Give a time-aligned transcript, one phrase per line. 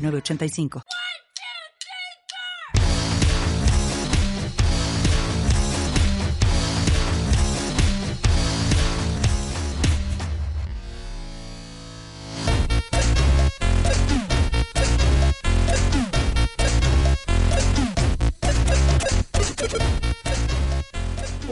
[0.00, 0.82] 906985.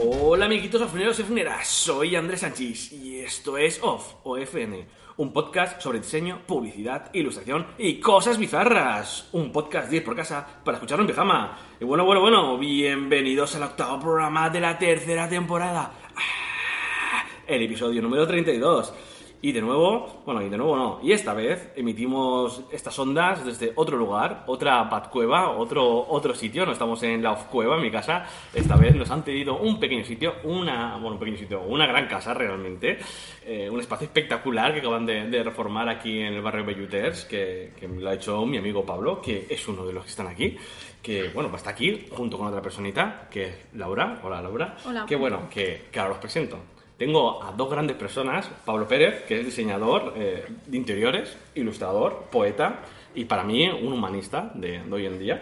[0.01, 4.87] Hola amiguitos afuneros y afuneras, soy Andrés Sánchez y esto es OFF o FN,
[5.19, 9.27] un podcast sobre diseño, publicidad, ilustración y cosas bizarras.
[9.33, 11.57] Un podcast 10 por casa para escucharlo en pijama.
[11.77, 15.91] Y bueno, bueno, bueno, bienvenidos al octavo programa de la tercera temporada.
[16.15, 18.93] Ah, El episodio número 32.
[19.41, 23.71] Y de nuevo, bueno, y de nuevo no, y esta vez emitimos estas ondas desde
[23.75, 28.25] otro lugar, otra Batcueva, otro, otro sitio, no estamos en la Cueva, en mi casa,
[28.53, 32.07] esta vez nos han pedido un pequeño sitio, una, bueno, un pequeño sitio, una gran
[32.07, 32.99] casa realmente,
[33.45, 37.71] eh, un espacio espectacular que acaban de, de reformar aquí en el barrio Belluters, que,
[37.79, 40.57] que lo ha hecho mi amigo Pablo, que es uno de los que están aquí,
[41.01, 45.05] que bueno, está aquí junto con otra personita, que es Laura, hola Laura, Hola.
[45.07, 46.57] que bueno, que, que ahora os presento.
[46.99, 52.81] Tengo a dos grandes personas, Pablo Pérez, que es diseñador eh, de interiores, ilustrador, poeta
[53.15, 55.41] y para mí un humanista de, de hoy en día.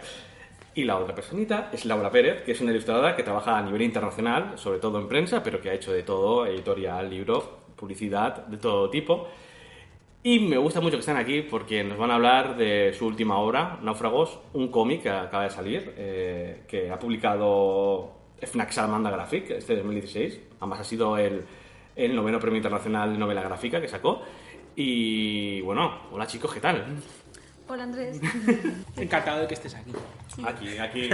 [0.76, 3.82] Y la otra personita es Laura Pérez, que es una ilustradora que trabaja a nivel
[3.82, 8.58] internacional, sobre todo en prensa, pero que ha hecho de todo, editorial, libro, publicidad, de
[8.58, 9.28] todo tipo.
[10.22, 13.40] Y me gusta mucho que estén aquí porque nos van a hablar de su última
[13.40, 19.50] obra, Náufragos, un cómic que acaba de salir, eh, que ha publicado FNAC Salamanda Graphic
[19.50, 20.47] este 2016.
[20.60, 21.46] Además ha sido el,
[21.96, 24.22] el noveno premio internacional de novela gráfica que sacó.
[24.76, 26.86] Y bueno, hola chicos, ¿qué tal?
[27.68, 28.22] Hola Andrés.
[28.96, 29.92] Encantado de que estés aquí.
[30.46, 31.10] Aquí, aquí,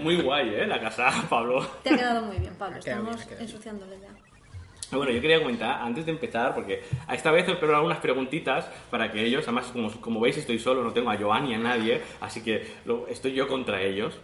[0.00, 0.66] muy guay, ¿eh?
[0.66, 1.66] La casa, Pablo.
[1.82, 2.78] Te ha quedado muy bien, Pablo.
[2.78, 3.40] Estamos bien.
[3.42, 4.08] ensuciándole ya.
[4.96, 9.12] Bueno, yo quería comentar, antes de empezar, porque a esta vez os algunas preguntitas para
[9.12, 12.00] que ellos, además, como, como veis, estoy solo, no tengo a Joan ni a nadie,
[12.22, 14.18] así que lo- estoy yo contra ellos.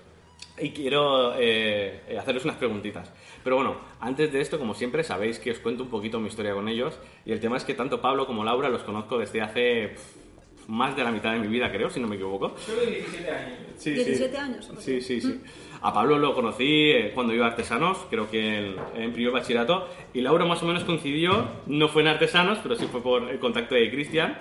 [0.60, 3.12] Y quiero eh, hacerles unas preguntitas.
[3.42, 6.54] Pero bueno, antes de esto, como siempre, sabéis que os cuento un poquito mi historia
[6.54, 6.98] con ellos.
[7.24, 10.24] Y el tema es que tanto Pablo como Laura los conozco desde hace pf,
[10.68, 12.54] más de la mitad de mi vida, creo, si no me equivoco.
[12.56, 13.58] Solo 17 años.
[13.76, 15.40] Sí, 17 años, ¿o Sí, sí, sí.
[15.82, 19.86] A Pablo lo conocí eh, cuando iba a Artesanos, creo que en, en primer bachillerato,
[20.14, 23.38] y Laura más o menos coincidió, no fue en Artesanos, pero sí fue por el
[23.38, 24.38] contacto de Cristian.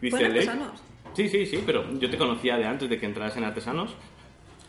[0.00, 0.36] ¿Fue Cristian en.
[0.36, 0.82] Artesanos?
[1.14, 3.96] Sí, sí, sí, pero yo te conocía de antes de que entraras en Artesanos,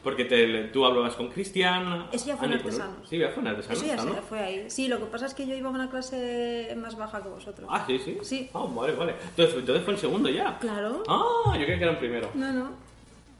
[0.07, 2.07] porque te- tú hablabas con Cristian.
[2.13, 3.09] Eso ya fue en Artesanos.
[3.09, 3.83] Sí, ya fue en Artesanos.
[3.83, 4.69] Eso ya fue ahí.
[4.69, 7.67] Sí, lo que pasa es que yo iba a una clase más baja que vosotros.
[7.69, 8.17] Ah, sí, sí.
[8.21, 8.49] Sí.
[8.53, 9.15] Ah, vale, vale.
[9.31, 10.57] Entonces, entonces fue en segundo ya.
[10.59, 11.03] Claro.
[11.09, 12.29] Ah, yo creía que era en primero.
[12.35, 12.71] No, no.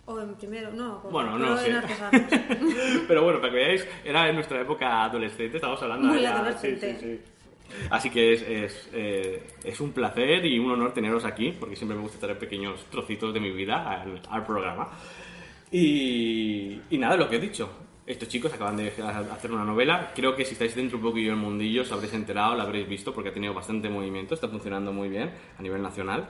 [0.08, 1.00] O en primero, no.
[1.10, 1.72] Bueno, no sé.
[1.72, 2.22] Artesanos.
[3.08, 6.36] Pero bueno, para que veáis, era en nuestra época adolescente, estamos hablando Muy de ya-
[6.36, 6.98] adolescente.
[7.00, 7.88] sí, sí, sí.
[7.90, 11.96] Así que es, es, eh, es un placer y un honor teneros aquí, porque siempre
[11.98, 14.90] me gusta traer pequeños trocitos de mi vida al, al programa.
[15.72, 17.70] Y, y nada, lo que he dicho.
[18.06, 20.14] Estos chicos acaban de hacer una novela.
[20.16, 23.14] Creo que si estáis dentro un poquillo del mundillo os habréis enterado, la habréis visto,
[23.14, 26.26] porque ha tenido bastante movimiento, está funcionando muy bien a nivel nacional.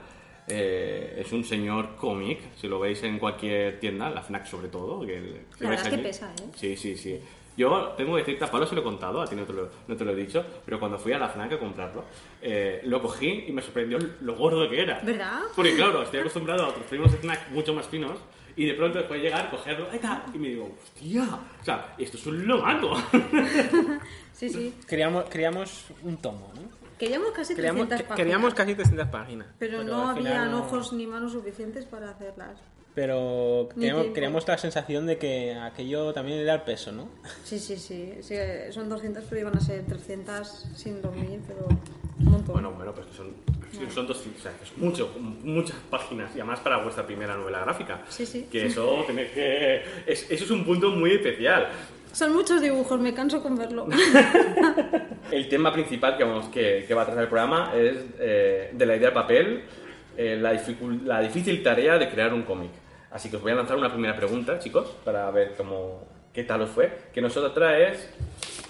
[0.48, 5.06] Eh, es un señor cómic, si lo veis en cualquier tienda, la FNAC sobre todo.
[5.06, 6.50] Que el- que La verdad es que pesa, ¿eh?
[6.56, 7.20] Sí, sí, sí.
[7.56, 9.70] Yo tengo que decirte, a Pablo se lo he contado, a ti no te lo,
[9.88, 12.06] no te lo he dicho, pero cuando fui a la FNAC a comprarlo,
[12.42, 15.00] eh, lo cogí y me sorprendió lo gordo que era.
[15.04, 15.42] ¿Verdad?
[15.56, 18.18] Porque claro, estoy acostumbrado a otros primos de FNAC mucho más finos
[18.58, 21.24] y de pronto después llegar, cogerlo, ahí está, y me digo, hostia,
[21.62, 22.92] o sea, esto es un lomato.
[24.34, 24.74] Sí, sí.
[24.88, 26.62] Queríamos, queríamos un tomo, ¿no?
[26.98, 28.16] Queríamos casi 300 Queríamos, páginas.
[28.18, 29.48] queríamos casi 300 páginas.
[29.60, 32.60] Pero, no al final habían no- ojos ni manos suficientes para hacerlas.
[32.98, 37.08] Pero teníamos, queríamos la sensación de que aquello también le da el peso, ¿no?
[37.44, 38.36] Sí, sí, sí, sí.
[38.72, 41.68] Son 200, pero iban a ser 300 sin dormir, pero
[42.18, 42.54] un montón.
[42.54, 43.28] Bueno, bueno, pues que son,
[43.94, 45.12] son 200, o sea, que es mucho,
[45.44, 48.02] muchas páginas, y además para vuestra primera novela gráfica.
[48.10, 48.48] Sí, sí.
[48.52, 51.68] Que eso, tenéis que, es- eso es un punto muy especial.
[52.14, 53.88] Son muchos dibujos, me canso con verlo.
[55.32, 58.86] El tema principal que, vamos, que, que va a tratar el programa es eh, de
[58.88, 59.62] la idea al papel,
[60.18, 60.60] eh, la,
[61.06, 62.72] la difícil tarea de crear un cómic.
[63.12, 66.02] Así que os voy a lanzar una primera pregunta, chicos, para ver cómo,
[66.34, 66.92] qué tal os fue.
[67.14, 67.36] Que no es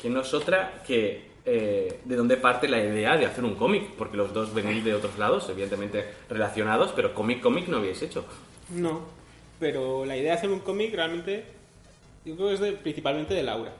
[0.02, 3.92] que no es otra que eh, de dónde parte la idea de hacer un cómic,
[3.98, 8.26] porque los dos venís de otros lados, evidentemente relacionados, pero cómic, cómic no habéis hecho.
[8.70, 9.02] No,
[9.60, 11.46] pero la idea de hacer un cómic realmente
[12.26, 13.72] yo creo que es de- principalmente de Laura.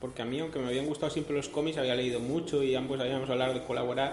[0.00, 3.00] Porque a mí, aunque me habían gustado siempre los cómics, había leído mucho y ambos
[3.00, 4.12] habíamos hablado de colaborar.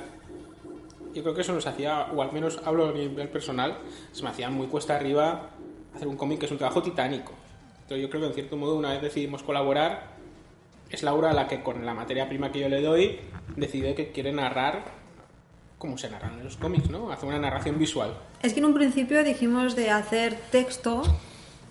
[1.13, 3.77] Yo creo que eso nos hacía, o al menos hablo a nivel personal,
[4.13, 5.49] se me hacía muy cuesta arriba
[5.95, 7.33] hacer un cómic que es un trabajo titánico.
[7.83, 10.11] Entonces yo creo que en cierto modo una vez decidimos colaborar,
[10.89, 13.19] es Laura la que con la materia prima que yo le doy
[13.55, 14.83] decide que quiere narrar
[15.77, 17.11] como se narran en los cómics, ¿no?
[17.11, 18.13] Hacer una narración visual.
[18.43, 21.01] Es que en un principio dijimos de hacer texto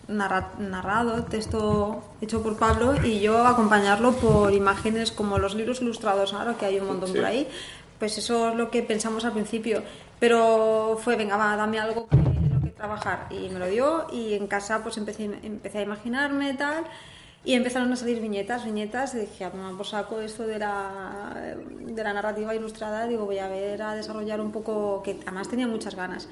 [0.08, 6.34] narra- narrado, texto hecho por Pablo y yo acompañarlo por imágenes como los libros ilustrados
[6.34, 7.46] ahora, que hay un montón por ahí.
[8.00, 9.82] Pues eso es lo que pensamos al principio.
[10.18, 12.16] Pero fue, venga, va, dame algo que
[12.80, 13.26] trabajar.
[13.30, 16.84] Y me lo dio y en casa pues empecé, empecé a imaginarme tal.
[17.42, 21.54] Y empezaron a salir viñetas, viñetas, y dije, ah, pues saco esto de la,
[21.96, 25.66] de la narrativa ilustrada, digo, voy a ver, a desarrollar un poco, que además tenía
[25.66, 26.28] muchas ganas.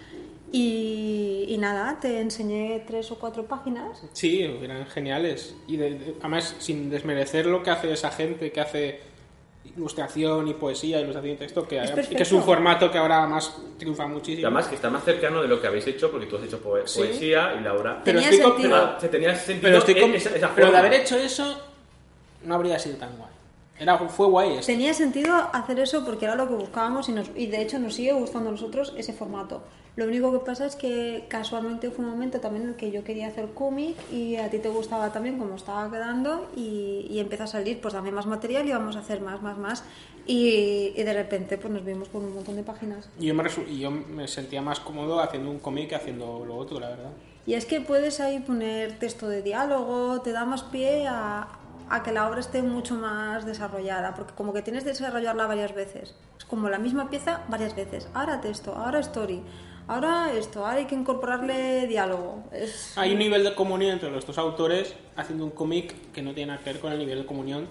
[0.52, 4.02] Y, y nada, te enseñé tres o cuatro páginas.
[4.12, 5.54] Sí, eran geniales.
[5.66, 9.00] Y de- de- además, sin desmerecer lo que hace esa gente que hace
[9.76, 13.56] ilustración y poesía, ilustración y texto, que, Es que es un formato que ahora más
[13.78, 14.40] triunfa muchísimo.
[14.42, 16.60] Y además que está más cercano de lo que habéis hecho, porque tú has hecho
[16.86, 16.98] Sí.
[17.00, 18.00] poesía y Laura...
[18.04, 18.86] pero Tenía estoy con- sentido.
[18.88, 21.60] pero- Se tenía sentido pero estoy con- esa, esa pero de haber hecho eso,
[22.44, 23.30] no habría sido tan guay.
[23.80, 24.66] Era, fue guay esto.
[24.66, 27.94] Tenía sentido hacer eso porque era lo que buscábamos y, nos, y de hecho nos
[27.94, 29.62] sigue gustando a nosotros ese formato.
[29.98, 33.02] Lo único que pasa es que casualmente fue un momento también en el que yo
[33.02, 37.42] quería hacer cómic y a ti te gustaba también como estaba quedando y, y empezó
[37.42, 39.82] a salir, pues dame más material y vamos a hacer más, más, más.
[40.24, 43.10] Y, y de repente pues nos vimos con un montón de páginas.
[43.18, 46.54] Y yo, me y yo me sentía más cómodo haciendo un cómic que haciendo lo
[46.54, 47.10] otro, la verdad.
[47.44, 51.48] Y es que puedes ahí poner texto de diálogo, te da más pie a,
[51.90, 55.74] a que la obra esté mucho más desarrollada, porque como que tienes que desarrollarla varias
[55.74, 56.14] veces.
[56.38, 58.06] Es como la misma pieza varias veces.
[58.14, 59.42] Ahora texto, ahora story,
[59.88, 62.44] ahora esto, ahora hay que incorporarle diálogo.
[62.52, 62.96] Es...
[62.96, 66.52] Hay un nivel de comunión entre los dos autores haciendo un cómic que no tiene
[66.52, 67.66] nada que ver con el nivel de comunión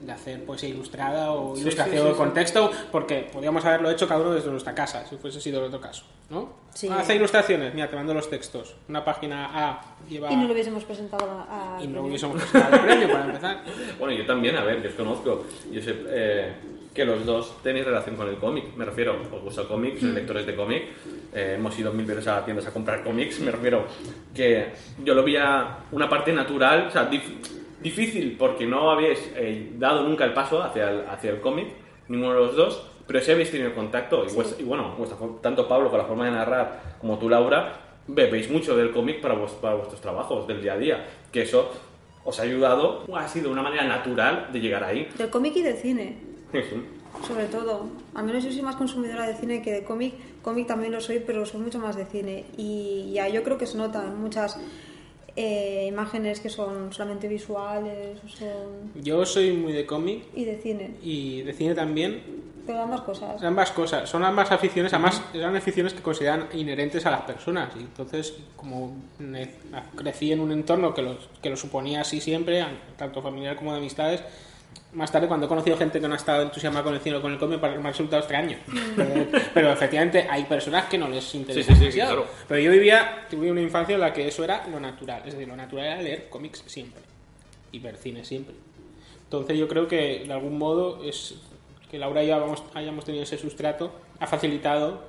[0.00, 2.16] de hacer poesía ilustrada o Sí, ilustración sí, sí, sí.
[2.16, 5.66] con texto, porque podríamos haberlo hecho cada uno desde nuestra casa, si fuese sido el
[5.66, 6.54] otro caso, ¿no?
[6.72, 6.88] Sí.
[6.88, 8.76] Hace ilustraciones, mira, te mando los textos.
[8.88, 10.32] Una página A lleva...
[10.32, 11.78] Y no lo hubiésemos presentado a...
[11.82, 13.62] y no hubiésemos presentado el premio para empezar.
[13.98, 15.44] Bueno, yo también, a ver, yo os conozco.
[15.70, 16.52] Yo sé eh,
[16.94, 18.74] que los dos tenéis relación con el cómic.
[18.76, 20.82] Me refiero, os gusta el cómic, sois lectores de cómic.
[21.32, 23.38] eh, hemos ido mil veces a tiendas a comprar cómics.
[23.40, 23.84] Me refiero
[24.34, 24.72] que
[25.04, 27.38] yo lo veía una parte natural, o sea, dif-
[27.80, 31.68] difícil porque no habíais eh, dado nunca el paso hacia el, hacia el cómic,
[32.08, 32.86] ninguno de los dos.
[33.06, 34.24] Pero sí habéis tenido contacto.
[34.24, 37.72] Y, y bueno, vuestra tanto Pablo con la forma de narrar como tú, Laura,
[38.06, 41.06] bebéis mucho del cómic para, para vuestros trabajos del día a día.
[41.32, 41.72] Que eso
[42.24, 45.08] os ha ayudado, ha sido una manera natural de llegar ahí.
[45.18, 46.29] Del cómic y del cine.
[46.52, 47.26] Sí.
[47.26, 47.88] Sobre todo.
[48.14, 50.14] Al menos yo soy más consumidora de cine que de cómic.
[50.42, 52.44] Cómic también lo soy, pero soy mucho más de cine.
[52.56, 54.58] Y ya yo creo que se notan muchas
[55.36, 58.92] eh, imágenes que son solamente visuales son...
[59.02, 60.96] Yo soy muy de cómic y de cine.
[61.02, 62.22] y de cine también.
[62.66, 63.42] Pero ambas cosas.
[63.42, 67.70] Ambas cosas, son ambas aficiones, además eran aficiones que consideran inherentes a las personas.
[67.76, 68.96] Y entonces, como
[69.96, 72.64] crecí en un entorno que lo, que lo suponía así siempre,
[72.96, 74.22] tanto familiar como de amistades,
[74.92, 77.22] más tarde cuando he conocido gente que no ha estado entusiasmada con el cine o
[77.22, 78.58] con el cómic, me ha resultado extraño.
[78.96, 82.26] Pero, pero efectivamente hay personas que no les interesa Sí, sí, sí, claro.
[82.48, 85.22] Pero yo vivía, tuve una infancia en la que eso era lo natural.
[85.24, 87.02] Es decir, lo natural era leer cómics siempre
[87.72, 88.54] y ver cine siempre.
[89.24, 91.36] Entonces yo creo que de algún modo es
[91.90, 95.02] que Laura y yo hayamos, hayamos tenido ese sustrato ha facilitado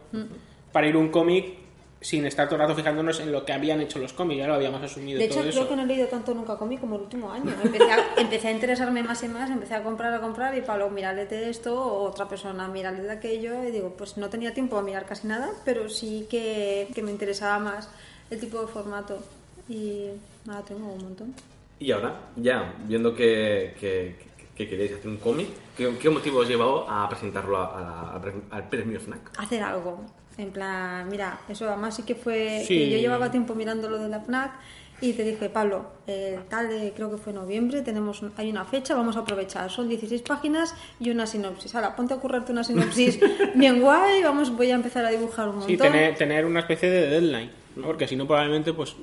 [0.72, 1.61] para ir a un cómic
[2.02, 4.56] sin estar todo el rato fijándonos en lo que habían hecho los cómics, ya lo
[4.56, 5.70] habíamos asumido De hecho, todo creo eso.
[5.70, 7.54] que no he leído tanto nunca cómic como el último año.
[7.64, 10.90] Empecé a, empecé a interesarme más y más, empecé a comprar, a comprar y Pablo,
[10.90, 13.64] mírale de esto, o otra persona, mírale de aquello.
[13.64, 17.12] Y digo, pues no tenía tiempo a mirar casi nada, pero sí que, que me
[17.12, 17.88] interesaba más
[18.32, 19.20] el tipo de formato.
[19.70, 20.08] Y
[20.46, 21.36] nada, tengo un montón.
[21.80, 24.16] Y ahora, ya, viendo que, que,
[24.56, 28.70] que queréis hacer un cómic, ¿qué, qué motivo os llevó a presentarlo a- a- al
[28.70, 29.40] premio FNAC?
[29.40, 30.04] Hacer algo.
[30.38, 32.78] En plan, mira, eso además sí que fue Sí.
[32.78, 34.52] que yo llevaba tiempo mirando lo de la FNAC
[35.02, 38.96] y te dije, Pablo, eh, tal, de- creo que fue noviembre, tenemos hay una fecha,
[38.96, 39.70] vamos a aprovechar.
[39.72, 41.74] Son 16 páginas y una sinopsis.
[41.76, 43.20] Ahora, ponte a currarte una sinopsis
[43.56, 45.70] bien guay, vamos, voy a empezar a dibujar un montón.
[45.70, 47.88] Sí, tener, tener una especie de deadline, ¿no?
[47.88, 48.96] porque si no probablemente pues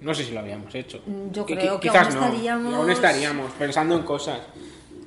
[0.00, 1.00] no sé si lo habíamos hecho.
[1.06, 4.40] Mm, yo creo que aún no, estaríamos- aún estaríamos pensando en cosas.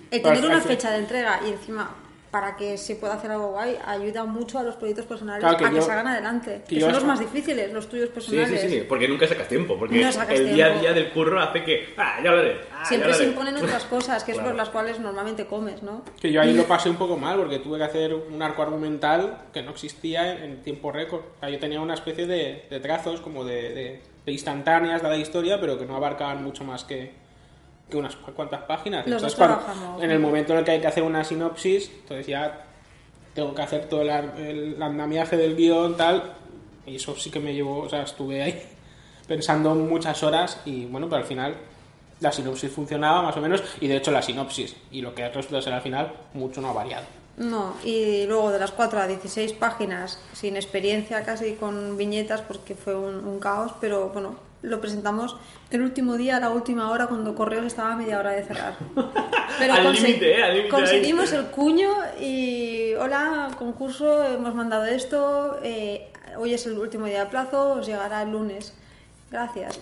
[0.10, 1.90] El Pero tener una fecha de entrega y encima
[2.32, 5.66] para que se pueda hacer algo guay, ayuda mucho a los proyectos personales Claro, que
[5.66, 6.62] a que yo- salgan adelante.
[6.66, 8.62] que Que son los más difíciles, los tuyos Sí, personales.
[8.62, 10.82] sí, sí, porque nunca sacas tiempo, porque No sacas el día a tiempo.
[10.82, 13.32] día del curro hace que, ah, ya lo haré, ah, Siempre ya lo se haré.
[13.34, 14.52] imponen otras cosas, que es Claro.
[14.52, 16.04] por las cuales normalmente comes, ¿no?
[16.22, 19.40] Que yo ahí lo pasé un poco mal porque tuve que hacer un arco argumental
[19.54, 21.22] que no existía en, en tiempo récord.
[21.36, 25.10] O sea, yo tenía una especie de, de trazos como de, de- de instantáneas de
[25.10, 27.12] la historia, pero que no abarcaban mucho más que,
[27.92, 29.06] que unas cuantas páginas.
[29.06, 30.04] Los Entonces, cuando- trabajamos.
[30.04, 32.66] en el momento en el que hay que hacer una sinopsis, entonces ya
[33.36, 36.34] tengo que hacer todo el, el andamiaje del guion, tal.
[36.88, 38.60] Y eso sí que me llevó, o sea, estuve ahí
[39.28, 41.56] pensando muchas horas y bueno, pero al final
[42.20, 45.62] la sinopsis funcionaba más o menos y de hecho la sinopsis y lo que resulta
[45.62, 47.06] ser al final mucho no ha variado.
[47.38, 52.76] No, y luego de las 4 a 16 páginas, sin experiencia casi con viñetas, porque
[52.76, 55.38] fue un, un caos, pero bueno, lo presentamos
[55.72, 58.76] el último día, a la última hora, cuando Correos estaba a media hora de cerrar.
[59.60, 60.44] Pero Al conse- límite, ¿eh?
[60.44, 60.82] Al límite ahí.
[60.82, 61.90] conseguimos el cuño
[62.20, 67.86] y hola, concurso, hemos mandado esto, eh, hoy es el último día de plazo, os
[67.88, 68.74] llegará el lunes.
[69.32, 69.80] Gracias.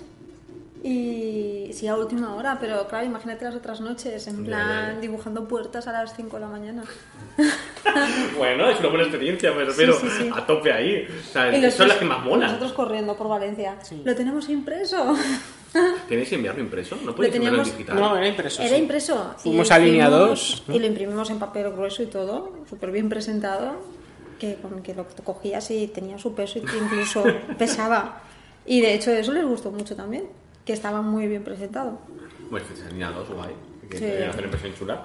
[0.81, 4.99] Y sí, a última hora, pero claro, imagínate las otras noches, en plan ya, ya.
[5.01, 6.83] dibujando puertas a las 5 de la mañana.
[8.37, 10.29] Bueno, es una buena experiencia, me refiero sí, sí.
[10.33, 11.07] a tope ahí.
[11.07, 12.47] O sea, Y los son las que más molan.
[12.49, 13.77] Nosotros corriendo por Valencia.
[14.03, 15.15] Lo tenemos impreso.
[16.07, 16.95] ¿Tenéis que enviarlo impreso?
[16.97, 17.99] ¿No Lo podéis enviarlo en teníamos- digital?
[17.99, 18.61] No, era impreso.
[18.61, 18.81] Era sí.
[18.81, 19.33] impreso.
[19.37, 20.75] Fuimos lo a línea imprimimos- 2, ¿no?
[20.75, 23.75] Y lo imprimimos en papel grueso y todo, súper bien presentado,
[24.39, 27.23] que, con que lo cogías y tenía su peso y que incluso
[27.57, 28.21] pesaba.
[28.65, 30.25] Y de hecho eso les gustó mucho también,
[30.69, 31.97] que estaba muy bien presentado.
[32.51, 33.49] Bueno, es que línea 2, guay.
[33.89, 34.03] Que Sí.
[34.03, 35.03] te hacen impresión chula.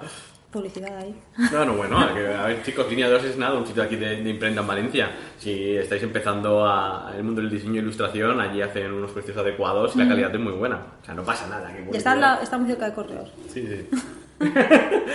[0.51, 1.19] Publicidad ahí.
[1.51, 3.95] No, no, bueno, a que- a ver chicos, Línea 2 es nada, un sitio aquí
[3.95, 5.09] de, de imprenta en Valencia.
[5.39, 9.35] Si estáis empezando a, en el mundo del diseño e ilustración, allí hacen unos precios
[9.37, 10.81] adecuados y la calidad es muy buena.
[11.01, 11.73] O sea, no pasa nada.
[11.75, 13.33] que Y está, lado- está muy cerca de correos.
[13.51, 13.89] Sí, sí.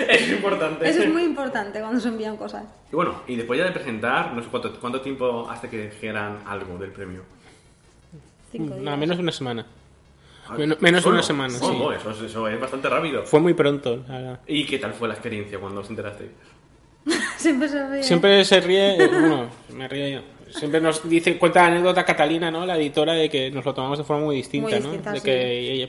[0.09, 0.89] es importante.
[0.91, 2.65] Eso es muy importante cuando se envían cosas.
[2.93, 6.39] Y bueno, y después ya de presentar, no sé cuánto, cuánto tiempo hasta que dijeran
[6.45, 7.23] algo del premio.
[8.51, 8.99] Cinco Nada, días.
[8.99, 9.65] menos de una semana.
[10.57, 11.65] Men- menos de una semana, sí.
[11.65, 13.25] Oh, eso, es- eso es bastante rápido.
[13.25, 14.03] Fue muy pronto.
[14.09, 14.41] la.
[14.47, 16.31] ¿Y qué tal fue la experiencia cuando os enterasteis?
[17.37, 18.03] Siempre se ríe.
[18.03, 20.21] Siempre se ríe, eh, bueno, me río yo.
[20.51, 22.67] Siempre nos dice, cuenta la anécdota Catalina, ¿no?
[22.67, 24.87] La editora, de que nos lo tomamos de forma muy distinta, Muy ¿no?
[24.87, 25.25] distinta, de sí.
[25.25, 25.89] que ella-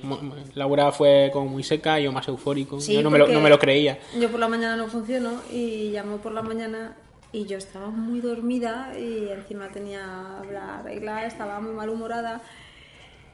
[0.53, 2.79] Laura fue como muy seca, yo más eufórico.
[2.79, 3.97] Sí, yo no me, lo, no me lo creía.
[4.19, 6.95] Yo por la mañana no funciono y llamó por la mañana
[7.33, 10.05] y yo estaba muy dormida y encima tenía
[10.51, 12.41] la regla, estaba muy malhumorada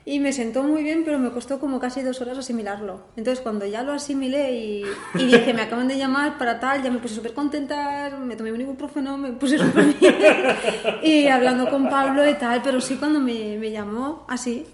[0.10, 3.02] y me sentó muy bien, pero me costó como casi dos horas asimilarlo.
[3.18, 4.84] Entonces cuando ya lo asimilé y,
[5.16, 8.54] y dije, me acaban de llamar para tal, ya me puse súper contenta, me tomé
[8.54, 10.16] un ibuprofeno, me puse súper bien
[11.04, 14.66] y hablando con Pablo y tal, pero sí cuando me, me llamó así,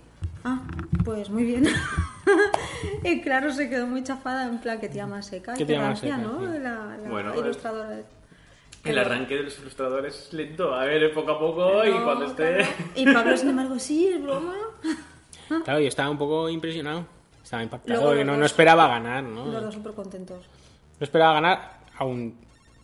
[0.44, 0.62] ah,
[1.04, 1.66] pues muy bien.
[3.04, 5.54] y claro, se quedó muy chafada, en plan, que tía más seca.
[5.54, 6.40] Qué Qué tía más gracia, seca, ¿no?
[6.54, 6.60] sí.
[6.60, 8.02] La, la Bueno, ilustradora.
[8.84, 10.76] El arranque de los ilustradores es lento.
[10.76, 12.56] A ver, poco a poco y No, cuando esté...
[12.56, 12.72] claro.
[12.96, 14.54] Y Pablo, sin embargo, sí, es broma.
[15.64, 17.06] Claro, yo estaba un poco impresionado.
[17.44, 19.46] Estaba impactado, Luego no, dos- no esperaba ganar, ¿no?
[19.46, 20.46] Los dos súper contentos.
[21.00, 22.38] No esperaba ganar, aún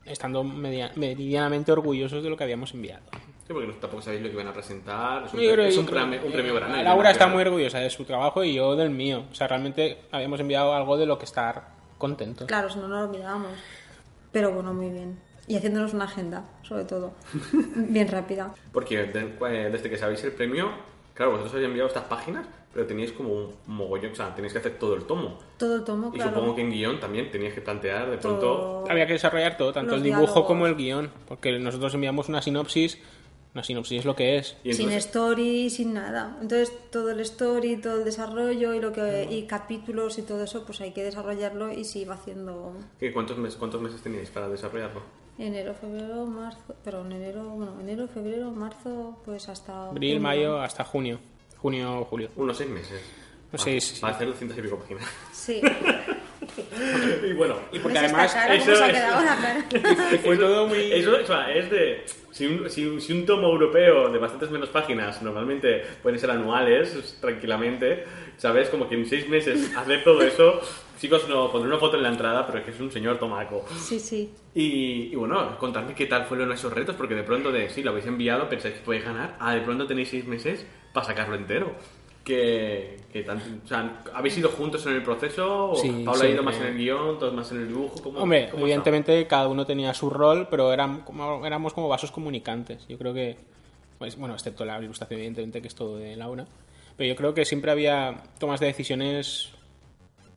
[0.06, 3.04] estando media- medianamente orgullosos de lo que habíamos enviado.
[3.48, 5.24] Sí, porque no- tampoco sabéis lo que van a presentar.
[5.26, 6.84] Es un, Yo creo- es un, creo- premio, un premio grande.
[6.84, 9.24] Laura está muy orgullosa de su trabajo y yo del mío.
[9.32, 12.48] O sea, realmente habíamos enviado algo de lo que estar contentos.
[12.48, 13.52] Claro, si no, no lo mirábamos.
[14.32, 15.20] Pero bueno, muy bien.
[15.48, 17.14] Y haciéndonos una agenda, sobre todo.
[17.76, 18.54] Bien rápida.
[18.72, 20.70] Porque eh, desde que sabéis el premio,
[21.16, 24.60] claro, vosotros habéis enviado estas páginas, pero teníais como un mogollón, o sea, tenéis que
[24.60, 25.40] hacer todo el tomo.
[25.58, 26.34] Todo el tomo, Y claro.
[26.34, 28.40] supongo que en guion también teníais que plantear de pronto...
[28.40, 28.84] Todo.
[28.90, 30.46] Había que desarrollar todo, tanto Los el dibujo diálogos.
[30.48, 33.00] como el guion, porque nosotros enviamos una sinopsis.
[33.56, 34.56] Una sinopsis es lo que es.
[34.64, 36.38] Y sin story, sin nada.
[36.40, 40.64] Entonces todo el story, todo el desarrollo y lo que y capítulos y todo eso,
[40.68, 44.48] pues hay que desarrollarlo y se iba haciendo ¿qué- ¿cuántos, meses, ¿Cuántos meses teníais para
[44.50, 45.02] desarrollarlo?
[45.40, 50.22] enero, febrero, marzo, pero en enero, bueno, enero, febrero, marzo, pues hasta Abril, junio.
[50.22, 51.20] mayo, hasta junio.
[51.62, 52.30] Junio, julio.
[52.36, 53.02] Unos seis meses.
[53.52, 54.02] No sé, sí, sí.
[54.02, 55.04] Para hacer 200 y pico páginas.
[55.32, 55.62] Sí.
[57.28, 60.20] y bueno, Y porque ¿Ves esta además eso ¿Cómo se ha es- quedado la cara?
[60.24, 60.92] fue todo muy...
[60.94, 62.06] Eso o sea, es de.
[62.32, 66.30] Si un, si, un, si un tomo europeo de bastantes menos páginas, normalmente pueden ser
[66.32, 68.06] anuales, tranquilamente,
[68.40, 68.70] ¿sabes?
[68.70, 70.60] Como que en seis meses hacer todo eso.
[71.00, 73.64] Chicos, no pondré una foto en la entrada, pero es que es un señor tomaco.
[73.78, 74.34] Sí, sí.
[74.56, 77.92] Y, y bueno, contadme qué tal fueron esos retos, porque de pronto de sí, lo
[77.92, 81.72] habéis enviado, pensáis que podéis ganar, ah, de pronto tenéis seis meses para sacarlo entero.
[82.24, 85.72] Que, que tan- o sea, ¿habéis ido juntos en el proceso?
[85.72, 87.96] ¿O Sí, Paula ha ido más en el guion, todos más en el dibujo?
[88.04, 88.62] ¿Cómo, Hombre, cómo está?
[88.62, 92.86] evidentemente cada uno tenía su rol, pero eran como, éramos como vasos comunicantes.
[92.88, 93.38] Yo creo que,
[93.98, 96.46] pues, bueno, excepto la ilustración, evidentemente, que es todo de Laura.
[97.00, 99.52] Pero yo creo que siempre había tomas de decisiones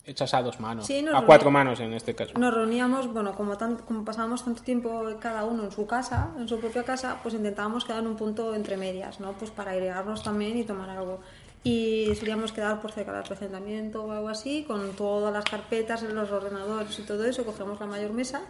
[0.07, 0.87] hechas a dos manos.
[0.87, 2.35] Sí, a cuatro manos en este caso.
[2.39, 6.49] Nos reuníamos, bueno, como, tan- como pasábamos tanto tiempo cada uno en su casa, en
[6.49, 9.33] su propia casa, pues intentábamos quedar en un punto entre medias, ¿no?
[9.33, 11.21] Pues para airearnos también y tomar algo.
[11.65, 16.15] Y solíamos quedar por cerca del recentamiento o algo así, con todas las carpetas en
[16.15, 18.43] los ordenadores y todo eso, cogíamos la mayor mesa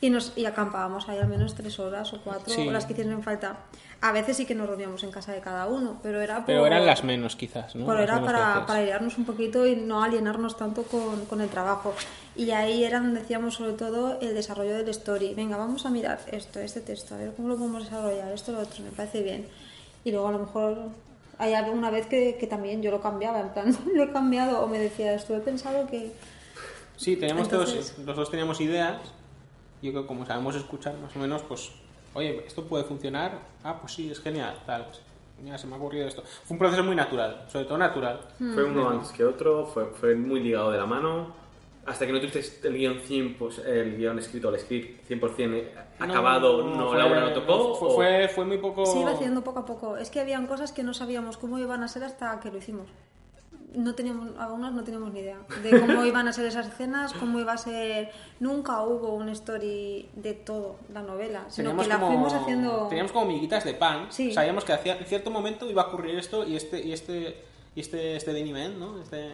[0.00, 2.66] y, nos, y acampábamos ahí al menos tres horas o cuatro, Sí.
[2.68, 3.56] o las que hiciesen falta.
[4.00, 6.46] A veces sí que nos reuníamos en casa de cada uno, pero era por...
[6.46, 7.86] Pero eran las menos, quizás, ¿no?
[7.86, 11.94] Pero era para, para airearnos un poquito y no alienarnos tanto con, con el trabajo.
[12.36, 15.32] Y ahí era donde decíamos sobre todo el desarrollo del story.
[15.34, 18.58] Venga, vamos a mirar esto, este texto, a ver cómo lo podemos desarrollar, esto, lo
[18.58, 19.46] otro, me parece bien.
[20.04, 20.76] Y luego a lo mejor
[21.38, 24.66] hay alguna vez que, que también yo lo cambiaba, en plan, lo he cambiado o
[24.66, 26.12] me decía, esto he pensado que...
[26.98, 28.98] Sí, teníamos Entonces- todos, los dos teníamos ideas.
[29.84, 31.70] Yo creo que como sabemos escuchar más o menos, pues,
[32.14, 33.38] oye, esto puede funcionar.
[33.62, 34.86] Ah, pues sí, es genial, tal.
[35.42, 36.22] Mira, se me ha ocurrido esto.
[36.22, 38.20] Fue un proceso muy natural, sobre todo natural.
[38.38, 41.34] Fue uno antes que otro, fue, fue muy ligado de la mano.
[41.86, 46.62] Hasta que no tuviste el guion 100, pues, el guion escrito, el script 100% acabado,
[46.64, 47.74] no, fue- Laura lo tocó.
[47.74, 48.86] Fue, o- fue, fue muy poco.
[48.86, 49.96] Se iba haciendo poco a poco.
[49.98, 52.86] Es que habían cosas que no sabíamos cómo iban a ser hasta que lo hicimos.
[53.74, 57.38] No teníamos, algunas no teníamos ni idea de cómo iban a ser esas escenas, cómo
[57.38, 58.10] iba a ser.
[58.40, 62.86] Nunca hubo un story de todo la novela, sino Teníamos que la como, fuimos haciendo.
[62.88, 64.06] teníamos como miguitas de pan.
[64.10, 64.32] Sí.
[64.32, 67.36] Sabíamos que hacia, en cierto momento iba a ocurrir esto y este y este
[67.74, 68.44] y este este
[68.78, 69.00] ¿no?
[69.02, 69.32] Este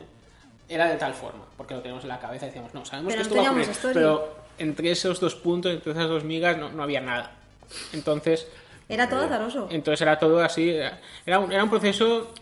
[0.70, 3.24] era de tal forma, porque lo teníamos en la cabeza y decíamos, no, sabemos Pero
[3.28, 3.94] que no esto va a ocurrir, story.
[3.94, 7.32] pero entre esos dos puntos, entre esas dos migas no, no había nada.
[7.92, 8.46] Entonces,
[8.88, 9.66] Era todo azaroso.
[9.70, 10.70] entonces era todo así,
[11.26, 12.32] era un, era un proceso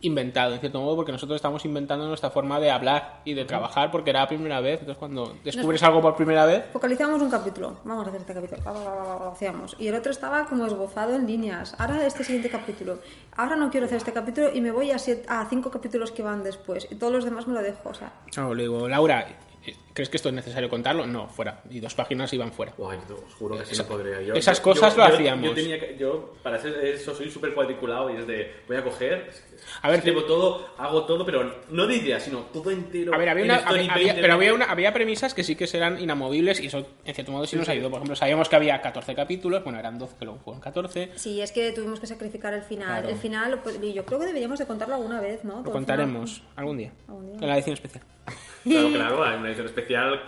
[0.00, 3.90] inventado, en cierto modo, porque nosotros estamos inventando nuestra forma de hablar y de trabajar,
[3.90, 4.80] porque era la primera vez.
[4.80, 7.78] Entonces, cuando descubres algo por primera vez, Focalizamos un capítulo.
[7.84, 8.62] Vamos a hacer este capítulo.
[8.64, 9.76] Lo hacíamos.
[9.78, 11.74] Y el otro estaba como esbozado en líneas.
[11.78, 12.98] Ahora este siguiente capítulo.
[13.36, 16.22] Ahora no quiero hacer este capítulo y me voy a, siete- a cinco capítulos que
[16.22, 16.86] van después.
[16.90, 17.88] Y todos los demás me lo dejo.
[17.88, 19.26] O sea, no, le digo, Laura,
[19.92, 21.06] ¿crees que esto es necesario contarlo?
[21.06, 21.60] No, fuera.
[21.70, 22.72] Y dos páginas iban fuera.
[22.78, 24.22] Guay, no, os juro que sí Esa- no podría.
[24.22, 25.48] Yo, esas cosas yo- lo yo- hacíamos.
[25.48, 28.84] Yo, tenía que- yo, para hacer eso, soy súper cuadriculado y es de, voy a
[28.84, 29.30] coger,
[29.82, 33.14] A ver, escribo todo, hago todo, pero no de idea, sino todo entero.
[33.14, 35.56] A ver, había en una, había- había- 20, pero había, una, había premisas que sí
[35.56, 37.90] que eran inamovibles y eso, en cierto modo, sí nos ayudó.
[37.90, 41.12] Por ejemplo, sabíamos que había 14 capítulos, bueno, eran 12, que luego fueron 14.
[41.16, 42.86] Sí, es que tuvimos que sacrificar el final.
[42.88, 43.08] Claro.
[43.08, 45.62] El final, pues, y yo creo que deberíamos de contarlo alguna vez, ¿no?
[45.62, 47.36] Lo contaremos algún día, Algún día.
[47.40, 48.04] en la edición especial.
[48.64, 50.20] Claro, claro, hay una edición especial,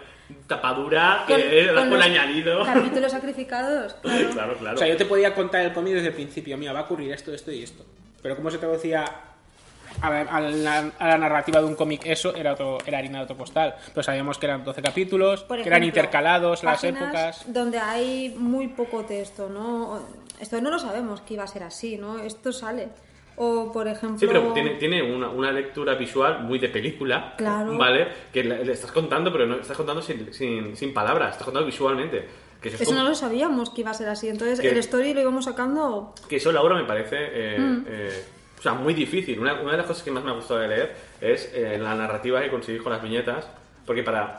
[0.46, 2.64] tapadura, que Con- es con con los añadido.
[2.64, 3.94] Capítulos sacrificados.
[4.02, 4.30] Claro.
[4.30, 4.76] Claro, claro.
[4.76, 7.12] O sea, yo te podía contar el cómic desde el principio, mira, va a ocurrir
[7.12, 7.84] esto, esto y esto.
[8.22, 9.04] Pero cómo se traducía
[10.02, 13.18] a la, a la- a la narrativa de un cómic eso, era, otro, era harina
[13.18, 13.74] de otro costal.
[13.94, 17.44] Pero sabíamos que eran 12 capítulos, Por que eran ejemplo, intercalados las épocas.
[17.52, 20.00] Donde hay muy poco texto, ¿no?
[20.40, 22.18] Esto no lo sabemos que iba a ser así, ¿no?
[22.18, 22.88] Esto sale.
[23.36, 24.18] O, por ejemplo.
[24.18, 27.76] Sí, pero tiene, tiene una, una lectura visual muy de película, Claro.
[27.78, 28.08] ¿vale?
[28.32, 31.66] Que le, le estás contando, pero no estás contando sin, sin, sin palabras, estás contando
[31.66, 32.26] visualmente.
[32.60, 34.28] Que eso, es Eso como- no lo sabíamos que iba a ser así.
[34.28, 36.14] Entonces, Que- el story lo íbamos sacando.
[36.28, 37.84] que eso Laura me parece eh, Mm.
[37.88, 38.24] eh,
[38.60, 40.68] o sea muy difícil una, una de las cosas que más me ha gustado de
[40.68, 43.48] leer es eh, la narrativa que conseguís con las viñetas
[43.86, 44.38] porque para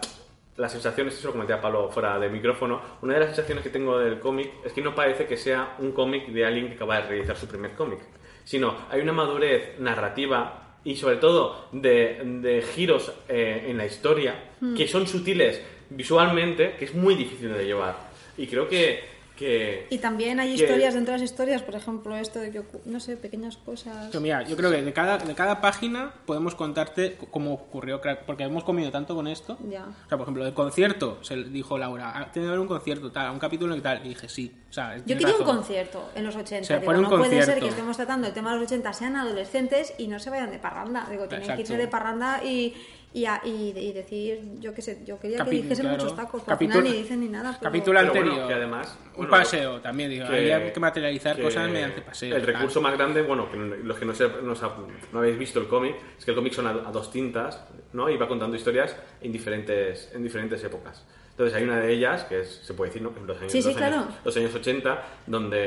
[0.57, 3.71] las sensaciones eso lo comenté a Pablo fuera del micrófono una de las sensaciones que
[3.71, 7.01] tengo del cómic es que no parece que sea un cómic de alguien que acaba
[7.01, 7.99] de realizar su primer cómic
[8.43, 14.35] sino hay una madurez narrativa y sobre todo de, de giros eh, en la historia
[14.61, 14.75] Mm.
[14.75, 17.95] que son sutiles visualmente que es muy difícil de llevar
[18.37, 19.03] y creo que,
[19.41, 22.61] que Y también hay que- historias dentro de las historias, por ejemplo, esto de que,
[22.85, 24.07] no sé, pequeñas cosas.
[24.07, 28.43] Pero mira, yo creo que de cada, de cada página podemos contarte cómo ocurrió, porque
[28.43, 29.57] hemos comido tanto con esto.
[29.69, 29.83] Ya.
[29.83, 32.67] O sea, por ejemplo, del concierto, se le dijo Laura, "Ah, tiene que haber un
[32.67, 34.05] concierto, tal, un capítulo y tal.
[34.05, 34.55] Y dije, sí.
[34.69, 35.55] O sea, Yo quería un razón.
[35.57, 36.65] concierto en los 80.
[36.67, 37.63] Se Digo, pone un no puede ser concierto.
[37.65, 40.59] que estemos tratando el tema de los 80, sean adolescentes y no se vayan de
[40.59, 41.07] parranda.
[41.09, 41.81] Digo, tienen que irse Exacto.
[41.81, 42.73] de parranda y,
[43.13, 45.97] y, a- y- y decir, yo qué sé, yo quería Capi- que dijesen claro.
[45.97, 47.57] muchos tacos, pero al Capítulo- final ni dicen ni nada.
[47.59, 48.47] pero- capítulo Pero bueno, anterior.
[48.47, 50.27] que además, un bueno, paseo también, digo.
[50.27, 52.35] que- Había que materializar que cosas mediante paseo.
[52.35, 52.53] El tal.
[52.55, 54.75] recurso más grande, bueno, que los que no, se- no, sa-
[55.11, 57.61] no habéis visto el cómic, es que el cómic son a, a dos tintas,
[57.93, 58.09] ¿no?
[58.09, 61.05] Y va contando historias en diferentes, en diferentes épocas.
[61.31, 63.11] Entonces hay una de ellas, que es, se puede decir, ¿no?
[63.25, 64.11] Los años, Sí, sí, los años, claro.
[64.23, 65.57] los años 80, donde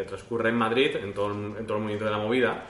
[0.00, 2.64] eh, transcurre en Madrid, en todo, el, en todo el movimiento de la movida.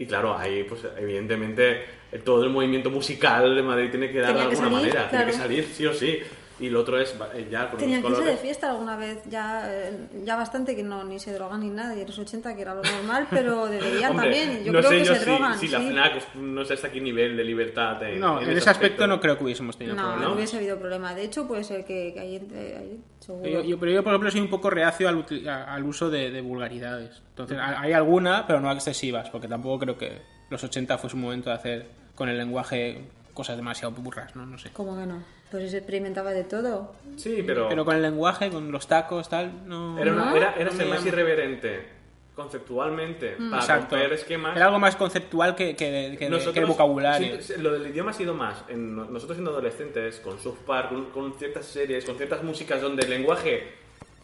[0.00, 1.84] Y claro, ahí, pues evidentemente,
[2.24, 5.32] todo el movimiento musical de Madrid tiene que dar de alguna salir, manera, tiene que
[5.34, 6.20] salir, sí o sí.
[6.60, 9.62] Y lo otro es eh, ya con Tenían que irse de fiesta alguna vez, ya,
[9.72, 12.60] eh, ya bastante que no ni se drogan ni nada, y en los 80 que
[12.62, 14.64] era lo normal, pero deberían Hombre, también.
[14.64, 15.58] Yo no creo sé que yo se si, drogan.
[15.58, 15.86] si la sí.
[15.88, 19.38] FNAC no sé hasta qué nivel de libertad en, No, en, ese aspecto, no creo
[19.38, 20.24] que hubiésemos tenido No, problema.
[20.28, 21.14] no hubiese habido problema.
[21.14, 22.36] De hecho, puede ser que, que ahí.
[22.36, 23.48] Ahí, seguro.
[23.48, 26.40] Yo, yo- pero yo, por ejemplo, soy un poco reacio al, al uso de, de
[26.42, 27.22] vulgaridades.
[27.30, 30.20] Entonces, hay alguna, pero no excesivas, porque tampoco creo que
[30.50, 34.44] los 80 fuese un momento de hacer con el lenguaje cosas demasiado burras, ¿no?
[34.44, 34.70] No sé.
[34.74, 35.22] ¿Cómo que no?
[35.50, 36.92] Pues se experimentaba de todo.
[37.16, 39.98] Sí, pero, Pero con el lenguaje, con los tacos, tal, no...
[39.98, 42.00] era, una- era, era No ser más irreverente
[42.36, 43.96] conceptualmente para Exacto.
[43.96, 44.56] romper esquemas.
[44.56, 47.42] Era algo más conceptual que, que, que Nosotros- que de vocabulario.
[47.42, 48.64] sí, lo del idioma ha sido más.
[48.68, 53.02] En, nosotros siendo adolescentes, con South Park, con, con ciertas series, con ciertas músicas donde
[53.04, 53.72] el lenguaje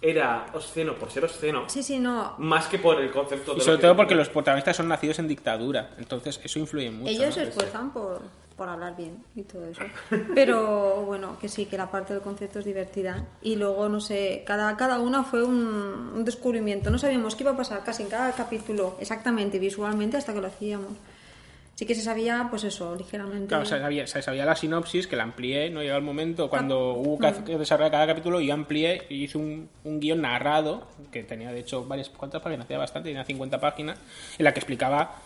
[0.00, 2.34] era obsceno por ser obsceno, Sí, sí, no.
[2.38, 5.18] más que por el concepto de Y sobre que- todo porque los protagonistas son nacidos
[5.18, 7.10] en dictadura, entonces eso influye mucho.
[7.10, 7.32] Ellos ¿no?
[7.32, 8.20] se esfuerzan por,
[8.56, 9.82] por hablar bien y todo eso.
[10.34, 13.24] Pero bueno, que sí, que la parte del concepto es divertida.
[13.42, 16.90] Y luego, no sé, cada, cada una fue un, un descubrimiento.
[16.90, 20.46] No sabíamos qué iba a pasar casi en cada capítulo, exactamente, visualmente, hasta que lo
[20.46, 20.92] hacíamos.
[21.74, 23.48] Sí que se sabía, pues eso, ligeramente.
[23.48, 26.92] Claro, se sabía, se sabía la sinopsis, que la amplié, no llegó el momento cuando
[26.92, 26.94] Ah.
[26.96, 31.22] hubo que que desarrollar cada capítulo, yo amplié y hice un, un guion narrado, que
[31.22, 32.66] tenía de hecho varias, ¿cuántas páginas?
[32.66, 33.98] Tenía bastante, tenía 50 páginas,
[34.38, 35.16] en la que explicaba,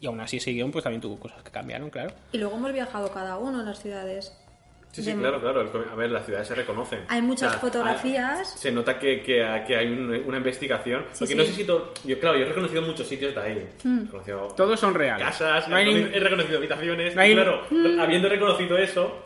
[0.00, 2.10] y aún así ese guion pues también tuvo cosas que cambiaron, claro.
[2.32, 4.32] Y luego hemos viajado cada uno en las ciudades.
[4.90, 5.70] Sí, sí, de- claro, claro.
[5.92, 7.00] A ver, las ciudades se reconocen.
[7.08, 8.38] Hay muchas fotografías.
[8.52, 11.02] hay- se nota que, que, que hay un- una investigación.
[11.12, 11.38] Sí, porque sí.
[11.38, 11.92] no sé si todo.
[12.04, 13.68] Yo, claro, yo he reconocido muchos sitios de ahí.
[13.84, 13.98] Mm.
[13.98, 15.26] He reconocido Todos son reales.
[15.26, 17.14] casas, No hay he, reconocido habitaciones.
[17.14, 18.00] No hay- y claro, Mm.
[18.00, 19.22] habiendo reconocido eso,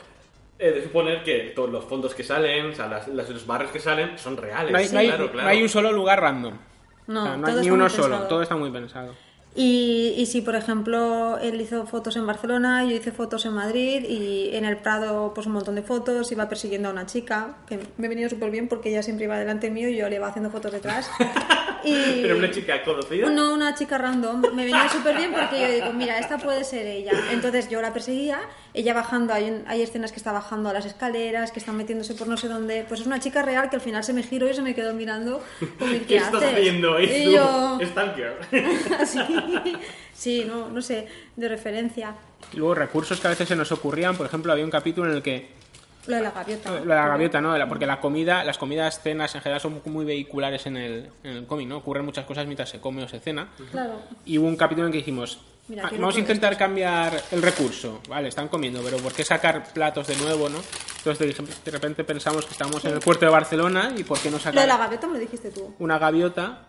[0.59, 3.71] he de suponer que todos los fondos que salen, o sea, las- las- los barrios
[3.71, 4.73] que salen, son reales.
[4.73, 5.45] no hay, no hay- claro, claro.
[5.45, 6.59] no hay un solo lugar random.
[7.07, 9.15] No, O sea, no hay ni uno solo, todo está muy pensado.
[9.55, 14.05] Y, y si, por ejemplo, él hizo fotos en Barcelona, yo hice fotos en Madrid
[14.09, 17.79] y en el Prado, pues un montón de fotos, iba persiguiendo a una chica, que
[17.99, 20.51] me venía súper bien porque ella siempre iba delante mío y yo le iba haciendo
[20.51, 21.11] fotos detrás.
[21.85, 21.95] Y...
[22.23, 23.29] Pero una chica conocida.
[23.31, 24.43] No, una chica random.
[24.55, 27.13] Me venía súper bien porque yo digo, mira, esta puede ser ella.
[27.31, 28.41] Entonces yo la perseguía,
[28.75, 32.29] ella bajando, hay, hay escenas que está bajando a las escaleras, que está metiéndose por
[32.29, 32.85] no sé dónde.
[32.89, 34.95] Pues es una chica real que al final se me giró y se me quedó
[34.95, 35.43] mirando.
[35.79, 36.53] Como, ¿qué, ¿Qué estás haces?
[36.55, 37.01] haciendo?
[37.01, 37.79] Y Y tú, yo...
[39.07, 39.19] Sí,
[40.13, 42.15] sí, no, no sé, de referencia.
[42.53, 45.17] Y luego recursos que a veces se nos ocurrían, por ejemplo, había un capítulo en
[45.17, 45.49] el que
[46.07, 46.71] Lo de la gaviota.
[46.71, 47.69] Lo de la gaviota, ¿no?
[47.69, 51.47] Porque la comida, las comidas, cenas en general son muy vehiculares en el, en el
[51.47, 51.79] cómic, ¿no?
[51.79, 53.49] Ocurren muchas cosas mientras se come o se cena.
[53.71, 54.01] Claro.
[54.25, 57.41] Y hubo un capítulo en que dijimos, Mira, "Ah, vamos a lo intentar cambiar el
[57.41, 58.01] recurso.
[58.09, 60.59] Vale, están comiendo, pero ¿por qué sacar platos de nuevo, no?
[60.99, 64.33] Entonces de, repente pensamos que estamos en el puerto de Barcelona y ¿por qué no
[64.33, 65.73] Lo de sacar la gaviota me lo dijiste tú.
[65.79, 66.67] una gaviota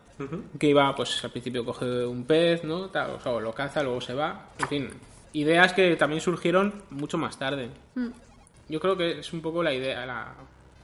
[0.60, 2.89] que iba, pues al principio coge un pez, ¿no?
[2.89, 4.50] Tal, o sea, lo caza, luego se va.
[4.60, 4.89] En fin,
[5.34, 7.72] ideas que también surgieron mucho más tarde.
[7.96, 8.10] Mm.
[8.69, 10.34] Yo creo que es un poco la idea, la,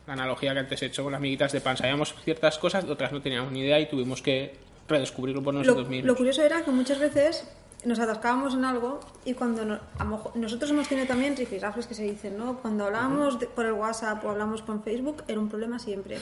[0.07, 1.77] la analogía que antes he hecho con las miguitas de pan.
[1.77, 4.55] Sabíamos ciertas cosas, otras no teníamos ni idea y tuvimos que
[4.87, 6.07] redescubrirlo por Lo, nosotros mismos.
[6.07, 7.47] lo curioso era que muchas veces
[7.85, 11.93] nos atascábamos en algo y cuando no- a mejor- nosotros hemos tenido también rifirrafes que
[11.93, 12.57] se dicen, ¿no?
[12.57, 16.17] Cuando hablábamos de- por el WhatsApp o hablamos por Facebook era un problema siempre.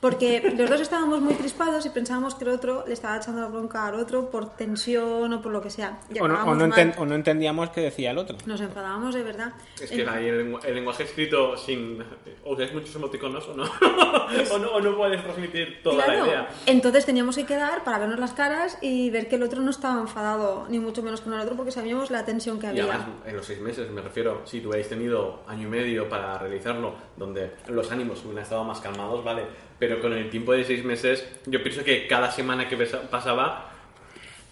[0.00, 3.48] Porque los dos estábamos muy crispados y pensábamos que el otro le estaba echando la
[3.48, 5.98] bronca al otro por tensión o por lo que sea.
[6.14, 8.36] Y o, no, o, no enten- o no entendíamos qué decía el otro.
[8.46, 9.52] Nos enfadábamos de verdad.
[9.80, 12.00] Es que En- ahí el, lengu- el lenguaje escrito sin...
[12.44, 13.64] O usáis muchos emoticonos o no.
[14.52, 14.68] o no.
[14.70, 16.48] O no puedes transmitir toda Claro, la idea.
[16.66, 20.00] entonces teníamos que quedar para vernos las caras y ver que el otro no estaba
[20.00, 22.84] enfadado, ni mucho menos con el otro, porque sabíamos la tensión que Y había.
[22.84, 26.38] además, en los seis meses, me refiero, si tú habéis tenido año y medio para
[26.38, 29.42] realizarlo, donde los ánimos hubieran estado más calmados, ¿vale?
[29.78, 33.70] Pero con el tiempo de seis meses, yo pienso que cada semana que pasaba,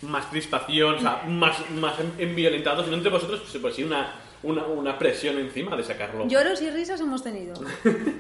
[0.02, 4.64] más crispación, o sea, más, más enviolentados, no entre vosotros, pues, pues sí, una, una,
[4.66, 6.28] una presión encima de sacarlo.
[6.28, 7.54] Lloros y risas hemos tenido.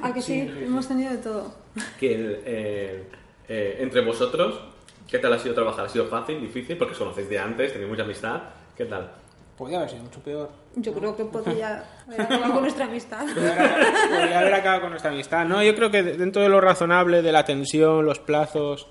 [0.02, 0.40] ¿A que sí?
[0.40, 1.54] Hemos tenido de todo.
[2.00, 3.02] Que el, el,
[3.48, 4.60] eh, entre vosotros,
[5.08, 5.86] ¿qué tal ha sido trabajar?
[5.86, 6.76] ¿Ha sido fácil, difícil?
[6.76, 8.42] Porque os conocéis de antes, tenéis mucha amistad.
[8.76, 9.12] ¿Qué tal?
[9.56, 10.50] Podría haber sido mucho peor.
[10.76, 13.24] Yo creo que podría haber acabado con nuestra amistad.
[13.26, 15.44] Podría haber acabado con nuestra amistad.
[15.46, 18.86] No, yo creo que dentro de lo razonable, de la tensión, los plazos,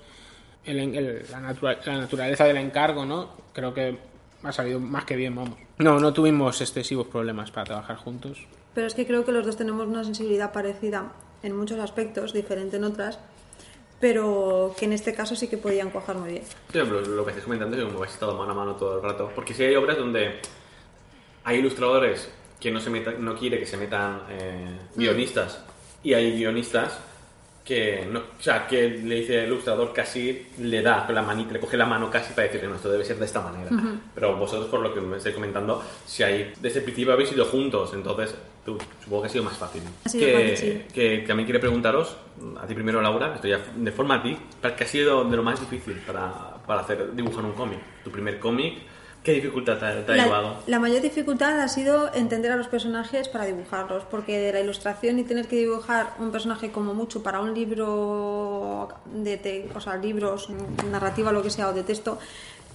[0.64, 3.28] el- el- la, natura- la naturaleza del encargo, ¿no?
[3.52, 3.98] Creo que
[4.42, 5.56] ha salido más que bien, vamos.
[5.78, 8.38] No, no tuvimos excesivos problemas para trabajar juntos.
[8.74, 12.76] Pero es que creo que los dos tenemos una sensibilidad parecida en muchos aspectos, diferente
[12.76, 13.18] en otras,
[14.00, 16.42] pero que en este caso sí que podían cuajar muy bien.
[16.72, 18.96] Sí, lo, lo que estáis comentando es que como habéis estado mano a mano todo
[18.96, 19.30] el rato.
[19.34, 20.40] Porque si hay obras donde
[21.44, 22.28] hay ilustradores
[22.60, 25.60] que no se metan, no quiere que se metan eh, guionistas
[26.02, 26.98] y hay guionistas
[27.64, 31.52] que no, o sea, que le dice el ilustrador casi le da con la manita,
[31.52, 33.70] le coge la mano casi para decirle no, esto debe ser de esta manera.
[34.14, 37.44] Pero vosotros por lo que me estáis comentando, si hay desde el principio habéis ido
[37.44, 38.36] juntos, entonces
[39.02, 39.82] supongo que ha sido más fácil.
[40.04, 40.92] Ha sido que, fácil, sí.
[40.92, 42.16] que también quiere preguntaros,
[42.60, 44.36] a ti primero Laura, esto ya de forma a ti,
[44.76, 47.78] ¿qué ha sido de lo más difícil para, para hacer dibujar un cómic?
[48.04, 48.74] Tu primer cómic,
[49.22, 50.48] ¿qué dificultad te, ha- te ha llevado?
[50.66, 54.60] La, la mayor dificultad ha sido entender a los personajes para dibujarlos, porque de la
[54.60, 59.80] ilustración y tener que dibujar un personaje como mucho para un libro de te- o
[59.80, 60.48] sea, libros,
[60.90, 62.18] narrativa, lo que sea, o de texto,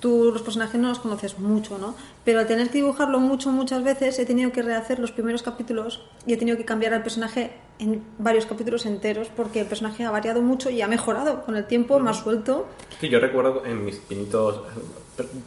[0.02, 1.96] tú los personajes no los conoces mucho, ¿no?
[2.26, 6.02] Pero al tener que dibujarlo mucho, muchas veces, he tenido que rehacer los primeros capítulos
[6.26, 10.12] y he tenido que cambiar al personaje en varios capítulos enteros porque el personaje ha
[10.12, 12.68] variado mucho y ha mejorado con el tiempo, más suelto.
[13.00, 14.62] Sí, yo recuerdo en mis pinitos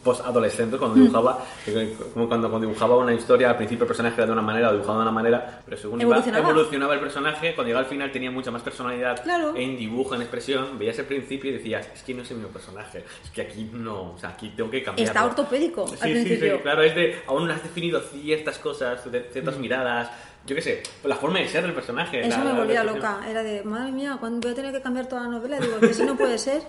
[0.03, 4.25] post-adolescentes cuando dibujaba, que como cuando, cuando dibujaba una historia, al principio el personaje era
[4.27, 6.49] de una manera, o dibujaba de una manera, pero según iba- Evolucionaba.
[6.49, 9.53] evolucionaba el personaje, cuando llegaba al final tenía mucha más personalidad Claro.
[9.55, 12.51] en dibujo, en expresión, veías el principio y decías, es que no es el mismo
[12.51, 15.07] personaje, es que aquí no, o sea, aquí tengo que cambiar.
[15.07, 16.55] Está ortopédico al Sí, sí, principio.
[16.57, 20.09] sí, claro, es de, aún no has definido ciertas cosas, ciertas miradas,
[20.45, 22.19] yo qué sé, la forma de ser del personaje.
[22.21, 23.13] Eso la- me la volvía descripción.
[23.19, 23.29] loca.
[23.29, 25.59] Era de, madre mía, ¿cuándo voy a tener que cambiar toda la novela?
[25.59, 26.61] Digo, que eso no puede ser.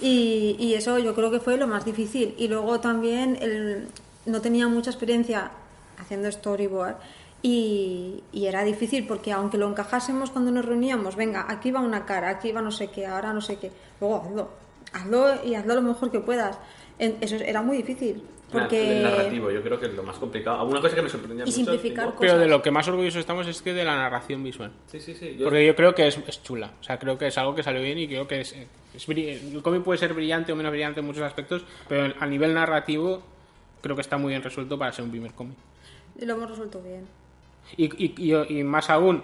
[0.00, 2.34] Y, y eso yo creo que fue lo más difícil.
[2.38, 3.38] Y luego también
[4.26, 5.50] no tenía mucha experiencia
[5.98, 6.96] haciendo storyboard.
[7.42, 12.06] Y, y era difícil porque aunque lo encajásemos cuando nos reuníamos, venga, aquí va una
[12.06, 13.70] cara, aquí va no sé qué, ahora no sé qué,
[14.00, 14.48] luego hazlo,
[14.94, 16.56] hazlo y hazlo lo mejor que puedas.
[16.98, 18.22] Eso era muy difícil.
[18.60, 18.96] Porque...
[18.98, 20.60] El narrativo, yo creo que es lo más complicado.
[20.60, 21.56] Alguna cosa que me sorprendía Y mucho.
[21.56, 22.50] simplificar tipo- Pero de cosas.
[22.50, 24.72] lo que más orgullosos estamos es que de la narración visual.
[24.86, 25.36] Sí, sí, sí.
[25.38, 26.72] yo- Porque yo creo que es, es chula.
[26.80, 29.82] O sea, creo que es algo que salió bien y creo que es, el cómic
[29.82, 33.22] puede ser brillante o menos brillante en muchos aspectos, pero a nivel narrativo
[33.82, 35.56] creo que está muy bien resuelto para ser un primer cómic.
[36.20, 37.06] Lo hemos resuelto bien.
[37.76, 39.22] Y, y- y- y más aún,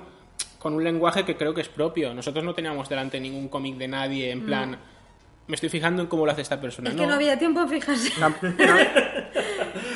[0.58, 2.12] con un lenguaje que creo que es propio.
[2.12, 4.78] Nosotros no teníamos delante ningún cómic de nadie en plan,
[5.46, 6.90] me estoy fijando en cómo lo hace esta persona.
[6.90, 8.12] Es que no había tiempo en fijarse.
[8.20, 8.36] No, no.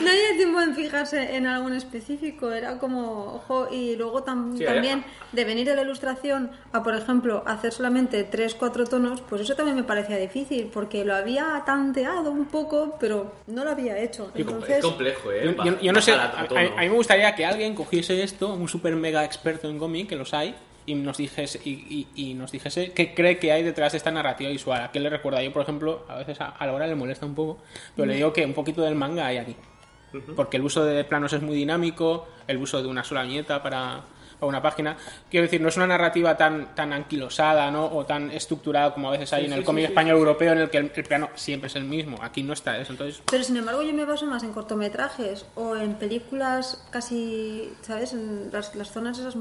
[0.01, 4.57] No había tiempo en fijarse en algo en específico, era como, ojo, y luego tam-
[4.57, 5.03] Sí, también
[5.33, 9.55] de venir de la ilustración a, por ejemplo, hacer solamente tres, cuatro tonos, pues eso
[9.55, 14.31] también me parecía difícil, porque lo había tanteado un poco, pero no lo había hecho.
[14.35, 15.55] Es Entonces, complejo, ¿eh?
[15.57, 18.95] Yo, yo- yo no sé, a mí me gustaría que alguien cogiese esto, un super
[18.97, 20.55] mega experto en cómic, que los hay,
[20.87, 21.71] y nos dijese, y,
[22.15, 24.83] y- y nos dijese qué cree que hay detrás de esta narrativa visual.
[24.83, 25.43] ¿A qué le recuerda?
[25.43, 27.59] Yo, por ejemplo, a veces a, a Laura le molesta un poco,
[27.97, 29.57] pero le digo que un poquito del manga hay aquí.
[30.37, 34.03] Porque el uso de planos es muy dinámico, el uso de una sola viñeta para,
[34.39, 34.97] para una página.
[35.29, 37.87] Quiero decir, no es una narrativa tan, tan anquilosada ¿no?
[37.87, 40.53] o tan estructurada como a veces hay Sí, en el sí, cómic sí, español europeo,
[40.53, 42.19] en el que el, el plano siempre es el mismo.
[42.23, 42.93] Aquí no está eso.
[42.93, 48.13] Entonces, Pero sin embargo yo me baso más en cortometrajes o en películas casi, ¿sabes?
[48.13, 49.35] En las, las zonas, esas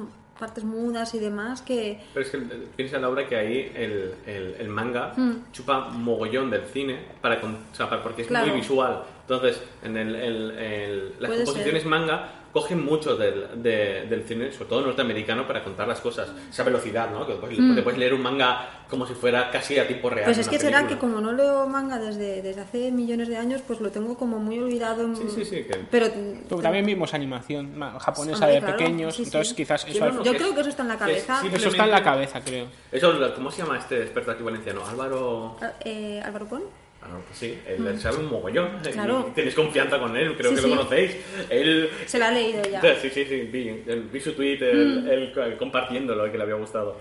[0.43, 2.01] partes mudas y demás que...
[2.13, 2.37] Pero es que
[2.75, 5.51] piensa Laura que ahí el, el, el manga Mm.
[5.53, 8.47] chupa mogollón del cine para, o sea, para- porque es Claro.
[8.47, 9.03] muy visual.
[9.35, 11.89] Entonces, en el, el- el- las Puede composiciones ser.
[11.91, 16.29] manga cogen mucho del, de- del cine, sobre todo norteamericano, para contar las cosas.
[16.51, 17.25] Esa velocidad, ¿no?
[17.25, 20.25] Que puedes, te puedes leer un manga como si fuera casi a tiempo real.
[20.25, 20.27] Mm.
[20.27, 23.63] Pues es que será que como no leo manga desde, desde hace millones de años,
[23.65, 25.15] pues lo tengo como muy olvidado.
[25.15, 26.09] Sí, sí, sí, que- Pero
[26.47, 29.29] pero también vimos animación ma- japonesa Hombre, de claro, pequeños, sí, sí.
[29.29, 31.41] entonces quizás eso, yo creo es- que eso está en la es cabeza.
[31.41, 32.67] simple- eso está en la cabeza, creo.
[32.91, 34.85] Eso, ¿cómo se llama este experto aquí valenciano?
[34.85, 35.57] Álvaro...
[35.83, 36.63] Eh, Álvaro Pon.
[37.05, 38.79] Ah, pues sí, él sabe un mogollón.
[38.91, 39.31] Claro.
[39.35, 40.67] Tenéis confianza con él, creo Sí, que sí.
[40.69, 41.17] lo conocéis.
[41.49, 41.89] Él...
[42.05, 42.81] Se la ha leído ya.
[42.95, 46.55] Sí, sí, sí, vi, el- vi su tweet, el, el- el compartiéndolo, que le había
[46.55, 46.97] gustado.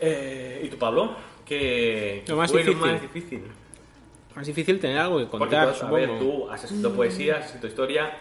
[0.00, 1.14] Eh, ¿Y tú, Pablo?
[1.44, 2.80] ¿Qué Lo más fue difícil.
[2.80, 3.42] lo más difícil?
[4.40, 7.46] Es difícil tener algo que Porque contar, tú, a ver, tú has escrito poesía, has
[7.46, 8.12] escrito historia.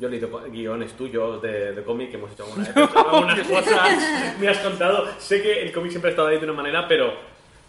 [0.00, 2.76] Yo he leído guiones tuyos de, de cómic que hemos hecho alguna vez.
[2.96, 4.38] algunas cosas.
[4.40, 5.06] Me has contado.
[5.18, 7.14] Sé que el cómic siempre ha estado ahí de una manera, pero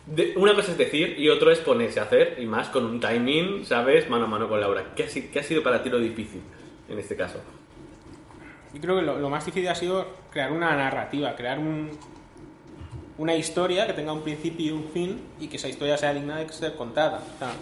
[0.07, 2.99] de- una cosa es decir y otro es ponerse a hacer, y más con un
[2.99, 4.09] timing, ¿sabes?
[4.09, 4.93] Mano a mano con Laura.
[4.95, 6.41] ¿Qué ha, qué ha sido para ti lo difícil
[6.89, 7.39] en este caso?
[8.73, 11.91] Yo creo que lo, lo más difícil ha sido crear una narrativa, crear un-
[13.17, 16.37] una historia que tenga un principio y un fin y que esa historia sea digna
[16.37, 17.23] de ser contada.
[17.35, 17.53] O sea,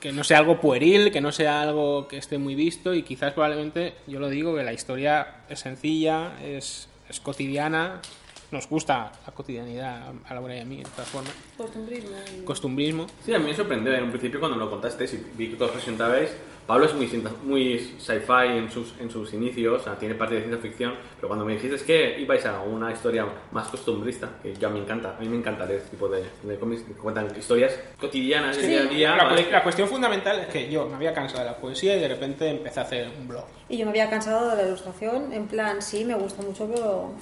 [0.00, 3.32] que no sea algo pueril, que no sea algo que esté muy visto y quizás
[3.34, 8.00] probablemente, yo lo digo, que la historia es sencilla, es, es cotidiana,
[8.50, 12.16] nos gusta la cotidianidad a Laura y a mí, de todas formas, Costumbrismo.
[12.44, 13.06] costumbrismo.
[13.24, 15.56] Sí, a mí me sorprendió en un principio cuando me lo contaste, si vi que
[15.56, 16.30] todos presentabais.
[16.66, 17.06] Pablo es muy,
[17.44, 21.28] muy sci-fi en sus, en sus inicios, o sea, tiene parte de ciencia ficción, pero
[21.28, 25.20] cuando me dijiste que ibais a una historia más costumbrista, que ya me encanta, a
[25.20, 28.80] mí me encanta leer este tipo de, de cómics que cuentan historias cotidianas del día
[28.82, 29.16] a día.
[29.16, 32.08] La, la cuestión fundamental es que yo me había cansado de la poesía y de
[32.08, 33.46] repente empecé a hacer un blog.
[33.70, 37.12] Y yo me había cansado de la ilustración, en plan, sí, me gusta mucho, pero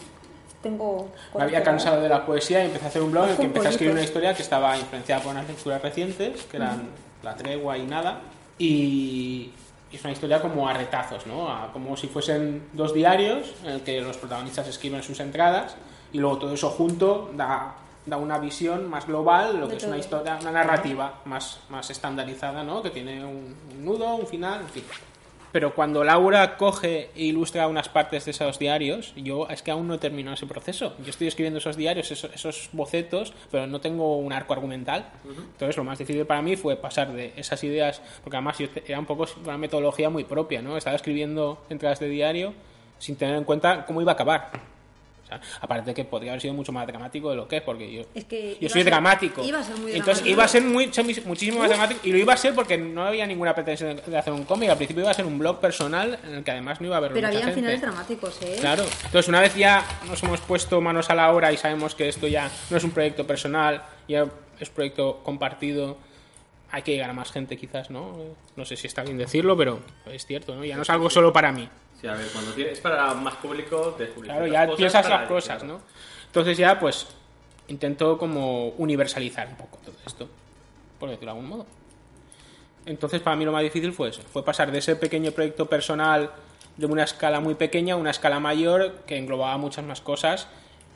[0.68, 1.08] tengo...
[1.34, 3.42] Me había cansado de la poesía y empecé a hacer un blog en el que
[3.44, 6.88] empecé a escribir una historia que estaba influenciada por unas lecturas recientes, que eran
[7.22, 8.20] La Tregua y Nada.
[8.58, 9.50] Y
[9.92, 11.48] es una historia como a retazos, ¿no?
[11.48, 15.76] A- como si fuesen dos diarios en el que los protagonistas escriben sus entradas
[16.12, 17.74] y luego todo eso junto da,
[18.04, 21.88] da una visión más global, lo De que es una historia, una narrativa más, más
[21.90, 22.82] estandarizada, ¿no?
[22.82, 24.84] Que tiene un, un nudo, un final, en fin.
[25.52, 29.88] Pero cuando Laura coge e ilustra unas partes de esos diarios, yo es que aún
[29.88, 30.94] no he terminado ese proceso.
[31.02, 35.06] Yo estoy escribiendo esos diarios, esos, esos bocetos, pero no tengo un arco argumental.
[35.24, 38.98] Entonces lo más difícil para mí fue pasar de esas ideas, porque además yo era
[38.98, 40.76] un poco una metodología muy propia, ¿no?
[40.76, 42.54] Estaba escribiendo entradas de diario
[42.98, 44.75] sin tener en cuenta cómo iba a acabar.
[45.26, 47.62] O sea, aparte de que podría haber sido mucho más dramático de lo que es,
[47.62, 49.42] porque yo, Es que yo soy ser- dramático.
[49.44, 50.28] iba a ser muy Entonces dramático.
[50.30, 50.90] iba a ser muy,
[51.26, 54.32] muchísimo más dramático y lo iba a ser porque no había ninguna pretensión de hacer
[54.32, 54.70] un cómic.
[54.70, 56.98] Al principio iba a ser un blog personal en el que además no iba a
[56.98, 57.54] haber Pero mucha había gente.
[57.60, 58.56] finales dramáticos, ¿eh?
[58.60, 58.84] Claro.
[59.04, 62.28] Entonces, una vez ya nos hemos puesto manos a la obra y sabemos que esto
[62.28, 64.26] ya no es un proyecto personal, ya
[64.60, 65.96] es proyecto compartido,
[66.70, 68.16] hay que llegar a más gente quizás, ¿no?
[68.54, 69.80] No sé si está bien decirlo, pero
[70.12, 70.64] es cierto, ¿no?
[70.64, 71.68] Ya no es algo solo para mí.
[72.00, 75.28] Sí, a ver, cuando tiene- es para más público, descubrir Claro, ya cosas piensas las
[75.28, 75.62] cosas.
[75.64, 75.80] ¿no?
[76.26, 77.06] Entonces ya, pues,
[77.68, 80.28] intento como universalizar un poco todo esto,
[81.00, 81.66] por decirlo de algún modo.
[82.84, 86.30] Entonces, para mí lo más difícil fue eso, fue pasar de ese pequeño proyecto personal
[86.76, 90.46] de una escala muy pequeña a una escala mayor que englobaba muchas más cosas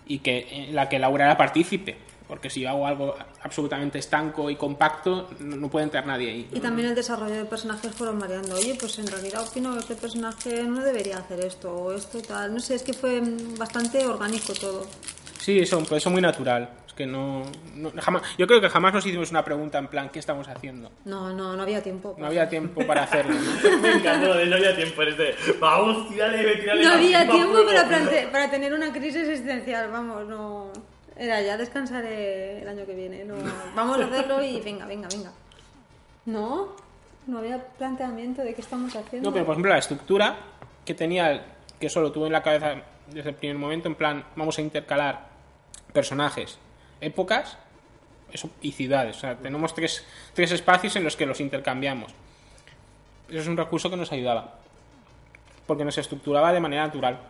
[0.06, 1.96] y que en la que Laura era partícipe.
[2.30, 6.48] Porque si yo hago algo absolutamente estanco y compacto, no, no puede entrar nadie ahí.
[6.52, 8.54] Y también el desarrollo de personajes fueron variando.
[8.54, 12.54] Oye, pues en realidad opino que este personaje no debería hacer esto o esto tal.
[12.54, 13.20] No sé, es que fue
[13.58, 14.86] bastante orgánico todo.
[15.40, 16.70] Sí, eso, pues eso muy natural.
[16.86, 17.42] Es que no,
[17.74, 20.92] no- jamás, yo creo que jamás nos hicimos una pregunta en plan, ¿qué estamos haciendo?
[21.06, 22.14] No, no, no había tiempo.
[22.16, 23.34] No había tiempo para hacerlo.
[23.34, 23.76] ¿no?
[23.82, 25.34] Me encantó, no había tiempo en este.
[25.58, 26.84] Vamos, tírale, tírale.
[26.84, 30.70] No había tiempo para, para tener una crisis existencial, vamos, no.
[31.20, 33.24] Era ya descansaré el año que viene.
[33.26, 33.34] No,
[33.76, 35.30] vamos a hacerlo y venga, venga, venga.
[36.24, 36.74] No,
[37.26, 39.28] no había planteamiento de qué estamos haciendo.
[39.28, 40.38] No, pero por ejemplo la estructura
[40.82, 41.44] que tenía,
[41.78, 42.76] que eso lo tuve en la cabeza
[43.08, 45.28] desde el primer momento, en plan, vamos a intercalar
[45.92, 46.58] personajes,
[47.02, 47.58] épocas
[48.32, 49.18] eso, y ciudades.
[49.18, 52.14] O sea, tenemos tres, tres espacios en los que los intercambiamos.
[53.28, 54.54] Eso es un recurso que nos ayudaba.
[55.66, 57.20] Porque nos estructuraba de manera natural.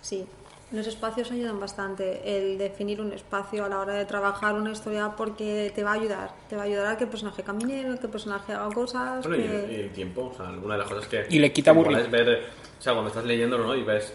[0.00, 0.26] Sí,
[0.72, 2.20] los espacios ayudan bastante.
[2.24, 5.94] El definir un espacio a la hora de trabajar una historia porque te va a
[5.94, 6.30] ayudar.
[6.48, 9.26] Te va a ayudar a que el personaje camine, a que el personaje haga cosas.
[9.26, 11.26] Bueno, y el, y el tiempo, o sea, alguna de las cosas que.
[11.30, 12.28] Y le quita que mola aburri- es ver,
[12.78, 13.74] o sea, cuando estás leyéndolo, ¿no?
[13.74, 14.12] Y ves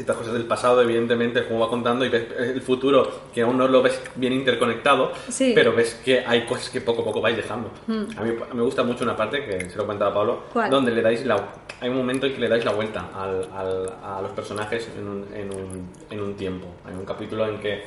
[0.00, 3.68] ciertas cosas del pasado, evidentemente, como va contando, y ves el futuro, que aún no
[3.68, 5.52] lo ves bien interconectado, Sí.
[5.54, 7.70] pero ves que hay cosas que poco a poco vais dejando.
[7.86, 10.70] A, mí, a mí me gusta mucho una parte, que se lo comentaba Pablo, ¿Cuál?
[10.70, 11.36] donde le dais la...
[11.82, 15.06] Hay un momento en que le dais la vuelta al, al- a los personajes en
[15.06, 16.66] un, en, un, en un tiempo.
[16.86, 17.82] Hay un capítulo en que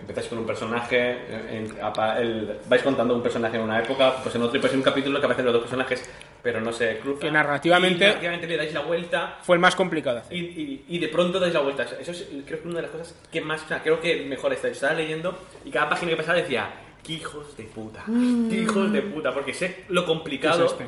[0.00, 1.16] empezáis con un personaje,
[1.56, 4.72] en- apa- el- vais contando un personaje en una época, pues en otro, y pues
[4.72, 6.08] en un capítulo que aparecen los dos personajes,
[6.46, 7.20] pero no se cruzan.
[7.20, 10.98] Que narrativamente- Y narrativamente le dais la vuelta Fue el más complicado y, y- y
[11.00, 11.82] de pronto dais la vuelta.
[12.00, 14.52] Eso es creo que una de las cosas que más, o sea, creo que mejor
[14.52, 14.68] está.
[14.68, 16.70] Estaba leyendo y cada página que pasaba decía,
[17.04, 20.86] qué hijos de puta, qué hijos de puta, porque sé lo complicado ¿Qué es este?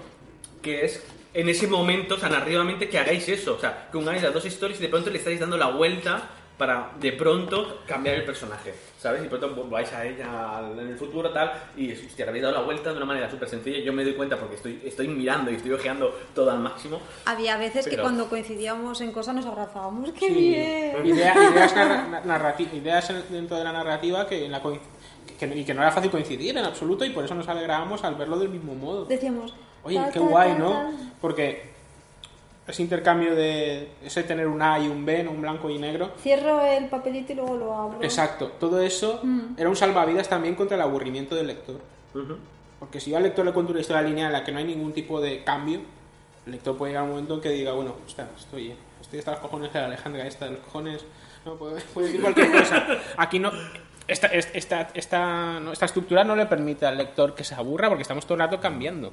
[0.63, 4.23] que es en ese momento, o sea, narrativamente que hagáis eso, o sea, que unáis
[4.23, 6.23] las dos historias y de pronto le estáis dando la vuelta
[6.57, 9.25] para de pronto cambiar el personaje, ¿sabes?
[9.25, 12.63] Y pronto volváis a ella en el futuro tal y hostia, le habéis dado la
[12.63, 13.79] vuelta de una manera súper sencilla.
[13.79, 17.01] Yo me doy cuenta porque estoy, estoy mirando y estoy ojeando todo al máximo.
[17.27, 20.11] Había veces que Pero- cuando coincidíamos en cosas nos abrazábamos.
[20.13, 20.35] ¡Qué Sí.
[20.35, 21.07] bien!
[21.07, 21.75] Idea- ideas,
[22.27, 24.81] narrati- ideas en- dentro de la narrativa que, en la que-
[25.55, 28.37] y que no era fácil coincidir en absoluto y por eso nos alegrábamos al verlo
[28.39, 29.05] del mismo modo.
[29.05, 29.55] Decíamos.
[29.85, 30.91] Oye, qué guay, ¿no?
[31.21, 31.78] Porque
[32.69, 35.31] ese intercambio de ese tener un A y un B, ¿no?
[35.31, 36.13] un blanco y negro.
[36.21, 38.03] Cierro el papelito y luego lo abro.
[38.03, 39.23] Exacto, todo eso
[39.57, 41.81] era un salvavidas también contra el aburrimiento del lector.
[42.79, 44.65] Porque si yo al lector le cuento una historia lineal en la que no hay
[44.65, 45.81] ningún tipo de cambio,
[46.47, 49.33] el lector puede llegar a un momento en que diga, bueno, hostia, estoy, estoy hasta
[49.33, 51.05] los cojones de la Alejandra, esta de los cojones,
[51.45, 52.87] no, puede, puede decir cualquier cosa.
[53.17, 53.51] Aquí no,
[54.07, 58.03] esta, esta, esta, no, esta estructura no le permite al lector que se aburra porque
[58.03, 59.13] estamos todo el rato cambiando.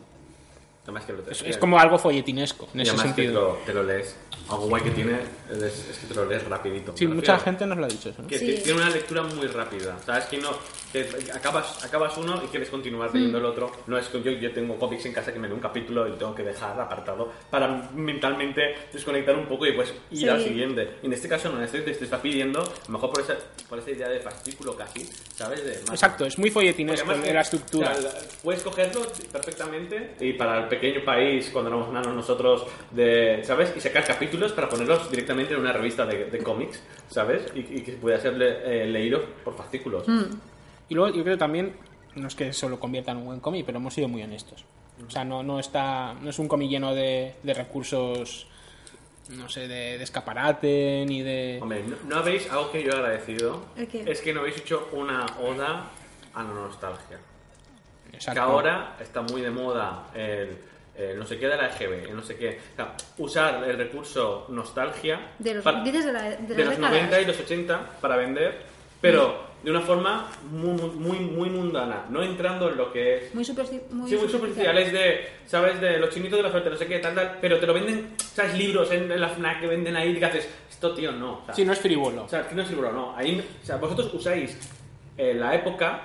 [0.86, 3.42] Además que lo, Es, es como algo folletinesco en y ese además que te sentido.
[3.50, 4.16] lo, te lo lees.
[4.48, 5.18] Algo guay que tiene
[5.52, 6.94] es, es que te lo lees rapidito.
[6.96, 7.40] Sí, mucha refiero.
[7.44, 8.22] gente nos lo ha dicho eso.
[8.22, 8.28] ¿no?
[8.28, 8.46] Que Sí.
[8.46, 9.98] ti- tiene una lectura muy rápida.
[10.06, 10.52] Sabes que no.
[10.94, 13.70] que acabas, acabas uno y quieres continuar leyendo el otro.
[13.88, 16.12] No es que yo, yo tengo cómics en casa que me doy un capítulo y
[16.12, 18.62] lo tengo que dejar apartado para mentalmente
[18.94, 20.30] desconectar un poco y pues ir Sí.
[20.30, 20.98] al siguiente.
[21.04, 23.22] Y en este caso no, en este te, te está pidiendo, a lo mejor por
[23.24, 23.36] esa,
[23.68, 25.66] por esa idea de fascículo casi, ¿sabes?
[25.66, 27.92] De Exacto, es muy folletinesco la estructura.
[27.98, 28.12] o sea,
[28.44, 29.02] puedes cogerlo
[29.34, 33.74] perfectamente y para el pequeño país, cuando éramos nanos nosotros, de, ¿sabes?
[33.76, 37.46] Y sacar capítulos para ponerlos directamente en una revista de, de cómics, ¿sabes?
[37.56, 40.06] Y, y que pueda ser le- eh, leído por fascículos.
[40.90, 41.74] Y luego yo creo también,
[42.16, 44.64] no es que eso lo convierta en un buen cómic, pero hemos sido muy honestos.
[45.06, 48.48] O sea, no, no, está, no es un cómic lleno de, de recursos,
[49.30, 51.60] no sé, de, de escaparate, ni de...
[51.62, 53.66] Hombre, ¿no, no habéis algo que yo he agradecido?
[53.76, 54.04] ¿El qué?
[54.10, 55.90] Es que no habéis hecho una oda
[56.34, 57.18] a la nostalgia.
[58.14, 58.40] Exacto.
[58.40, 60.58] Que ahora está muy de moda el
[60.98, 62.60] eh, no sé qué de la EGB, el no sé qué.
[62.74, 66.76] O sea, usar el recurso nostalgia De los, para- dices de, la, de de los
[66.76, 66.92] décadas.
[66.92, 68.56] 90 y los 80 para vender,
[69.02, 73.44] pero de una forma muy, muy, muy mundana, no entrando en lo que es Muy,
[73.90, 75.82] muy, Sí, muy superficiales de, ¿sabes?
[75.82, 78.14] De los chinitos de la suerte, no sé qué, tal, tal, pero te lo venden,
[78.18, 78.54] ¿sabes?
[78.56, 81.40] Libros en, en la FNAC que venden ahí y que haces, esto, tío, no.
[81.40, 82.26] O sea, Sí, no es frívolo.
[82.26, 83.16] o sea, no es libro, no.
[83.18, 84.56] Ahí, o sea, vosotros usáis
[85.18, 86.02] eh, la época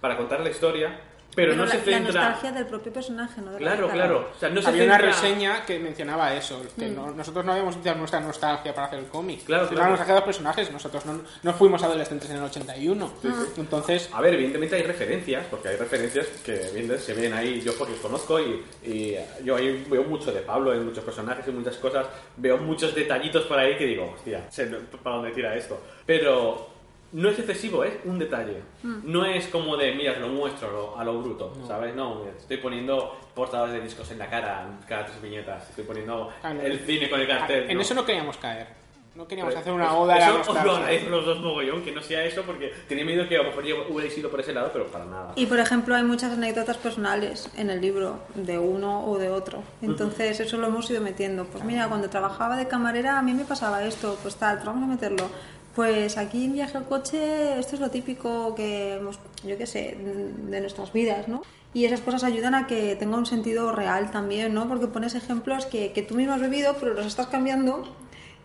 [0.00, 0.98] para contar la historia,
[1.34, 2.02] pero, Pero no la, se la centra...
[2.22, 3.52] nostalgia del propio personaje, ¿no?
[3.52, 4.30] De la Claro, claro.
[4.34, 6.94] O sea, no se Había una centra- reseña que mencionaba eso, que Mm.
[6.94, 9.44] no- nosotros no habíamos utilizado nuestra nostalgia para hacer el cómic.
[9.44, 9.90] Claro, Es la claro.
[9.90, 13.12] nostalgia de los personajes, nosotros no, no fuimos adolescentes en el 81.
[13.56, 16.54] Entonces, A ver, evidentemente hay referencias, porque hay referencias que
[16.98, 20.72] se ven ahí, yo porque os conozco y, y yo ahí veo mucho de Pablo
[20.72, 22.06] en muchos personajes y muchas cosas,
[22.36, 24.66] veo muchos detallitos por ahí que digo, hostia, sé
[25.02, 25.80] para dónde tira esto.
[26.06, 26.73] Pero
[27.14, 28.60] no es excesivo, es un detalle.
[28.82, 31.94] No es como de, mira, lo muestro lo- a lo bruto, ¿sabes?
[31.94, 36.50] No, estoy poniendo portadas de discos en la cara, cada tres viñetas, estoy poniendo no.
[36.60, 37.70] el cine con el cartel.
[37.70, 37.82] en no.
[37.82, 38.66] eso no queríamos caer.
[39.14, 41.40] No queríamos Pues, hacer una pues, oda a la eso os lo agradezco los dos
[41.40, 44.28] mogollón, que no sea eso, porque tenía miedo que a lo mejor yo hubierais ido
[44.28, 45.32] por ese lado, pero para nada.
[45.36, 49.62] Y por ejemplo, hay muchas anécdotas personales en el libro, de uno o de otro.
[49.82, 51.44] Entonces, eso lo hemos ido metiendo.
[51.44, 54.86] Pues mira, cuando trabajaba de camarera, a mí me pasaba esto, pues tal, vamos a
[54.88, 55.28] meterlo.
[55.74, 59.96] Pues aquí en viaje al coche, esto es lo típico que hemos, yo qué sé,
[59.98, 61.42] de nuestras vidas, ¿no?
[61.72, 64.68] Y esas cosas ayudan a que tenga un sentido real también, ¿no?
[64.68, 67.82] Porque pones ejemplos que, que tú mismo has vivido, pero los estás cambiando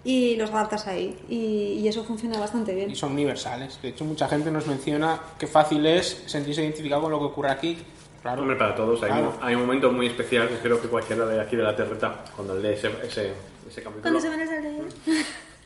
[0.03, 1.15] y los adaptas ahí.
[1.29, 2.89] Y, y eso funciona bastante bien.
[2.89, 3.79] Y son universales.
[3.83, 7.51] De hecho, mucha gente nos menciona qué fácil es sentirse identificado con lo que ocurre
[7.51, 7.77] aquí.
[8.23, 8.41] Claro.
[8.41, 9.03] Hombre, para todos.
[9.03, 9.35] Hay, Claro.
[9.39, 12.25] un, hay un momento muy especial que creo que cualquiera de aquí de la terreta,
[12.35, 13.33] cuando lee ese, ese,
[13.69, 14.01] ese capítulo...
[14.01, 14.83] Cuando se van a salir.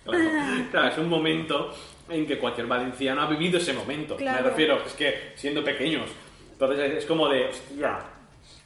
[0.04, 0.20] Claro,
[0.72, 1.74] Claro, es un momento
[2.10, 4.16] en que cualquier valenciano ha vivido ese momento.
[4.18, 4.44] Claro.
[4.44, 6.10] Me refiero, es que siendo pequeños.
[6.52, 8.00] Entonces es como de, hostia,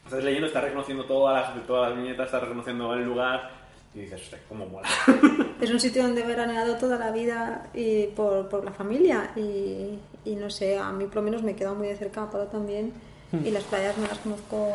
[0.06, 3.52] estás leyendo, estás reconociendo todas las, todas las viñetas, estás reconociendo el lugar
[3.94, 4.88] y dices, hostia, cómo mola.
[5.62, 9.98] Es un sitio donde he veraneado toda la vida y por, por la familia y,
[10.24, 12.46] y no sé, a mí por lo menos me queda muy de cerca, a Pablo
[12.46, 12.94] también,
[13.44, 14.72] y las playas me las conozco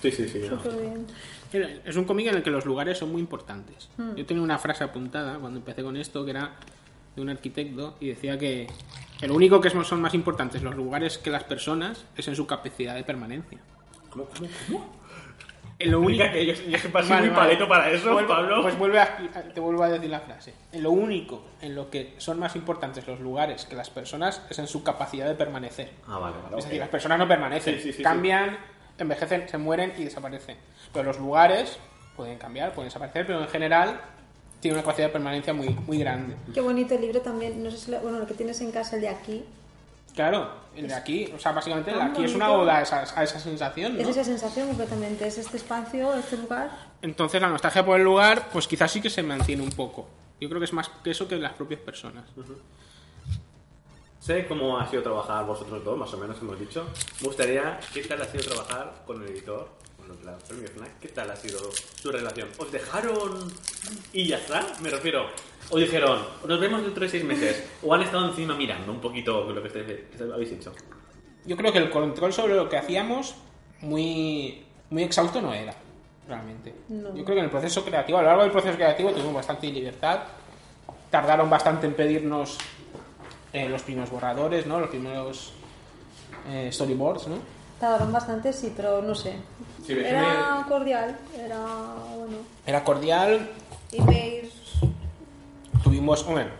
[0.00, 0.38] Sí, sí, sí.
[0.48, 0.62] no.
[0.62, 1.06] súper bien.
[1.52, 3.88] Es un cómic en el que los lugares son muy importantes.
[4.16, 6.52] Yo tenía una frase apuntada cuando empecé con esto que era
[7.16, 8.66] de un arquitecto y decía que
[9.22, 12.94] el único que son más importantes los lugares que las personas es en su capacidad
[12.94, 13.58] de permanencia.
[14.10, 14.98] ¿Cómo, cómo, cómo?
[15.80, 17.50] En lo único que yo, yo que pasé Vale, muy vale.
[17.50, 18.62] paleto para eso, Vuelvo- Pablo.
[18.62, 19.16] Pues vuelve a,
[19.54, 20.52] te vuelvo a decir la frase.
[20.72, 24.58] En lo único en lo que son más importantes los lugares que las personas es
[24.58, 25.90] en su capacidad de permanecer.
[26.08, 26.56] Ah, vale, vale.
[26.58, 26.68] Es ok.
[26.68, 28.58] decir, las personas no permanecen, Sí, sí, sí, cambian,
[28.98, 30.56] envejecen, se mueren y desaparecen.
[30.92, 31.78] Pero los lugares
[32.16, 34.00] pueden cambiar, pueden desaparecer, pero en general
[34.60, 36.34] tiene una capacidad de permanencia muy, muy grande.
[36.52, 38.96] Qué bonito el libro también, no sé si, lo- bueno, el que tienes en casa,
[38.96, 39.44] el de aquí,
[40.14, 43.04] Claro, el de aquí, o sea, básicamente el de aquí es una oda a esa,
[43.14, 44.00] a esa sensación, ¿no?
[44.00, 46.70] es esa sensación completamente, es este espacio, este lugar.
[47.02, 50.08] Entonces la nostalgia por el lugar, pues quizás sí que se mantiene un poco.
[50.40, 52.24] Yo creo que es más que eso que las propias personas.
[54.18, 56.84] Sé cómo ha sido trabajar vosotros dos, más o menos hemos dicho.
[57.20, 59.68] Me gustaría, ¿qué tal ha sido trabajar con el editor,
[60.08, 60.98] los premios FNAC?
[61.00, 61.60] ¿Qué tal ha sido
[62.00, 62.48] su relación?
[62.58, 63.52] ¿Os dejaron
[64.12, 64.66] y ya está?
[64.80, 65.26] Me refiero,
[65.70, 69.44] o dijeron, nos vemos dentro de seis meses, o han estado encima mirando un poquito
[69.52, 70.72] lo que estáis- que habéis hecho.
[71.44, 73.34] Yo creo que el control sobre lo que hacíamos
[73.80, 75.74] muy, muy exhausto no era,
[76.26, 76.74] realmente.
[76.88, 77.08] No.
[77.16, 79.68] Yo creo que en el proceso creativo, a lo largo del proceso creativo tuvimos bastante
[79.70, 80.20] libertad.
[81.10, 82.58] Tardaron bastante en pedirnos
[83.52, 84.78] eh, los primeros borradores, ¿no?
[84.78, 85.52] Los primeros
[86.50, 87.36] eh, storyboards, ¿no?
[87.80, 89.36] Tardaron bastante, sí, pero no sé.
[89.86, 91.58] Sí, era cordial, era,
[92.16, 93.48] bueno, Era cordial,
[93.92, 94.50] emails,
[95.82, 96.50] tuvimos, bueno,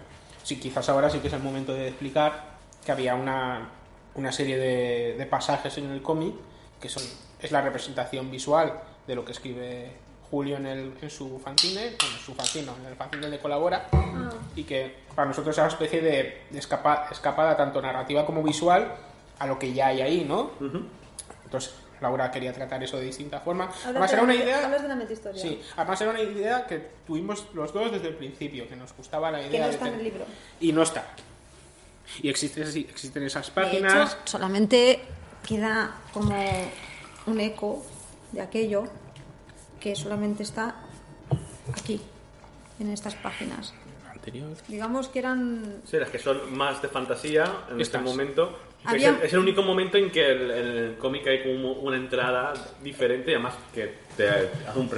[0.42, 2.44] sí, quizás ahora sí que es el momento de explicar
[2.84, 3.68] que había una,
[4.14, 6.34] una serie de, de pasajes en el cómic
[6.80, 7.02] que son,
[7.40, 8.72] es la representación visual
[9.06, 9.90] de lo que escribe
[10.30, 13.40] Julio en, el, en su fanzine, bueno, en su fanzine, no, en el fanzine donde
[13.40, 14.30] colabora, Ah.
[14.54, 18.92] y que para nosotros es una especie de, de escapa- escapada tanto narrativa como visual
[19.38, 20.50] a lo que ya hay ahí, ¿no?
[21.49, 21.72] Entonces,
[22.03, 23.70] Laura quería tratar eso de distinta forma.
[23.86, 24.68] Además, de era una idea...
[24.68, 25.38] de.
[25.38, 29.30] Sí, además era una idea que tuvimos los dos desde el principio, que nos gustaba
[29.30, 30.26] la idea Que no de está en el libro.
[30.61, 31.07] Y no está.
[32.22, 34.12] Y existe, sí, existen esas De páginas.
[34.12, 35.01] hecho, solamente
[35.46, 36.36] queda como
[37.26, 37.82] un eco
[38.32, 38.84] de aquello
[39.80, 40.74] que solamente está
[41.72, 41.99] aquí,
[42.78, 43.72] en estas páginas.
[44.18, 44.48] Anterior.
[44.66, 48.58] Digamos que eran Sí, las que son más de fantasía en este momento.
[48.86, 52.54] Es el, es el único momento en que el, el cómic hay como una entrada
[52.82, 54.88] diferente, además que te hace, un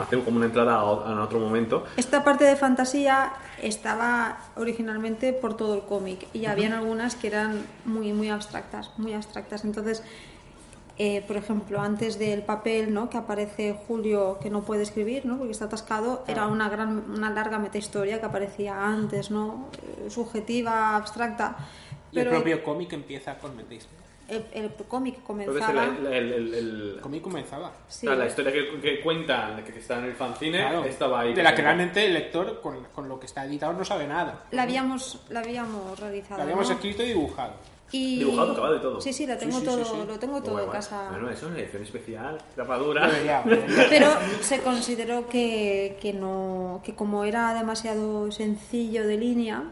[0.00, 1.84] hace como una entrada a otro momento.
[1.96, 7.66] Esta parte de fantasía estaba originalmente por todo el cómic y habían algunas que eran
[7.84, 9.64] muy muy abstractas, muy abstractas.
[9.64, 10.02] Entonces,
[10.98, 13.10] eh, por ejemplo, antes del papel, ¿no?
[13.10, 15.36] Que aparece Julio que no puede escribir, ¿no?
[15.36, 19.68] Porque está atascado, era una gran, una larga metahistoria que aparecía antes, ¿no?
[20.06, 21.56] Eh, subjetiva, abstracta.
[22.12, 23.86] Y el Pero propio cómic empieza con metéis.
[24.28, 25.84] el, el cómic comenzaba.
[25.84, 27.72] el, el, el- el- El cómic comenzaba.
[27.88, 30.84] sí, o sea, la historia que, que cuentan, que, que está en el fanzine, Claro,
[30.84, 31.34] estaba ahí.
[31.34, 34.44] de la que realmente el lector, con, con lo que está editado, no sabe nada.
[34.50, 36.38] la habíamos, la habíamos realizado.
[36.38, 36.74] Lo habíamos ¿no?
[36.74, 37.52] escrito y dibujado.
[37.92, 38.18] Y...
[38.18, 39.00] Dibujado, acabado de todo.
[39.00, 40.06] Sí, sí, la tengo Sí, sí, sí, todo, sí.
[40.08, 41.08] lo tengo todo en casa.
[41.10, 43.10] Bueno, eso es una edición especial, tapadura.
[43.88, 44.08] Pero
[44.40, 49.62] se consideró que, que no que como era demasiado sencillo de línea,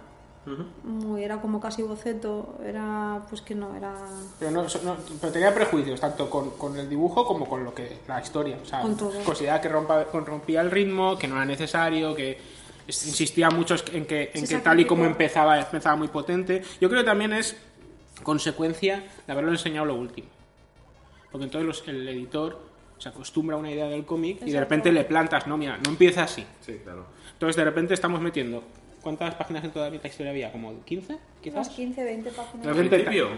[0.82, 3.94] muy, era como casi boceto, era pues que no era
[4.38, 7.98] Pero, no, no- pero tenía prejuicios, tanto con, con el dibujo como con lo que
[8.06, 8.58] la historia.
[8.62, 9.12] O sea, Con todo.
[9.24, 12.38] consideraba que rompa- rompía el ritmo, que no era necesario, que
[12.86, 16.62] insistía mucho en que, en que tal y como empezaba, empezaba muy potente.
[16.80, 17.56] Yo creo que también es
[18.25, 20.29] consecuencia de haberlo enseñado lo último.
[21.31, 22.61] Porque entonces los- el editor
[22.99, 25.91] se acostumbra a una idea del cómic y de repente le plantas, no, mira, no
[25.91, 26.45] empieza así.
[26.61, 27.07] Sí, claro.
[27.33, 28.64] Entonces de repente estamos metiendo.
[29.03, 30.51] ¿Cuántas páginas en toda la historia había?
[30.51, 31.12] ¿Como 15?
[31.12, 31.68] unas Quizás.
[31.70, 32.62] 15, 20 páginas.
[32.62, 33.29] De ¿Al repente- principio?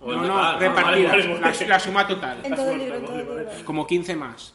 [0.00, 0.38] ¿O No, no, total?
[0.44, 0.84] Ah, repartidas.
[1.10, 1.58] vale, vale, vale.
[1.60, 2.38] La, la suma total.
[2.44, 3.64] En todo el libro, en todo el libro.
[3.64, 4.54] Como 15 más.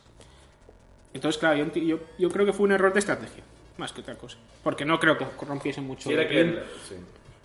[1.14, 3.44] Entonces, claro, yo, yo, yo creo que fue un error de estrategia.
[3.78, 4.38] Más que otra cosa.
[4.64, 6.08] Porque no creo que rompiese mucho.
[6.08, 6.64] Sí, era que...
[6.88, 6.96] sí.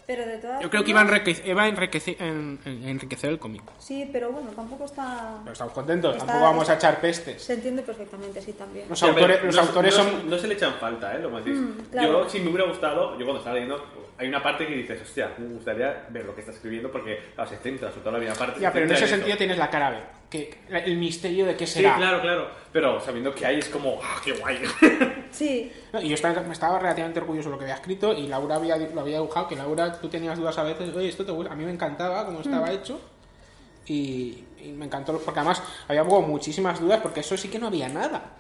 [0.09, 3.29] Pero de todas Yo creo que iba a enriquecer, iba a enriquecer, en- en- enriquecer
[3.29, 3.61] el cómic.
[3.79, 7.43] Sí, pero bueno, tampoco está Pero estamos contentos, Está- tampoco vamos a echar pestes.
[7.43, 8.89] se entiende perfectamente, sí también.
[8.89, 10.31] Los Sí, autores, los no- autores no- son.
[10.31, 11.19] No se le echan falta, ¿eh?
[11.19, 11.55] Lo decís.
[11.59, 12.25] Mm, claro.
[12.25, 13.87] Yo, si me hubiera gustado, yo cuando estaba leyendo,
[14.17, 17.51] hay una parte que dices, hostia, me gustaría ver lo que está escribiendo porque claro,
[17.51, 18.61] se centra, sobre todo la primera parte.
[18.61, 19.99] Ya, pero en ese sentido tienes la cara B.
[20.31, 21.97] Que el misterio de qué Sí, será.
[21.97, 22.51] claro, claro.
[22.73, 24.59] Pero sabiendo que hay es como, ¡ah, qué guay!
[25.31, 28.27] Sí, No, Y yo estaba, me estaba relativamente orgulloso de lo que había escrito y
[28.27, 31.33] Laura había, lo había dibujado, que Laura, tú tenías dudas a veces, oye, esto te
[31.33, 33.01] gusta, a mí me encantaba cómo estaba hecho
[33.87, 37.69] y, y me encantó, porque además había como muchísimas dudas, porque eso sí que no
[37.69, 38.37] había nada.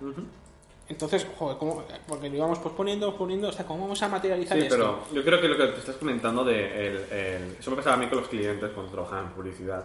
[0.88, 1.84] Entonces, joder, ¿cómo?
[2.06, 4.74] porque lo íbamos posponiendo, posponiendo, hasta cómo vamos a materializar Sí, esto.
[4.74, 7.96] pero yo creo que lo que te estás comentando de el, el- eso me pasaba
[7.96, 9.84] a mí con los clientes cuando trabajaban en publicidad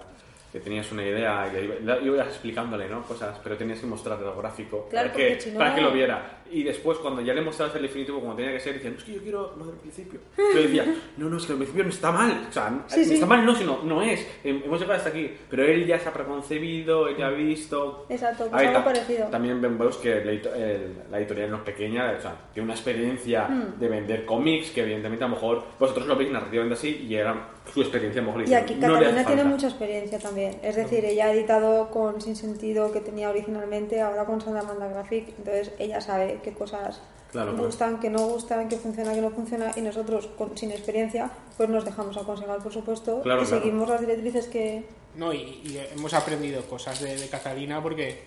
[0.54, 3.02] que tenías una idea y ibas explicándole ¿no?
[3.04, 5.92] cosas, pero tenías que mostrarle el gráfico Claro, para, que, si no- para que lo
[5.92, 6.43] viera.
[6.54, 9.14] Y después, cuando ya le mostrabas el definitivo como tenía que ser, decían, es que
[9.14, 10.20] yo quiero lo del principio.
[10.54, 10.86] Yo decía,
[11.18, 12.46] no, no, es que el principio no está mal.
[12.50, 13.16] O sea, no- Sí, sí.
[13.16, 14.20] está mal no, sino no es.
[14.44, 15.32] Hem- Hemos llegado hasta aquí.
[15.50, 18.06] Pero él ya se ha preconcebido, él ya ha visto.
[18.10, 19.26] Exacto, pues algo parecido.
[19.28, 23.48] También vemos que el el- la editorial no es pequeña, o sea, tiene una experiencia
[23.48, 23.80] Hmm.
[23.80, 27.50] de vender cómics que evidentemente a lo mejor vosotros lo veis narrativamente así y era
[27.74, 30.60] su experiencia a lo mejor y aquí no Catalina tiene mucha experiencia también.
[30.62, 35.30] Es decir, ella ha editado con Sin Sentido que tenía originalmente, ahora con Salamandra Graphic,
[35.38, 37.66] entonces ella sabe qué cosas Claro, claro.
[37.66, 41.68] gustan, que no gustan, que funciona, que no funciona, y nosotros con- sin experiencia pues
[41.68, 43.64] nos dejamos aconsejar, por supuesto, Claro, y claro.
[43.64, 44.86] seguimos las directrices que...
[45.16, 48.26] No, y, y hemos aprendido cosas de, de Catalina porque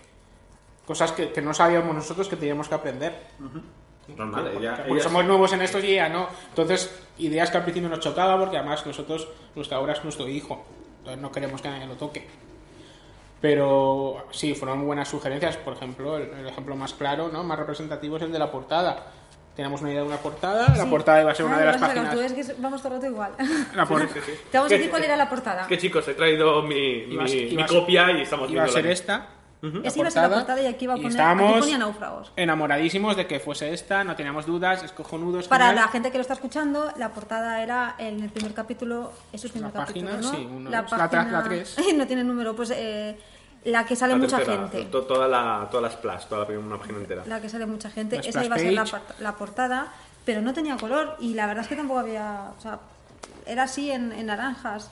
[0.84, 3.14] cosas que, que no sabíamos nosotros que teníamos que aprender.
[4.16, 6.28] Normal, Porque- ella- porque ella- somos nuevos en estos y ella no.
[6.48, 10.64] Entonces, ideas que al principio nos chocaba porque además nosotros, nuestra obra es nuestro hijo.
[10.98, 12.26] Entonces no queremos que nadie lo toque.
[13.40, 15.56] Pero sí, fueron muy buenas sugerencias.
[15.58, 17.44] Por ejemplo, el, el ejemplo más claro, ¿no?
[17.44, 19.06] más representativo es el de la portada.
[19.54, 20.90] Teníamos una idea de una portada, la Sí.
[20.90, 22.12] portada iba a ser una Ah, de las a páginas.
[22.14, 23.32] Tú ves que vamos todo el rato igual.
[23.74, 24.06] La por-
[24.50, 25.66] Te vamos a decir cuál era la portada.
[25.68, 28.50] Que chicos, he traído mi, Iba a- mi- iba mi a ser- copia y estamos
[28.50, 29.26] iba a viendo ser la- esta.
[29.62, 31.10] La Esa iba a ser la portada y aquí iba a poner...
[31.12, 32.32] estábamos Aquí ponía náufragos.
[32.36, 35.40] enamoradísimos de que fuese esta, no teníamos dudas, es cojonudo.
[35.40, 35.84] es Para genial.
[35.86, 39.56] la gente que lo está escuchando, la portada era en el primer capítulo, eso es
[39.56, 40.38] el La primer página, capítulo, ¿no?
[40.38, 41.76] sí, uno- la tra- la tres.
[41.96, 43.18] no tiene número, pues eh,
[43.64, 44.84] la que sale la mucha tercera, gente.
[44.90, 47.22] to- toda la, todas las splash, toda la primera una página entera.
[47.26, 48.84] La que sale mucha gente, La esa iba a ser la,
[49.20, 49.88] la portada,
[50.24, 52.78] pero no tenía color y la verdad es que tampoco había, o sea,
[53.46, 54.90] era así en, en naranjas.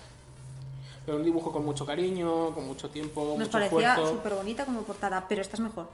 [1.04, 4.82] Pero un dibujo con mucho cariño, con mucho tiempo, Nos mucho parecía súper bonita como
[4.82, 5.86] portada, pero esta es mejor.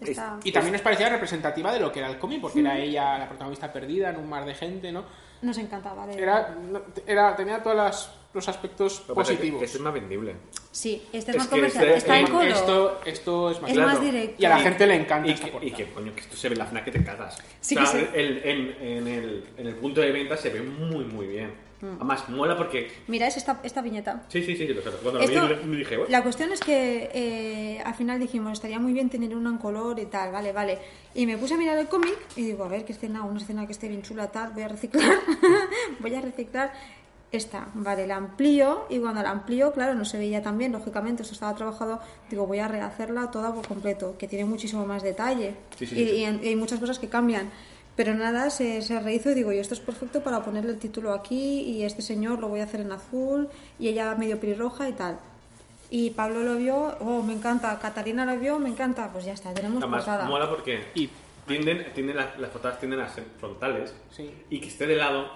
[0.00, 3.18] Esta- Y también nos parecía representativa de lo que era el cómic, porque era ella
[3.18, 5.04] la protagonista perdida en un mar de gente, ¿no?
[5.42, 6.06] nos encantaba.
[6.06, 6.56] de- Era,
[7.06, 9.58] era tenía todos las- los aspectos Lo que pasa es que- positivos.
[9.60, 10.34] que este es más vendible.
[10.72, 11.84] Sí, este es, Es más comercial.
[11.84, 12.44] este- Está en color.
[12.44, 14.34] Esto, esto es más, Es más directo.
[14.42, 15.70] Y a la Y- gente le encanta Y esta que, portada.
[15.72, 17.38] y que, coño, que esto se ve en la FNAC que te cagas.
[17.60, 18.10] Sí o sea, que sí.
[18.14, 21.52] el- en, en el, en el punto de venta se ve muy, muy bien.
[21.80, 21.86] Mm.
[21.96, 22.90] Además, mola porque...
[23.06, 24.22] Mira, es esta, esta viñeta.
[24.28, 24.90] Sí, sí, sí, lo sé.
[25.02, 26.04] Cuando lo Esto- vi, me dije, "Uy".
[26.08, 29.98] la cuestión es que eh, al final dijimos, estaría muy bien tener uno en color
[29.98, 30.78] y tal, vale, vale.
[31.14, 33.66] Y me puse a mirar el cómic y digo, a ver, qué escena, una escena
[33.66, 35.14] que esté bien chula, tal, voy a reciclar,
[36.00, 36.72] voy a reciclar
[37.32, 41.22] esta, vale, la amplío y cuando la amplío, claro, no se veía tan bien, lógicamente,
[41.22, 42.00] esto estaba trabajado,
[42.30, 46.06] digo, voy a rehacerla toda por completo, que tiene muchísimo más detalle Sí, sí, y,
[46.06, 46.14] sí.
[46.14, 47.50] y y hay muchas cosas que cambian.
[47.96, 51.12] Pero nada, se, se rehizo y digo, y esto es perfecto para ponerle el título
[51.14, 54.92] aquí y este señor lo voy a hacer en azul y ella medio pelirroja y
[54.92, 55.18] tal.
[55.88, 57.78] Y Pablo lo vio, oh, me encanta.
[57.78, 59.10] Catalina lo vio, me encanta.
[59.12, 60.28] Pues ya está, tenemos Además, portada.
[60.28, 61.08] mola porque Y-
[61.46, 64.30] tienden, tienden las, las portadas tienden a ser frontales Sí.
[64.50, 65.28] y que esté de lado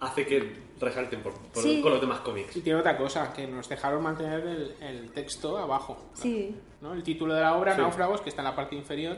[0.00, 1.80] hace que resalten por, por- Sí.
[1.80, 2.54] con los demás cómics.
[2.56, 5.96] Y tiene otra cosa, que nos dejaron mantener el, el texto abajo.
[6.14, 6.54] Sí.
[6.82, 6.92] ¿no?
[6.92, 7.80] El título de la obra, Sí.
[7.80, 9.16] Náufragos, que está en la parte inferior,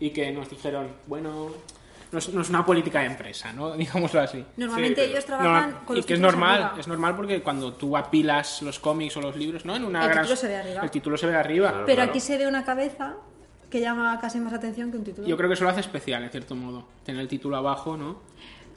[0.00, 1.50] y que nos dijeron, bueno,
[2.12, 3.72] no es, no es una política de empresa, ¿no?
[3.76, 4.44] Digámoslo así.
[4.56, 6.80] Normalmente Sí, ellos trabajan No, con y los que es normal, arriba.
[6.80, 9.76] es normal porque cuando tú apilas los cómics o los libros, ¿no?
[9.76, 10.80] En una El gran- título se ve arriba.
[10.82, 11.68] El título se ve arriba.
[11.70, 11.86] Claro.
[11.86, 13.14] Pero aquí se ve una cabeza
[13.70, 15.28] que llama casi más atención que un título.
[15.28, 16.86] Yo creo que eso lo hace especial, en cierto modo.
[17.04, 18.20] Tener el título abajo, ¿no?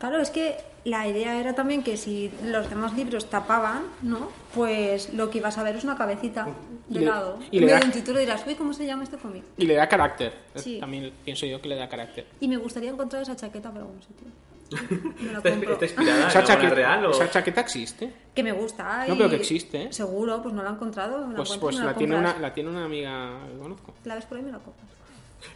[0.02, 4.30] Claro, es que la idea era también que si los demás libros tapaban, ¿no?
[4.56, 6.47] Pues lo que ibas a ver es una cabecita
[6.89, 7.38] Y de le- lado.
[7.52, 9.43] y en le da- un título dirás, uy, ¿cómo se llama este cómic?
[9.58, 10.34] Y le da carácter.
[10.56, 10.80] Sí.
[10.80, 12.26] También pienso yo que le da carácter.
[12.39, 14.28] Y me gustaría encontrar esa chaqueta por algún sitio.
[15.22, 15.74] Me la ¿Está, compro.
[15.74, 17.12] está inspirada ¿Esa la chaqueta, real o...?
[17.12, 18.14] esa chaqueta existe?
[18.34, 19.06] Que me gusta.
[19.06, 19.88] No, y- pero que existe, ¿eh?
[19.93, 21.28] Seguro, pues no la he encontrado.
[21.28, 23.93] me la Pues, y pues me la, tiene una, la tiene una amiga que conozco.
[24.06, 24.88] La ves por ahí y me la compras.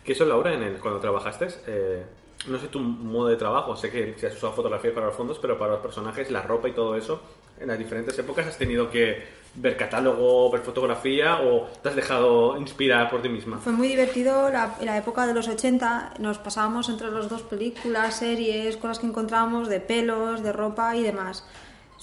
[0.04, 2.06] Que eso, Laura, en el, cuando trabajaste, eh,
[2.48, 5.40] no sé tu modo de trabajo, sé que si has usado fotografía para los fondos,
[5.40, 7.22] pero para los personajes, la ropa y todo eso,
[7.60, 12.58] en las diferentes épocas has tenido que ver catálogo, ver fotografía o te has dejado
[12.58, 13.58] inspirar por ti misma.
[13.60, 16.16] Fue muy divertido la, la época de los 80.
[16.20, 21.04] Nos pasábamos entre los dos películas, series, cosas que encontrábamos de pelos, de ropa y
[21.04, 21.46] demás.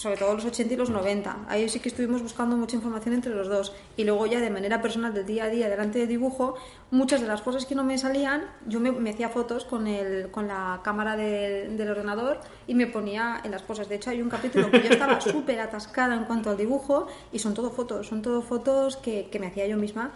[0.02, 1.44] Sobre todo los 80 y los 90.
[1.46, 3.72] Ahí sí que estuvimos buscando mucha información entre los dos.
[3.96, 6.56] Y luego ya de manera personal del día a día, delante del dibujo,
[6.90, 10.28] muchas de las cosas que no me salían, yo me, me hacía fotos con, el,
[10.32, 13.88] con la cámara del, del ordenador y me ponía en las poses.
[13.88, 17.38] De hecho, hay un capítulo que yo estaba súper atascada en cuanto al dibujo y
[17.38, 20.10] son todo fotos, son todo fotos que, que me hacía yo misma.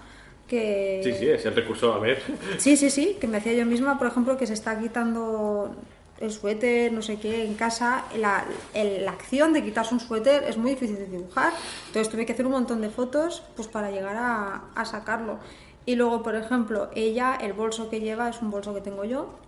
[0.49, 2.20] Que, Sí, sí, es el recurso a ver.
[2.59, 5.76] Sí, sí, sí, que me hacía yo misma, por ejemplo, que se está quitando
[6.18, 8.04] el suéter, no sé qué, en casa.
[8.16, 8.44] La,
[8.74, 11.52] el- la acción de quitarse un suéter es muy difícil de dibujar.
[11.88, 15.38] Entonces tuve que hacer un montón de fotos pues para llegar a, a sacarlo.
[15.84, 19.28] Y luego, por ejemplo, ella, el bolso que lleva es un bolso que tengo yo.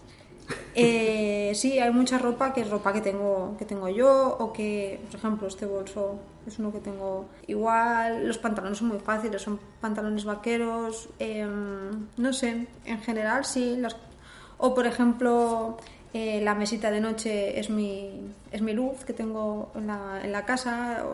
[0.75, 5.01] Eh, sí, hay mucha ropa que es ropa que tengo, que tengo yo o que,
[5.11, 8.27] por ejemplo, este bolso es uno que tengo igual.
[8.27, 11.09] Los pantalones son muy fáciles, son pantalones vaqueros.
[11.19, 13.77] em, no sé, en general sí.
[13.79, 13.97] Las,
[14.59, 15.77] o, por ejemplo,
[16.15, 20.33] eh, la mesita de noche es mi, es mi luz que tengo en la, en
[20.33, 21.05] la casa.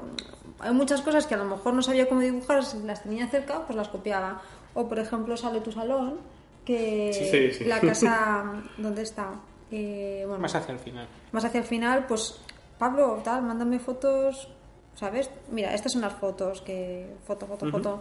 [0.60, 3.66] Hay muchas cosas que a lo mejor no sabía cómo dibujar, si las tenía cerca,
[3.66, 4.40] pues las copiaba.
[4.74, 6.18] O, por ejemplo, sale tu salón,
[6.64, 7.64] que Sí, sí, sí.
[7.64, 8.44] la casa,
[8.78, 9.30] ¿dónde está?
[9.70, 11.06] Eh, bueno, Más hacia el final.
[11.32, 12.38] más hacia el final, pues
[12.78, 14.48] Pablo, tal, mándame fotos,
[14.94, 15.28] ¿sabes?
[15.50, 18.00] Mira, estas son las fotos, que foto, foto, foto,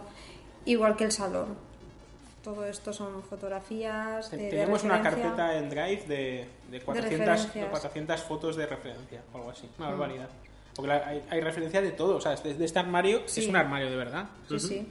[0.64, 1.56] igual que el salón.
[2.44, 4.30] Todo esto son fotografías.
[4.30, 7.70] de- de Tenemos una carpeta en Drive de, de 400, de referencias.
[7.70, 9.66] 400 fotos de referencia o algo así.
[9.66, 9.80] Mm.
[9.82, 10.28] Una barbaridad.
[10.76, 12.16] Porque la- hay, hay referencia de todo.
[12.16, 13.40] O sea, de, de este armario Sí.
[13.40, 14.26] es un armario de verdad.
[14.48, 14.88] Sí, sí.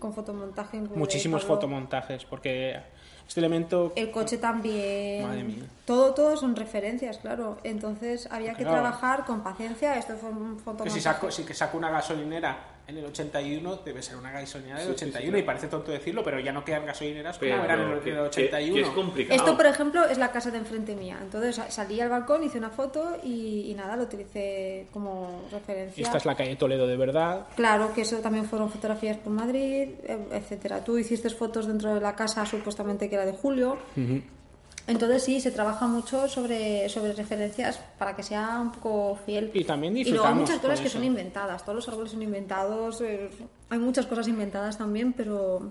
[0.00, 0.98] Con fotomontaje incluido.
[0.98, 2.24] Muchísimos fotomontajes.
[2.24, 2.80] Porque
[3.26, 3.92] este elemento.
[3.94, 5.26] El coche también.
[5.28, 5.64] Madre mía.
[5.84, 7.58] Todo, todo son referencias, claro.
[7.62, 8.80] Entonces había que Claro.
[8.80, 9.96] trabajar con paciencia.
[9.96, 10.90] Esto fue un Que fotomontaje.
[10.90, 12.56] si saco, si que saco una gasolinera
[12.88, 15.36] en el 81, debe ser una gasolinera del 81.
[15.36, 18.16] Y parece tonto decirlo, pero ya no quedan gasolineras como eran en el, que, en
[18.16, 18.74] el que- 81.
[18.74, 19.38] que es complicado.
[19.40, 21.18] Esto, por ejemplo, es la casa de enfrente mía.
[21.20, 26.02] Entonces sa- salí al balcón, hice una foto y, y nada, lo utilicé como referencia.
[26.02, 27.46] Esta es la calle Toledo de verdad.
[27.56, 30.82] Claro, que eso también fueron fotografías por Madrid, e- etcétera.
[30.82, 33.76] Tú hiciste fotos dentro de la casa, supuestamente que era de Julio.
[34.88, 39.50] Entonces sí, se trabaja mucho sobre, sobre referencias para que sea un poco fiel.
[39.54, 41.62] Y también Y luego hay muchas cosas que son inventadas.
[41.62, 43.00] Todos los árboles son inventados.
[43.02, 43.28] eh,
[43.68, 45.70] hay muchas cosas inventadas también, pero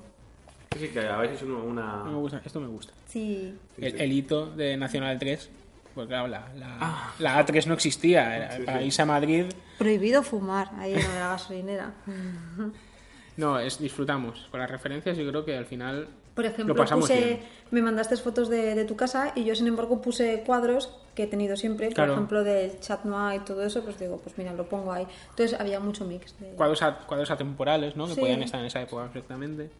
[0.73, 2.03] Sí, sí, que a veces uno, una...
[2.03, 2.93] Me gusta, esto me gusta.
[3.07, 3.57] sí.
[3.79, 5.49] El, el hito de Nacional 3,
[5.95, 8.35] pues claro, la, la, la A3 no existía.
[8.37, 9.45] Era- para irse a Madrid,
[9.79, 11.93] Prohibido fumar ahí en la gasolinera.
[13.37, 14.47] no, es disfrutamos.
[14.51, 16.07] Con las referencias, yo creo que al final
[16.37, 17.39] Por lo ejemplo, pasamos puse, bien.
[17.71, 21.27] me mandaste fotos de, de tu casa y yo, sin embargo, puse cuadros que he
[21.27, 24.69] tenido siempre, por ejemplo, del chat noir y todo eso, pues digo, pues mira, lo
[24.69, 25.07] pongo ahí.
[25.31, 26.39] Entonces había mucho mix.
[26.39, 26.49] De...
[26.51, 28.07] Cuadros, a- cuadros atemporales, ¿no?
[28.07, 29.71] Que podían estar en esa época perfectamente.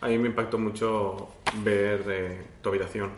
[0.00, 1.28] A mí me impactó mucho
[1.62, 3.10] ver eh, tu habitación.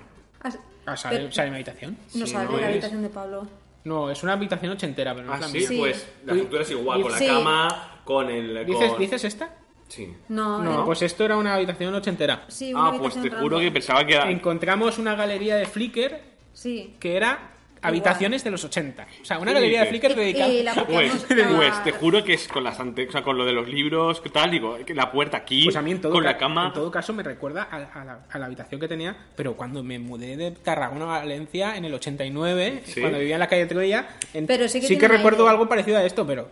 [0.42, 0.50] Ah,
[0.86, 1.96] Ah, ¿sale, pero- sale mi habitación?
[2.14, 2.68] no Sí, sale ¿no la es?
[2.72, 3.46] habitación de Pablo.
[3.84, 5.68] No, es una habitación ochentera, pero no Ah, es la sí, mía.
[5.68, 5.78] Sí.
[5.78, 7.26] pues la estructura es igual, con la Sí.
[7.28, 8.66] cama, con el...
[8.66, 9.54] ¿Dices, ¿Dices esta?
[9.88, 10.12] Sí.
[10.28, 10.84] No, No.
[10.84, 12.44] Pues esto era una habitación ochentera.
[12.48, 14.30] sí, una Ah, pues te juro que pensaba que era...
[14.30, 16.18] Encontramos una galería de Flickr
[16.52, 16.94] Sí.
[17.00, 19.06] que era habitaciones de los 80.
[19.22, 19.86] O sea, una ¿Qué galería de?
[19.86, 20.48] Flickr Y- dedicada...
[20.52, 23.44] y la Pues, pues, te juro que es con las ante- o sea, con lo
[23.44, 24.50] de los libros, ¿qué tal?
[24.50, 26.66] Digo, la puerta aquí, Pues a mí en todo, con ca- la cama.
[26.66, 29.84] en todo caso me recuerda a, a la, a la habitación que tenía, pero cuando
[29.84, 33.00] me mudé de Tarragona a Valencia en el 89, Sí.
[33.00, 35.50] cuando vivía en la calle Troya, en- Pero sí que recuerdo aire.
[35.52, 36.50] algo parecido a esto, pero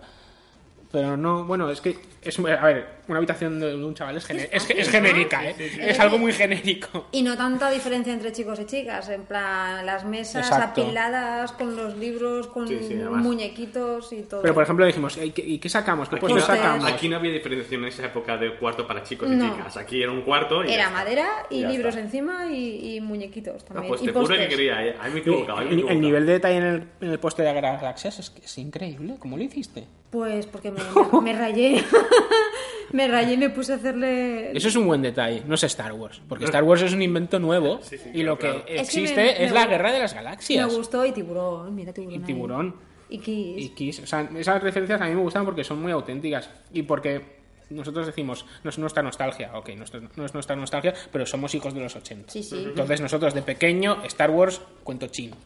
[0.93, 4.49] Pero no, bueno, es que es, a ver, una habitación de un chaval es, gene-
[4.53, 5.55] es, es genérica, ¿eh?
[5.81, 7.07] Es algo muy genérico.
[7.13, 10.83] Y no tanta diferencia entre chicos y chicas, en plan las mesas Exacto.
[10.83, 13.23] apiladas con los libros, con Sí, sí, además.
[13.23, 14.43] muñequitos y todo.
[14.43, 16.09] Pero por ejemplo dijimos, ¿y qué, y qué sacamos?
[16.09, 16.85] ¿Qué Aquí puesto no, sacamos?
[16.91, 19.55] aquí no había diferenciación en esa época de cuarto para chicos y No.
[19.55, 19.77] chicas.
[19.77, 22.01] Aquí era un cuarto y Era madera y libros está.
[22.01, 23.89] encima y, y muñequitos también.
[23.89, 24.97] pues y te juro que quería, eh.
[25.01, 28.19] Ahí me he El, el nivel de detalle en el, en el poste de galaxias
[28.19, 29.17] es, que es increíble.
[29.19, 29.85] ¿Cómo lo hiciste?
[30.11, 30.81] Pues porque me,
[31.13, 31.83] me- me rayé.
[32.93, 34.57] me rayé y me puse a hacerle.
[34.57, 36.21] Eso es un buen detalle, no es Star Wars.
[36.29, 38.59] Porque Star Wars es un invento nuevo Sí, sí, y lo que claro.
[38.61, 40.75] Es que existe me- es me la gu- guerra de las Me galaxias.
[40.77, 41.75] gustó y tiburón.
[41.75, 42.15] Mira tiburón.
[42.15, 42.25] Y ahí.
[42.25, 42.77] tiburón.
[43.09, 43.65] Y Kiss.
[43.65, 44.01] Y Kiss.
[44.01, 46.51] O sea, esas referencias a mí me gustan porque son muy auténticas.
[46.73, 47.37] Y porque
[47.71, 49.51] nosotros decimos, no es nuestra nostalgia.
[49.55, 52.33] Ok, no es, no es nuestra nostalgia, pero somos hijos de los 80.
[52.33, 52.65] Sí, sí.
[52.69, 55.37] Entonces nosotros de pequeño, Star Wars, cuento chino.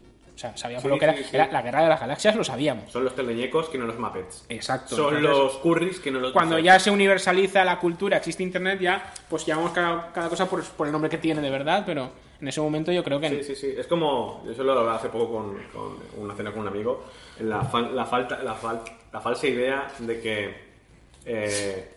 [0.40, 1.36] O sea, sabíamos Sí, lo que era, sí, sí.
[1.36, 2.90] era la guerra de las galaxias, lo sabíamos.
[2.90, 4.46] Son los teleñecos que no los Muppets.
[4.48, 4.96] Exacto.
[4.96, 8.80] Son Entonces, los curris que no los Cuando ya se universaliza la cultura, existe internet,
[8.80, 12.10] ya pues llamamos cada, cada cosa por, por el nombre que tiene de verdad, pero
[12.40, 13.74] en ese momento yo creo que Sí, sí, sí.
[13.76, 14.42] Es como.
[14.46, 17.04] Yo solo hablaba hace poco con, con una cena con un amigo.
[17.40, 18.80] La, fal- la, falta, la, fal-
[19.12, 20.54] la falsa idea de que.
[21.26, 21.94] eh,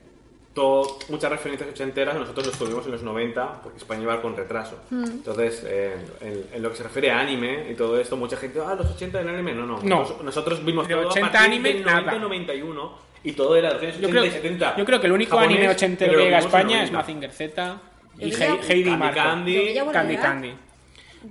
[0.54, 4.78] todo, muchas referencias ochenteras nosotros los tuvimos en los 90 porque España iba con retraso.
[4.91, 8.60] Entonces, eh, en, en lo que se refiere a anime y todo esto, mucha gente,
[8.66, 9.54] ah, los 80 del anime.
[9.54, 9.80] No, no.
[9.82, 9.99] No.
[10.01, 12.20] Nos- nosotros vimos De todo 80 a partir anime, del 90 nada.
[12.20, 14.76] 91 y todo era de los años yo 80 creo, y 70.
[14.78, 16.84] yo creo que el único japonés, anime ochentero que llega a España 90.
[16.86, 17.82] es Mazinger Z
[18.20, 19.16] y diría- Heidi y Candy Marco.
[19.16, 19.76] Candy.
[19.91, 20.18] Candy.
[20.18, 20.54] Candy.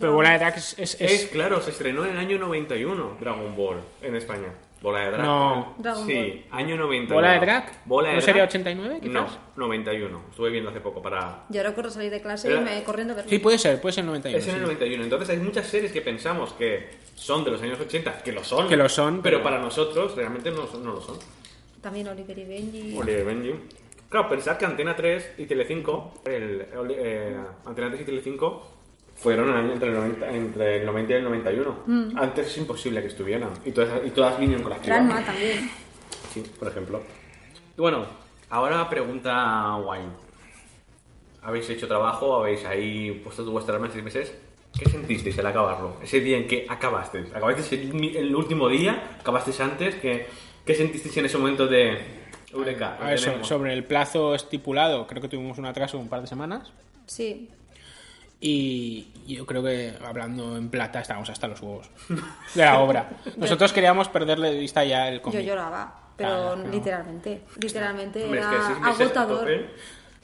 [0.00, 3.16] Pero Bola de Drag es, es- es- Es, claro, se estrenó en el año 91
[3.20, 4.48] Dragon Ball en España.
[4.82, 5.22] Bola de Drag.
[5.22, 5.74] No.
[5.78, 6.44] Dragon sí, Ball.
[6.60, 7.14] año 91.
[7.14, 7.72] ¿Bola de Drag?
[7.84, 8.48] Bola de ¿No sería Drag?
[8.50, 9.12] 89 quizás?
[9.14, 10.22] No, 91.
[10.30, 11.44] Estuve viendo hace poco para...
[11.48, 13.22] Yo recuerdo salir de clase Era- y me corriendo a.
[13.22, 14.38] Sí, puede ser, puede ser 91.
[14.38, 14.62] Es en el sí.
[14.66, 15.04] 91.
[15.04, 18.68] Entonces hay muchas series que pensamos que son de los años 80, que lo son.
[18.68, 21.16] Que lo son, Pero, pero- para nosotros realmente no, son- no lo son.
[21.80, 22.96] También Oliver y Benji.
[22.98, 23.54] Oliver y Benji.
[24.08, 28.66] Claro, pensar que Antena 3 y Telecinco, el, eh, Antena 3 y Telecinco
[29.22, 31.76] fueron en el año entre el 90, entre el 90 y el 91.
[32.16, 33.50] Antes es imposible que estuvieran.
[33.64, 34.86] Y todas, y todas vinieron con las.
[34.86, 35.70] Ranma también.
[36.32, 37.02] Sí, por ejemplo.
[37.76, 38.04] Y bueno,
[38.50, 40.02] ahora pregunta guay.
[41.42, 44.34] Habéis hecho trabajo, habéis ahí puesto vuestra arma en seis meses.
[44.78, 45.96] ¿Qué sentisteis al acabarlo?
[46.02, 47.28] Ese día en que acabasteis.
[47.34, 49.16] ¿Acabasteis el, el último día?
[49.20, 49.96] ¿Acabasteis antes?
[49.96, 50.26] ¿Qué,
[50.64, 51.98] qué sentisteis en ese momento de
[52.52, 52.96] Eureka?
[53.00, 53.48] A ver, so- tenemos"?
[53.48, 56.72] sobre el plazo estipulado, creo que tuvimos un atraso de un par de semanas.
[57.06, 57.50] Sí.
[58.44, 63.08] Y yo creo que, hablando en plata, estábamos hasta los huevos de la obra.
[63.36, 65.42] Nosotros queríamos perderle de vista ya el Yo cómic.
[65.46, 66.68] lloraba, pero Ah, no.
[66.68, 67.42] literalmente.
[67.60, 69.38] Literalmente Hombre, es que era agotador.
[69.40, 69.70] tope.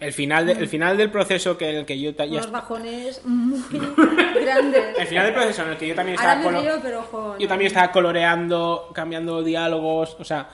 [0.00, 2.50] El final, de- el final del proceso que, en el que yo ta- ya Unos
[2.50, 3.60] bajones muy
[4.40, 4.98] grandes.
[4.98, 6.98] El final del proceso en el que yo también Ahora estaba me colo- río, pero
[7.00, 7.38] ojo.
[7.38, 10.48] yo también estaba coloreando, cambiando diálogos, o sea,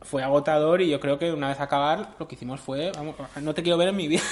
[0.00, 3.52] fue agotador y yo creo que una vez acabar lo que hicimos fue, vamos, no
[3.54, 4.22] te quiero ver en mi vida.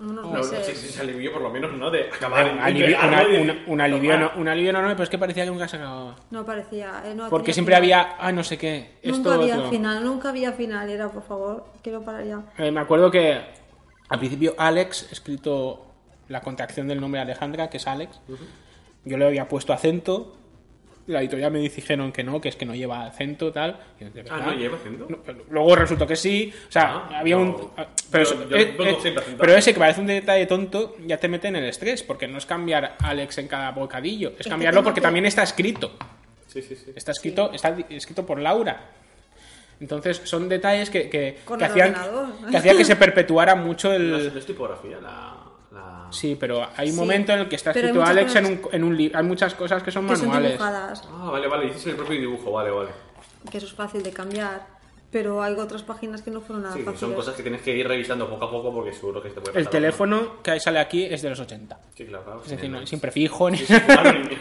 [0.00, 0.66] Unos No, no, meses.
[0.66, 1.90] sí, sí, se alivió por lo menos, ¿no?
[1.90, 5.18] De acabar en Alivio- una- una- un alivio no, un alivio enorme, pero es que
[5.18, 6.16] parecía que nunca se acababa.
[6.30, 7.02] No parecía.
[7.06, 8.00] eh, no Porque siempre final.
[8.00, 9.70] había, ah, no sé qué, esto, Nunca había otro.
[9.70, 10.88] final, nunca había final.
[10.90, 12.42] Era, por favor, quiero parar ya.
[12.58, 13.40] Eh, me acuerdo que
[14.08, 15.86] al principio Alex, escrito
[16.28, 18.20] la contracción del nombre Alejandra, que es Alex,
[19.04, 20.36] yo le había puesto acento.
[21.06, 23.78] La editorial me dijeron que no, que es que no lleva acento, tal.
[24.00, 24.42] Y yo, ¿de Ah?
[24.46, 25.06] ¿no lleva acento?
[25.08, 25.18] No,
[25.50, 26.52] luego resultó que sí.
[26.68, 27.42] O sea, Ah, había no.
[27.42, 27.70] un.
[28.10, 31.48] Pero, Yo- yo eh, eh, pero ese que parece un detalle tonto ya te mete
[31.48, 35.04] en el estrés, porque no es cambiar Alex en cada bocadillo, es cambiarlo porque que-
[35.04, 35.92] también está escrito.
[36.46, 36.92] Sí, sí, sí.
[36.96, 38.80] Está escrito, está escrito por Laura.
[39.80, 42.28] Entonces son detalles que, que, que hacían, ordenador.
[42.50, 44.32] que hacía que se perpetuara mucho el...
[44.36, 45.33] es tipografía, la...
[46.14, 48.36] Sí, pero hay un Sí, momento en el que está pero hay escrito muchas Alex
[48.36, 49.18] en un, cosas- en un libro.
[49.18, 50.52] Hay muchas cosas que son Que son manuales.
[50.52, 52.90] dibujadas, Ah, vale, vale, hiciste el propio dibujo, vale, vale.
[53.50, 54.74] que eso es fácil de cambiar.
[55.10, 56.98] Pero hay otras páginas que no fueron nada Sí, fáciles.
[56.98, 59.40] son cosas que tienes que ir revisando poco a poco porque seguro que se te
[59.42, 59.60] puede pasar.
[59.62, 61.76] El teléfono que sale aquí es de los 80.
[61.76, 61.86] algo.
[61.94, 62.42] Sí, claro, claro.
[62.44, 63.58] Es decir, no, sin prefijo ni...
[63.58, 64.36] sí, claro, ni-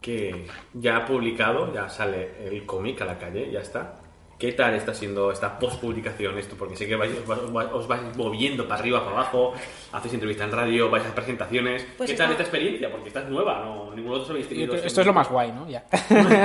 [0.00, 3.94] que ya ha publicado, ya sale el cómic a la calle, ya está.
[4.38, 6.54] ¿Qué tal está siendo esta postpublicación esto?
[6.56, 9.52] Porque sé que vais- os, vais, os vais moviendo para arriba, para abajo,
[9.92, 11.84] hacéis entrevistas en radio, vais a presentaciones.
[11.96, 12.88] Pues ¿Qué tal está- esta experiencia?
[12.90, 13.86] Porque esta es nueva, ¿no?
[13.94, 14.74] Ninguno de vosotros habéis tenido...
[14.74, 15.68] Esto es lo más guay, ¿no?
[15.68, 15.84] Ya.
[16.10, 16.36] Hombre,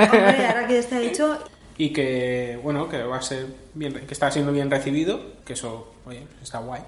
[0.46, 1.38] ahora que está hecho,
[1.78, 5.94] y que, bueno, que va a ser bien, que está siendo bien recibido, que eso,
[6.06, 6.82] oye, está guay.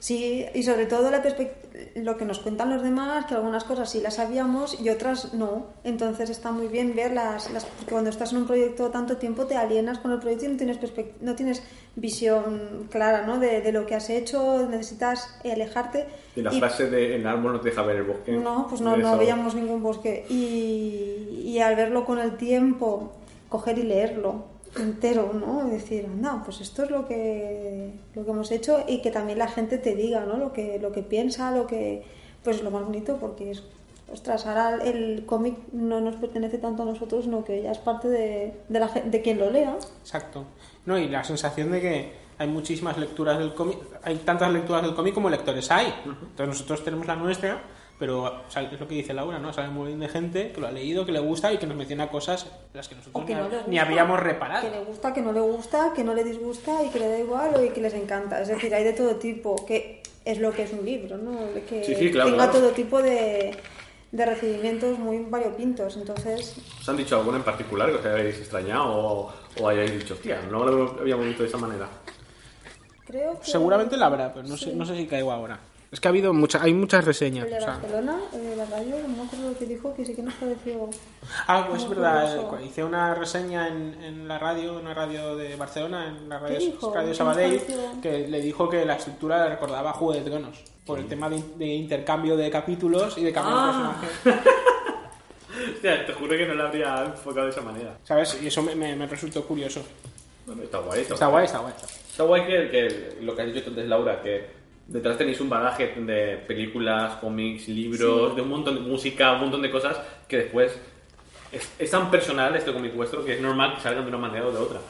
[0.00, 1.22] Sí, y sobre todo la
[1.94, 5.66] lo que nos cuentan los demás, que algunas cosas sí las sabíamos y otras no.
[5.84, 9.56] Entonces está muy bien ver las, porque cuando estás en un proyecto tanto tiempo te
[9.56, 10.78] alienas con el proyecto y no tienes,
[11.20, 11.62] no tienes
[11.96, 13.38] visión clara ¿no?
[13.38, 16.06] de, de lo que has hecho, necesitas alejarte.
[16.34, 18.32] Y la Y- frase de el árbol no te deja ver el bosque.
[18.32, 20.24] No, pues no, no veíamos ningún bosque.
[20.30, 23.12] Y, y al verlo con el tiempo,
[23.50, 24.44] coger y leerlo.
[24.78, 25.66] Entero, ¿no?
[25.66, 29.38] Y decir, no, pues esto es lo que, lo que hemos hecho y que también
[29.38, 30.36] la gente te diga, ¿no?
[30.36, 32.04] Lo que, lo que piensa, lo que...
[32.44, 33.62] Pues lo más bonito porque es...
[34.12, 38.08] Ostras, ahora el cómic no nos pertenece tanto a nosotros, sino que ya es parte
[38.08, 39.76] de, de, la, de quien lo lea.
[40.00, 40.44] Exacto.
[40.84, 44.94] No, y la sensación de que hay muchísimas lecturas del cómic, hay tantas lecturas del
[44.94, 45.94] cómic como lectores hay.
[46.04, 47.62] Entonces nosotros tenemos la nuestra,
[48.00, 49.52] pero sale- es lo que dice Laura, ¿no?
[49.52, 51.76] Sale un montón de gente que lo ha leído, que le gusta y que nos
[51.76, 54.68] menciona cosas las que nosotros O que ni, no le gusta, ni habíamos reparado.
[54.68, 57.18] Que le gusta, que no le gusta, que no le disgusta y que le da
[57.20, 58.40] igual o y que les encanta.
[58.42, 61.38] Es decir, hay de todo tipo, que es lo que es un libro, ¿no?
[61.68, 62.58] Que Sí, sí, claro, tenga claro.
[62.58, 63.54] todo tipo de,
[64.12, 65.96] de recibimientos muy variopintos.
[65.96, 70.14] Entonces, ¿Os han dicho alguno en particular que os hayáis extrañado o, o hayáis dicho,
[70.14, 71.86] hostia, no lo habíamos visto de esa manera?
[73.06, 73.50] creo que...
[73.50, 75.58] Seguramente la habrá, pero no, sé, no sé si caigo ahora.
[75.92, 77.44] Es que ha habido mucha, hay muchas reseñas.
[77.46, 77.70] El de o sea.
[77.72, 80.34] Barcelona, el de la radio, no me acuerdo lo que dijo, que sí que nos
[80.34, 80.88] pareció...
[81.48, 82.58] Ah, pues es verdad, curioso.
[82.58, 86.38] eh, hice una reseña en, en la radio, en una radio de Barcelona, en la
[86.38, 86.58] radio,
[86.94, 87.60] radio ¿Qué Sabadell,
[88.00, 91.28] que le dijo que la estructura le recordaba a Juego de Tronos, por el tema
[91.28, 93.94] de, de intercambio de capítulos y de cambio Ah.
[94.24, 94.54] de personajes.
[95.74, 97.98] Hostia, te juro que no lo habría enfocado de esa manera.
[98.04, 98.38] ¿Sabes?
[98.40, 99.82] Y eso me, me- me resultó curioso.
[100.46, 101.72] Bueno, está guay, Está guay, está guay.
[102.10, 104.59] Está guay que, que lo que has dicho antes, Laura, que
[104.90, 109.62] detrás tenéis un bagaje de películas, cómics, libros, de un montón de música, un montón
[109.62, 109.96] de cosas
[110.28, 110.76] que después
[111.52, 114.46] es, es tan personal este cómic vuestro que es normal que salgan de una manera
[114.46, 114.80] o de otra.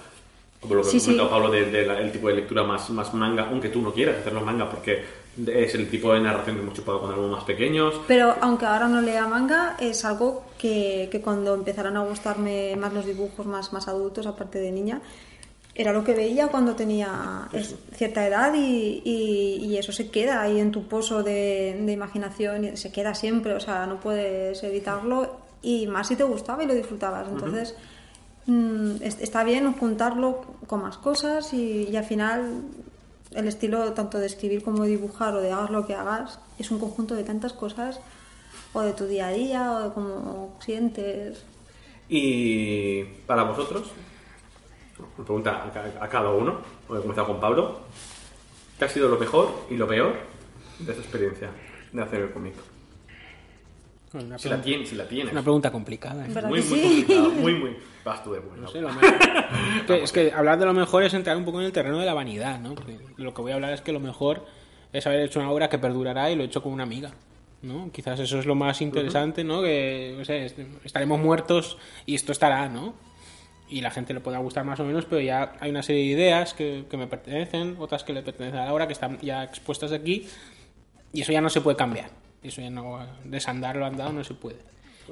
[0.61, 1.33] Como lo que Sí, ha comentado sí.
[1.35, 4.41] Pablo del de, el tipo de lectura más, más manga, aunque tú no quieras hacerlo
[4.43, 5.05] manga porque
[5.47, 7.95] es el tipo de narración que hemos chupado cuando éramos más pequeños.
[8.07, 12.93] Pero aunque ahora no lea manga, es algo que, que cuando empezaron a gustarme más
[12.93, 15.01] los dibujos más, más adultos, aparte de niña,
[15.75, 17.49] era lo que veía cuando tenía
[17.95, 22.65] cierta edad y, y- y eso se queda ahí en tu pozo de, de imaginación,
[22.65, 26.67] y se queda siempre, o sea, no puedes evitarlo y más si te gustaba y
[26.67, 27.29] lo disfrutabas.
[27.29, 27.75] Entonces,
[29.01, 32.63] es- está bien juntarlo con más cosas y, y al final
[33.33, 36.71] el estilo tanto de escribir como de dibujar o de hagas lo que hagas es
[36.73, 38.01] un conjunto de tantas cosas
[38.73, 41.45] o de tu día a día o de cómo sientes.
[42.09, 43.85] Y para vosotros,
[45.17, 47.81] una pregunta a, ca- a cada uno, voy a comenzar con Pablo,
[48.79, 50.15] ¿qué ha sido lo mejor y lo peor
[50.79, 51.51] de esta experiencia
[51.93, 52.55] de hacer el cómic?
[54.13, 56.25] Una, Si la pregunta, tiene, si la una pregunta complicada.
[56.27, 56.31] ¿eh?
[56.33, 57.07] ¿Verdad Muy, muy sí?
[57.41, 57.77] muy, muy.
[58.05, 58.63] Vas tú de bueno.
[58.63, 59.19] No sé, lo mejor-
[59.87, 62.07] que- es que hablar de lo mejor es entrar un poco en el terreno de
[62.07, 62.75] la vanidad, ¿no?
[62.75, 64.45] Porque lo que voy a hablar es que lo mejor
[64.93, 67.13] es haber hecho una obra que perdurará y lo he hecho con una amiga,
[67.63, 67.91] ¿no?
[67.93, 69.63] Quizás eso es lo más interesante, ¿no?
[69.63, 72.95] Que, no sé, est- estaremos muertos y esto estará, ¿no?
[73.71, 76.09] Y la gente le pueda gustar más o menos, pero ya hay una serie de
[76.23, 79.93] ideas que, que me pertenecen, otras que le pertenecen a Laura, que están ya expuestas
[79.93, 80.27] aquí,
[81.13, 82.11] y eso ya no se puede cambiar.
[82.43, 84.57] Eso ya no, desandar lo andado no se puede.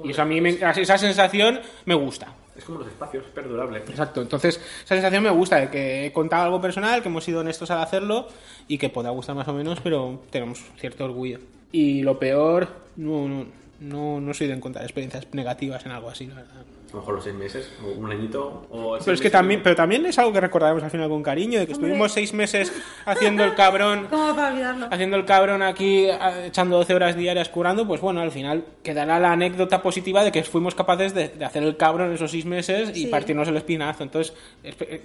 [0.03, 2.33] Y eso a mí, me- esa sensación me gusta.
[2.57, 3.77] Es como los espacios, es perdurable.
[3.79, 7.39] Exacto, entonces esa sensación me gusta de que he contado algo personal, que hemos sido
[7.39, 8.27] honestos al hacerlo
[8.67, 11.39] y que pueda gustar más o menos, pero tenemos cierto orgullo.
[11.71, 13.45] Y lo peor, no, no,
[13.79, 16.65] no, no soy de encontrar experiencias negativas en algo así, la verdad.
[16.89, 19.75] A lo mejor los seis meses, o un añito, o Pero es que también, pero
[19.75, 22.73] también es algo que recordaremos al final con cariño, de que estuvimos seis meses
[23.05, 24.87] haciendo el cabrón ¿Cómo para olvidarlo?
[24.89, 26.07] haciendo el cabrón aquí,
[26.45, 30.43] echando 12 horas diarias curando, pues bueno, al final quedará la anécdota positiva de que
[30.43, 33.05] fuimos capaces de, de hacer el cabrón esos seis meses y Sí.
[33.07, 34.01] partirnos el espinazo.
[34.03, 34.33] Entonces,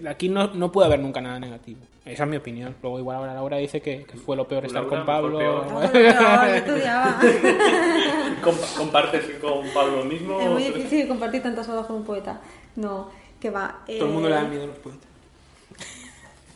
[0.08, 1.80] aquí no, no puede haber nunca nada negativo.
[2.06, 2.74] Esa es mi opinión.
[2.82, 5.38] Luego igual ahora Laura dice que, que fue lo peor estar Laura, con Pablo.
[5.38, 5.80] mejor, No.
[8.44, 10.38] Comp- ¿Compartes con Pablo lo mismo?
[10.40, 12.40] Es muy difícil compartir tantas horas con un poeta.
[12.76, 13.10] No,
[13.40, 13.80] que va.
[13.86, 15.08] Todo el mundo eh, le da miedo a los poetas.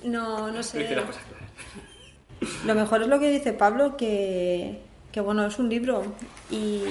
[0.05, 0.95] No, no Dice sé.
[0.95, 2.65] las cosas claras.
[2.65, 6.05] Lo mejor es lo que dice Pablo, que, que bueno, es un libro.
[6.53, 6.83] Y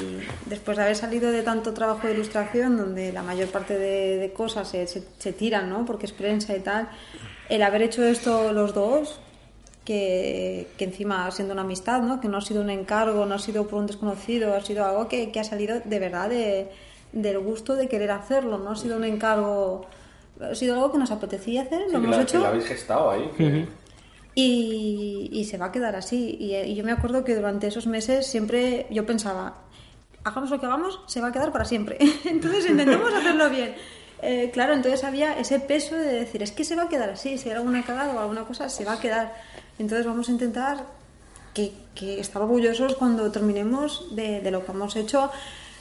[0.46, 4.34] después de haber salido de tanto trabajo de ilustración, donde la mayor parte de, de
[4.34, 5.86] cosas se, se, se tiran, ¿no?
[5.86, 6.90] Porque es prensa y tal,
[7.48, 9.22] el haber hecho esto los dos,
[9.86, 12.20] que, que encima siendo una amistad, ¿no?
[12.20, 15.08] Que no ha sido un encargo, no ha sido por un desconocido, ha sido algo
[15.08, 16.70] que, que ha salido de verdad de,
[17.12, 19.86] del gusto de querer hacerlo, no ha sido un encargo,
[20.42, 22.38] ha sido algo que nos apetecía hacer, lo Sí, que hemos la- hecho.
[22.38, 23.32] que la habéis gestado ahí.
[23.38, 23.68] que-
[24.36, 26.38] Y, y se va a quedar así.
[26.40, 29.56] Y, y yo me acuerdo que durante esos meses siempre yo pensaba,
[30.24, 31.98] hagamos lo que hagamos, se va a quedar para siempre.
[32.26, 33.74] entonces intentamos hacerlo bien.
[34.22, 37.38] Eh, claro, entonces había ese peso de decir, es que se va a quedar así,
[37.38, 39.34] si hay alguna cagada o alguna cosa, se va a quedar.
[39.80, 40.86] Entonces vamos a intentar
[41.54, 45.32] que, que estar orgullosos cuando terminemos de, de lo que hemos hecho.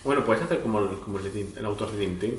[0.07, 2.39] Bueno, puedes hacer como el, como el, autor de Tintín,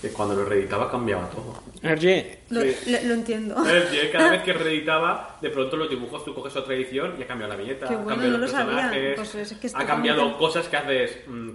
[0.00, 1.54] que cuando lo reeditaba cambiaba todo.
[1.84, 2.74] Oye, Lo, Sí.
[2.90, 3.56] lo- lo entiendo.
[3.68, 7.26] Él cada vez que reeditaba, de pronto los dibujos tú coges otra edición y ha
[7.26, 8.74] cambiado la viñeta, Qué ha bueno, cambiado no los lo sabía.
[8.90, 11.50] personajes, Pues es que es ha cambiado cosas que haces mm,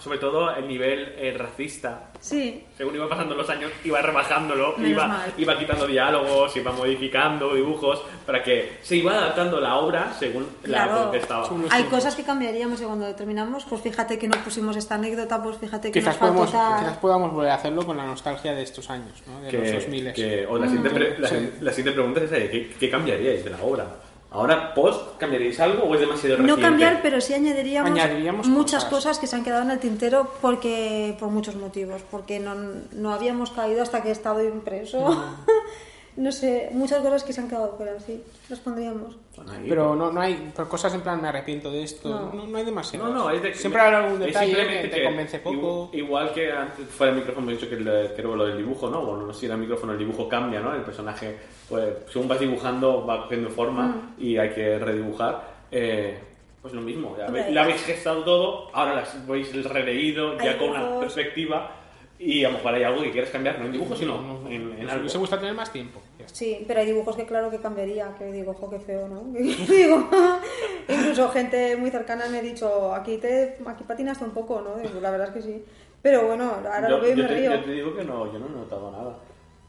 [0.00, 2.08] Sobre todo el nivel eh, racista.
[2.18, 5.32] Sí, Según iba pasando los años, iba rebajándolo, Menos iba, mal.
[5.38, 10.84] iba quitando diálogos, iba modificando dibujos, para que se iba adaptando la obra según la
[10.86, 11.10] Claro.
[11.12, 11.44] que estaba.
[11.46, 14.96] Son unos hay cosas que cambiaríamos y cuando terminamos, pues fíjate que no pusimos esta
[14.96, 16.78] anécdota, pues fíjate que Quizás, nos faltó podemos, tal.
[16.80, 19.40] quizás podamos volver a hacerlo con la nostalgia de estos años, ¿no?
[19.42, 20.12] de los 2000.
[20.12, 21.50] que- o la siguiente, pre- la, Sí.
[21.60, 23.86] la siguiente pregunta es esa, de ¿qué, qué cambiaríais de la obra?
[24.32, 26.62] ¿Ahora post cambiaríais algo o es demasiado No reciente?
[26.62, 28.90] cambiar, pero sí añadiríamos, Añadiríamos muchas cosas.
[29.04, 29.18] cosas.
[29.18, 32.54] que se han quedado en el tintero porque por muchos motivos, porque no,
[32.92, 35.00] no habíamos caído hasta que he estado impreso.
[35.00, 35.24] no
[36.30, 39.16] sé, muchas cosas que se han quedado fuera, sí, las pondríamos.
[39.34, 42.08] Bueno, ahí, Pero no, no hay pero cosas en plan me arrepiento de esto.
[42.10, 42.32] No.
[42.34, 43.08] No, no hay demasiado.
[43.08, 45.88] No, no, es de Siempre habrá algún detalle que te convence poco.
[45.94, 49.04] Igual, que antes fuera el micrófono, he dicho que, el- creo lo del dibujo, ¿no?
[49.06, 50.74] Bueno, no sé si era el micrófono, el dibujo cambia, ¿no?
[50.74, 51.36] El personaje,
[51.68, 54.22] pues, según vas dibujando, va cogiendo forma Mm.
[54.22, 55.48] y hay que redibujar.
[55.70, 56.18] Eh,
[56.60, 60.58] pues lo mismo, ya habéis- la habéis gestado todo, ahora las habéis releído Hay ya
[60.58, 61.72] con una perspectiva
[62.18, 64.48] y a lo mejor hay algo que quieres cambiar, no en dibujo, sino No, no,
[64.50, 65.00] en, en algo.
[65.00, 66.00] hubiese gustado tener más tiempo.
[66.26, 69.22] Sí, pero hay dibujos que claro que cambiaría, que digo, ojo, qué feo, ¿no?
[69.32, 70.08] digo,
[70.88, 74.76] incluso gente muy cercana me ha dicho, aquí te aquí patinaste un poco, ¿no?
[74.76, 75.64] Digo, la verdad es que sí.
[76.02, 77.52] Pero bueno, ahora Yo, lo veo y yo me te, río.
[77.54, 79.16] yo te digo que no, yo no he notado nada.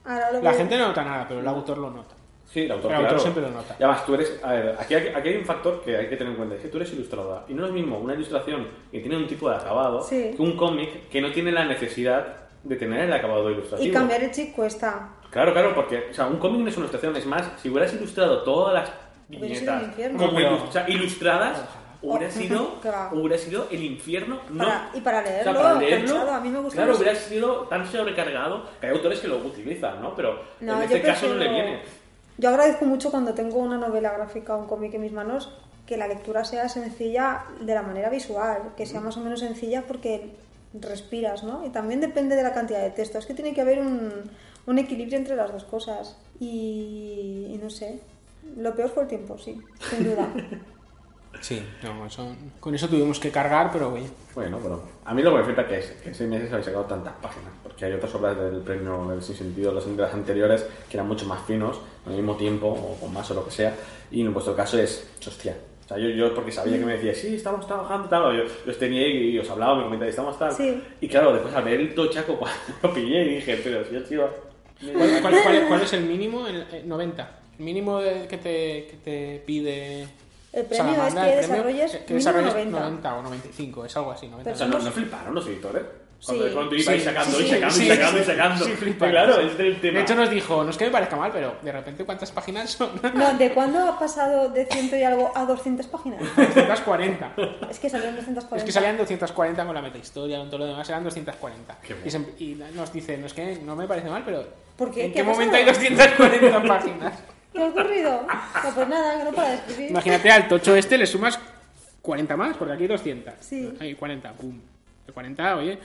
[0.05, 2.15] Ahora lo La veo- gente no nota nada, pero el autor lo nota.
[2.51, 3.21] Sí, el autor, El autor claro.
[3.21, 3.75] siempre lo nota.
[3.79, 4.39] Y además, tú eres.
[4.43, 6.61] A ver, aquí, hay- aquí hay un factor que hay que tener en cuenta: es
[6.61, 7.45] que tú eres ilustradora.
[7.47, 10.33] Y no es lo mismo una ilustración que tiene un tipo de acabado Sí.
[10.35, 12.25] que un cómic que no tiene la necesidad
[12.63, 13.89] de tener el acabado ilustrativo.
[13.89, 15.09] Y cambiar el chip cuesta.
[15.34, 17.15] Claro, claro, porque o sea, un cómic no es una ilustración.
[17.17, 18.89] Es más, si hubieras ilustrado todas las
[19.27, 19.84] viñetas
[20.17, 21.59] como ilus- o sea, ilustradas,
[22.01, 22.79] hubiera Oh, sido,
[23.13, 24.39] hubiera sido el infierno.
[24.49, 26.91] No, Para- y para o sea, leerlo, para leerlo, cansado, a mí me gusta Claro,
[26.91, 30.15] más- hubiera sido tan sobrecargado que hay autores que lo utilizan, ¿no?
[30.15, 31.81] Pero No, en este caso no le prefiero- viene.
[32.38, 35.49] Yo agradezco mucho cuando tengo una novela gráfica o un cómic en mis manos
[35.86, 39.84] que la lectura sea sencilla de la manera visual, que sea más o menos sencilla
[39.88, 40.31] porque
[40.73, 41.63] respiras, ¿no?
[41.65, 43.17] Y también depende de la cantidad de texto.
[43.19, 44.11] Es que tiene que haber un,
[44.66, 46.18] un equilibrio entre las dos cosas.
[46.39, 47.99] Y, y no sé.
[48.57, 50.28] Lo peor fue el tiempo, sí, sin duda.
[51.41, 54.05] Sí, no, eso- con eso tuvimos que cargar, pero oye.
[54.36, 56.68] Bueno, pero a mí lo que me flipa que es que en seis meses habéis
[56.68, 60.14] sacado tantas páginas, porque hay otras obras del premio Nobel sin sentido, las de las
[60.14, 63.51] anteriores, que eran mucho más finos, al mismo tiempo, o con más o lo que
[63.51, 63.76] sea,
[64.11, 65.57] y en vuestro caso es, hostia.
[65.84, 68.72] O sea, yo, yo porque sabía que me decía, sí, estamos trabajando, tal, yo, yo
[68.72, 70.53] os tenía y os hablaba, me comentáis, estamos tal.
[70.53, 70.82] Sí.
[71.01, 74.03] Y claro, después al ver el tochaco cuando lo pillé y dije, pero si yo
[74.03, 74.30] tío...
[74.91, 76.47] ¿Cuál, cuál- cuál- cuál es el mínimo?
[76.47, 77.29] El, eh, 90.
[77.59, 80.07] El mínimo de- que, te, que te pide.
[80.51, 82.79] El premio es Salamandra, que el premio, desarrolles que- desarrolles 90.
[82.79, 84.27] 90 o 95, es algo así.
[84.27, 84.51] 90.
[84.51, 85.84] O sea, ¿no, no fliparon los editores?
[86.26, 88.65] Cuando, ibas Sí, sacando sí, y sacando sí, y sacando y sí, sacando.
[89.11, 89.97] claro, es el tema.
[89.97, 92.71] De hecho, nos dijo, no es que me parezca mal, pero de repente, ¿cuántas páginas
[92.71, 92.91] son?
[93.13, 96.21] No, ¿de cuándo ha pasado de ciento y algo a 200 páginas?
[96.38, 97.34] 240.
[97.69, 98.55] Es que salieron 240.
[98.57, 101.78] Es que salían 240 con la metahistoria, con todo lo demás, eran 240.
[101.82, 102.07] Qué bueno.
[102.07, 104.45] Y, se- y nos dice, no es que no me parece mal, pero.
[104.78, 105.05] ¿Por qué?
[105.05, 107.13] ¿En ¿Qué momento hay 240 páginas?
[107.51, 108.21] ¿Qué ha ocurrido?
[108.63, 109.89] No, pues nada, que no para de escribir.
[109.91, 111.38] Imagínate al tocho este le sumas
[112.01, 113.34] 40 más, porque aquí hay 200.
[113.41, 113.74] Sí.
[113.80, 114.59] Hay 40, pum.
[115.05, 115.78] De 40, oye,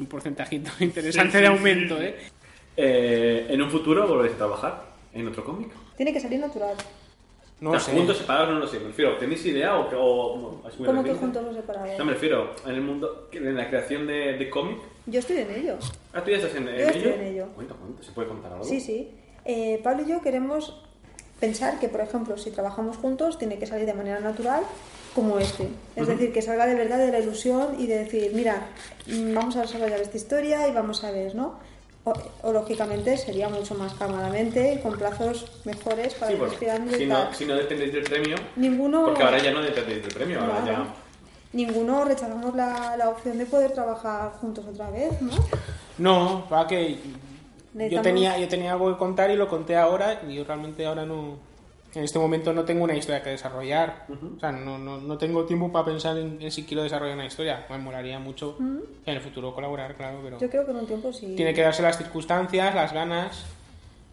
[0.00, 2.04] un porcentajito interesante Sí, sí, de aumento, sí.
[2.04, 2.16] ¿eh?
[2.76, 4.82] Eh, ¿En un futuro volvéis a trabajar
[5.12, 5.68] en otro cómic?
[5.96, 6.74] Tiene que salir natural.
[7.60, 7.92] No sé.
[7.92, 8.80] Juntos, separados, no lo sé.
[8.80, 9.82] Me refiero, ¿tenéis idea o.?
[9.90, 11.98] o no, es muy ¿Cómo que juntos o separados?
[11.98, 14.78] No, me refiero, en el mundo, en la creación de, de cómic.
[15.04, 15.76] Yo estoy en ello.
[16.14, 17.46] Ah, tú ya estás en, en Yo estoy en ello.
[17.54, 18.64] Cuenta, cuenta, ¿se puede contar algo?
[18.64, 19.10] Sí, sí.
[19.44, 20.82] Eh, Pablo y yo queremos
[21.40, 24.62] pensar que, por ejemplo, si trabajamos juntos, tiene que salir de manera natural
[25.14, 25.68] como este.
[25.96, 28.68] Es decir, que salga de verdad de la ilusión y de decir, mira,
[29.06, 31.54] mm, vamos a desarrollar esta historia y vamos a ver, ¿no?
[32.04, 32.12] O,
[32.42, 36.66] o, lógicamente sería mucho más calmadamente y con plazos mejores para Sí, ir bueno, si,
[36.66, 37.08] tal.
[37.08, 38.36] no, si no dependéis del premio.
[38.56, 39.04] Ninguno...
[39.04, 40.78] Porque ahora ya no dependéis del premio, ahora ya.
[40.78, 40.86] no.
[41.52, 45.32] Ninguno rechazamos la, la opción de poder trabajar juntos otra vez, ¿no?
[45.98, 46.96] No, va que
[47.74, 51.04] yo tenía, yo tenía algo que contar y lo conté ahora y yo realmente ahora
[51.04, 51.48] no...
[51.92, 54.06] En este momento no tengo una historia que desarrollar.
[54.36, 57.26] O sea, no, no, no tengo tiempo para pensar en, en si quiero desarrollar una
[57.26, 57.66] historia.
[57.68, 60.38] Me molaría mucho en el futuro colaborar, claro, pero...
[60.38, 61.34] Yo creo que en un tiempo sí.
[61.36, 63.44] Tiene que darse las circunstancias, las ganas.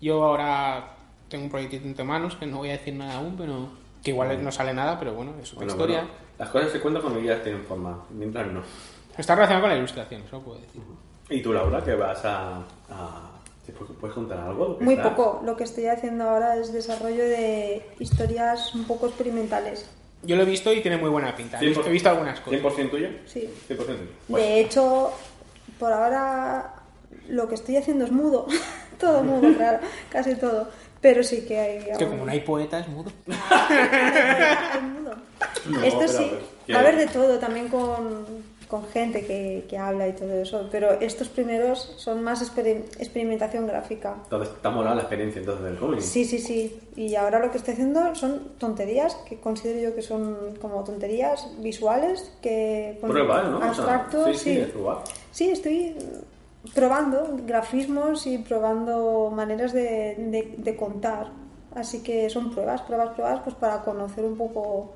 [0.02, 0.96] Yo ahora
[1.30, 3.70] tengo un proyectito entre manos que no voy a decir nada aún, pero
[4.04, 5.98] que igual no sale nada, pero bueno, es otra Bueno, historia.
[6.00, 8.62] bueno, las cosas se cuentan cuando ya tienen forma, mientras no.
[9.16, 10.82] Está relacionado con la ilustración, eso lo puedo decir.
[11.30, 12.58] ¿Y tú, Laura, que vas a.
[12.90, 13.32] a-
[13.68, 14.70] ¿te puedes, puedes contar algo?
[14.70, 15.14] ¿Lo que Muy estás?
[15.14, 15.42] poco.
[15.46, 19.86] Lo que estoy haciendo ahora es desarrollo de historias un poco experimentales.
[20.24, 21.60] Yo lo he visto y tiene muy buena pinta.
[21.62, 22.62] He visto, he visto algunas cosas.
[22.62, 23.10] ¿100% tuyo?
[23.26, 23.48] Sí.
[23.70, 23.98] 100% tuyo.
[24.28, 25.12] Pues, De hecho,
[25.78, 26.74] por ahora
[27.28, 28.48] lo que estoy haciendo es mudo.
[29.00, 29.80] todo mudo, claro.
[30.10, 30.70] Casi todo.
[31.02, 31.78] Pero sí que hay...
[31.92, 33.12] Es que como no hay poeta, es mudo.
[33.28, 35.16] hay mudo.
[35.70, 36.28] No, Esto sí.
[36.30, 38.26] pues, ¿qué Va a haber de todo también con,
[38.68, 43.66] con gente que, que habla y todo eso, pero estos primeros son más exper- experimentación
[43.66, 44.16] gráfica.
[44.24, 46.02] Entonces, está molada la experiencia entonces del cómic.
[46.02, 46.80] Sí, sí, sí.
[46.96, 51.48] Y ahora lo que estoy haciendo son tonterías que considero yo que son como tonterías
[51.60, 53.58] visuales que Prueba, ¿no?
[53.58, 54.58] O sea, abstracto, sí, sí, sí.
[54.60, 54.98] es probar.
[55.32, 55.96] Sí, estoy
[56.74, 61.28] probando grafismos y probando maneras de, de- de contar.
[61.76, 64.94] Así que son pruebas, pruebas, pruebas, pues para conocer un poco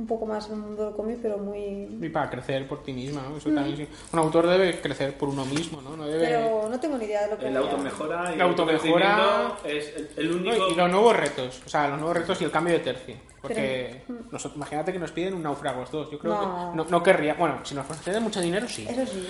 [0.00, 1.60] un poco más el mundo del cómic, pero muy...
[2.00, 3.36] Y para crecer por ti misma, ¿no?
[3.36, 3.86] Eso también sí.
[4.14, 5.94] Un autor debe crecer por uno mismo, ¿no?
[5.94, 6.24] No debe...
[6.26, 10.08] Pero no tengo ni idea de lo que El automejora y La automejora- es el,
[10.16, 10.68] el No, único...
[10.70, 13.14] y los nuevos retos, o sea, los nuevos retos y el cambio de tercio.
[13.42, 16.10] Porque nos- imagínate que nos piden un Náufragos 2.
[16.12, 16.70] Yo creo No.
[16.72, 17.34] que no, no querría.
[17.34, 18.86] Bueno, si nos conceden mucho dinero, sí.
[18.88, 19.26] Eso sí.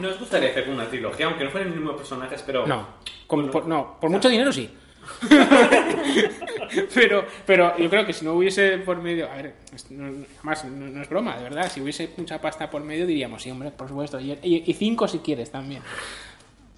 [0.00, 2.66] Nos gustaría hacer una trilogía, aunque no fueran los mismos personajes, pero...
[2.66, 2.86] No,
[3.26, 4.68] con- por, no, por mucho dinero sí.
[6.94, 9.30] pero, pero yo creo que si no hubiese por medio.
[9.30, 9.54] A ver,
[9.90, 11.70] no, además, no, no es broma, de verdad.
[11.70, 14.20] Si hubiese mucha pasta por medio, diríamos, sí, hombre, por supuesto.
[14.20, 15.82] Y, y- y cinco si quieres también.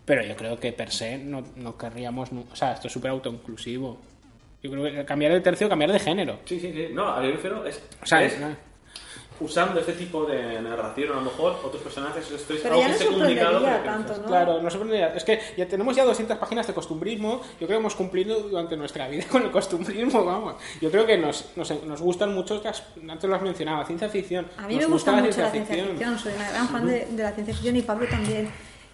[0.05, 2.31] Pero yo creo que per se no, no querríamos.
[2.53, 3.99] O sea, esto es súper autoinclusivo.
[4.63, 6.39] Yo creo que cambiar de tercio, cambiar de género.
[6.45, 6.89] Sí, sí, sí.
[6.93, 7.83] No, a me refiero es...
[8.03, 8.37] O sea, es.
[9.41, 12.87] Usando este tipo de narración, a lo mejor otros personajes, esto es Pero algo ya
[12.87, 14.29] que no esté comunicado, tanto, sea- ¿no?
[14.29, 15.15] Claro, no sorprendería.
[15.15, 17.41] Es que ya tenemos ya 200 páginas de costumbrismo.
[17.61, 20.55] Yo creo que hemos cumplido durante nuestra vida con el costumbrismo, vamos.
[20.81, 24.09] Yo creo que nos, nos, nos gustan mucho, las- antes lo has mencionado, la ciencia
[24.09, 24.47] ficción.
[24.57, 27.07] A mí Nos me gusta la mucho la ciencia ficción, soy una gran fan de,
[27.07, 28.51] de la ciencia ficción y Pablo también.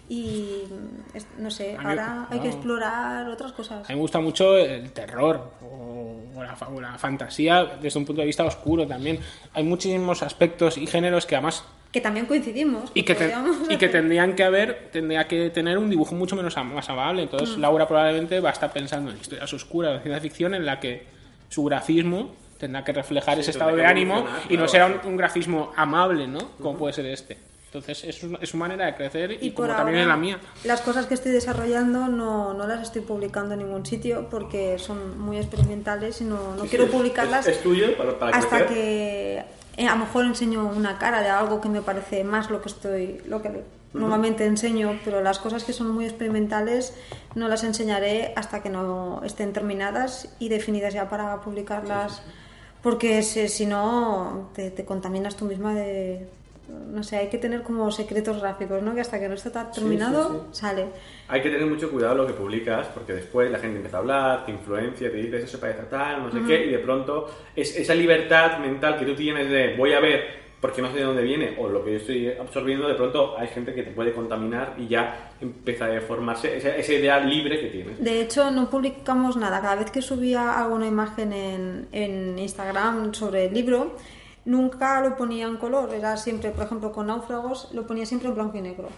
[0.09, 3.85] Y mm, no sé, mí- ahora hay que explorar otras cosas.
[3.85, 7.99] A mí me gusta mucho el terror o, o la, fa- o la fantasía desde
[7.99, 9.19] un punto de vista oscuro también.
[9.53, 12.91] Hay muchísimos aspectos y géneros que además Que también coincidimos.
[12.93, 13.33] y que, te-
[13.69, 17.25] y que tendrían que haber tendría que tener un dibujo mucho menos más amable Mm.
[17.25, 20.79] entonces Laura probablemente va a estar pensando en historias oscuras de ciencia ficción en la
[20.79, 21.05] que
[21.49, 26.27] su grafismo tendrá que reflejar ese estado de ánimo y no será un grafismo amable
[26.27, 27.37] no como puede ser este
[27.73, 30.15] entonces es, una- es su manera de crecer y, Y por como también es la
[30.15, 34.77] mía Las cosas que estoy desarrollando no, no las estoy publicando en ningún sitio porque
[34.77, 38.37] son muy experimentales y no, no Sí, quiero sí, publicarlas Es, es tuyo para, para
[38.37, 38.67] hasta crecer.
[38.67, 39.43] que
[39.77, 42.69] eh, a lo mejor enseño una cara de algo que me parece más lo que
[42.69, 43.63] estoy lo que
[43.93, 46.93] normalmente enseño pero las cosas que son muy experimentales
[47.33, 52.21] no las enseñaré hasta que no estén terminadas y definidas ya para publicarlas
[52.83, 56.27] porque si, si no te, te contaminas tú misma de
[56.87, 59.71] no sé hay que tener como secretos gráficos no que hasta que no esté tan
[59.71, 60.87] terminado sale
[61.27, 64.45] Hay que tener mucho cuidado lo que publicas, porque después la gente empieza a hablar,
[64.45, 67.95] te influencia, te dices eso parece tal, no sé qué, y de pronto es, esa
[67.95, 71.55] libertad mental que tú tienes de voy a ver porque no sé de dónde viene
[71.59, 74.87] o lo que yo estoy absorbiendo, de pronto hay gente que te puede contaminar y
[74.87, 78.01] ya empieza a formarse esa, esa idea libre que tienes.
[78.01, 79.59] De hecho, no publicamos nada.
[79.59, 83.97] Cada vez que subía alguna imagen en, en Instagram sobre el libro,
[84.45, 85.93] nunca lo ponía en color.
[85.93, 88.89] Era siempre, por ejemplo, con náufragos, lo ponía siempre en blanco y negro.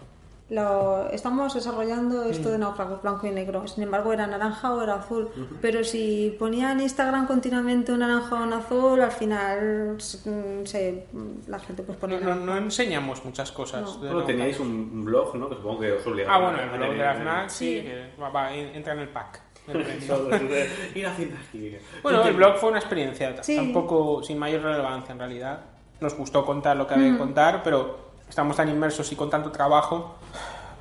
[0.48, 3.68] Lo, estamos desarrollando esto de náufragos blanco y negro.
[3.68, 5.28] Sin embargo, era naranja o era azul.
[5.60, 11.08] Pero si ponía en Instagram continuamente un naranja o un azul, al final mm, se,
[11.48, 12.20] la gente pues no, ponía.
[12.20, 13.98] no- no enseñamos muchas cosas No.
[13.98, 15.50] Bueno, teníais un blog, ¿no?
[15.50, 17.82] Que supongo que os obligaba ah bueno el a blog de la FNAC sí, Sí.
[17.82, 19.42] que va- va, entra en el pack
[20.96, 21.82] ir ficción.
[22.04, 23.56] Bueno, el blog fue una experiencia, Sí.
[23.56, 25.60] tampoco sin mayor relevancia en realidad.
[26.00, 27.98] Nos gustó contar lo que había que contar, pero
[28.30, 30.16] estamos tan inmersos y con tanto trabajo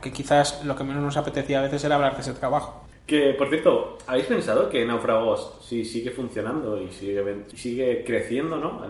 [0.03, 2.85] que quizás lo que menos nos apetecía a veces era hablar de ese trabajo.
[3.07, 8.83] Que, por cierto, ¿habéis pensado que Náufragos sí sigue funcionando y sigue, sigue creciendo, ¿no?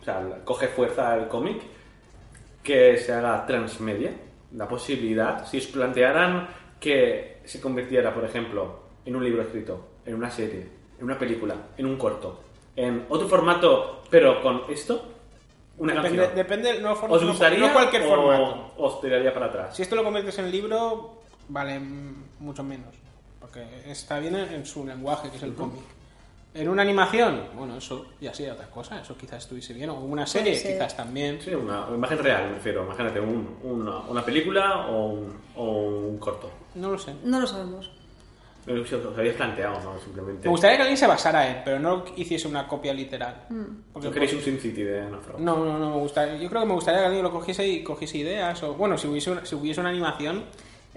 [0.00, 1.62] O sea, coge fuerza el cómic,
[2.62, 4.12] que se haga transmedia,
[4.52, 6.48] la posibilidad, si os plantearan
[6.80, 8.80] que se convirtiera, por ejemplo,
[9.10, 10.66] en un libro escrito, en una serie,
[10.98, 12.40] en una película, en un corto,
[12.76, 15.04] en otro formato, pero con esto,
[15.78, 16.36] una Depende, canción.
[16.36, 18.72] depende no, for- ¿Os no- gustaría no cualquier o formato.
[18.78, 19.74] os tiraría para atrás?
[19.76, 22.94] Si esto lo conviertes en libro, vale mm, mucho menos,
[23.40, 25.82] porque está bien en, su lenguaje, que es el cómic.
[26.52, 30.26] En una animación, bueno, eso ya sería otra cosa, eso quizás estuviese bien, o una
[30.26, 30.72] serie, ser.
[30.74, 31.40] quizás también.
[31.40, 32.84] Sí, una una imagen real, me refiero.
[32.84, 35.64] Imagínate un- una, una película o un, o
[36.08, 36.50] un corto.
[36.74, 37.14] No lo sé.
[37.24, 37.90] No lo sabemos.
[38.72, 39.98] Os habéis planteado, ¿no?
[39.98, 40.48] Simplemente.
[40.48, 43.46] Me gustaría que alguien se basara en, pero no hiciese una copia literal.
[43.92, 45.04] Porque ¿No queréis un Sin City de?
[45.38, 46.36] No, no, no me gusta.
[46.36, 48.62] Yo creo que me gustaría que alguien lo cogiese y cogiese ideas.
[48.62, 50.44] O bueno, si hubiese una, si hubiese una animación,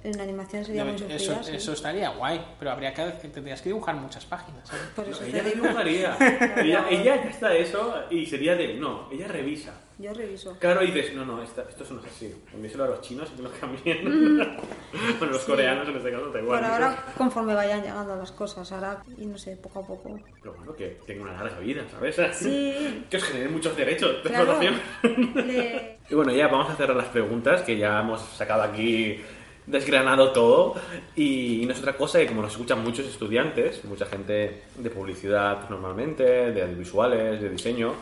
[0.04, 1.56] en animación sería muy Eso, sí.
[1.56, 4.68] eso estaría guay, pero habría que tendrías que dibujar muchas páginas.
[4.68, 4.84] ¿sabes?
[4.96, 6.18] Por eso No, ella digo, dibujaría.
[6.64, 8.74] ella, ella ya está eso y sería de.
[8.76, 9.74] No, ella revisa.
[9.98, 10.58] yo reviso.
[10.60, 12.34] Claro, dices, no, no, esta- esto no es así.
[12.54, 14.04] Envíselo a los chinos y que lo cambien.
[15.20, 16.60] bueno, los coreanos en este caso, da igual.
[16.60, 20.20] Por ahora, conforme vayan llegando las cosas, ahora, y no sé, poco a poco.
[20.42, 22.16] Pero bueno, que tenga una larga vida, ¿sabes?
[22.34, 23.06] Sí.
[23.10, 25.48] que os generen muchos derechos de Claro, explotación.
[25.48, 29.22] le- Y bueno, ya vamos a cerrar las preguntas, que ya hemos sacado aquí,
[29.66, 30.76] desgranado todo.
[31.16, 35.70] Y no es otra cosa que como nos escuchan muchos estudiantes, mucha gente de publicidad
[35.70, 37.94] normalmente, de audiovisuales, de diseño,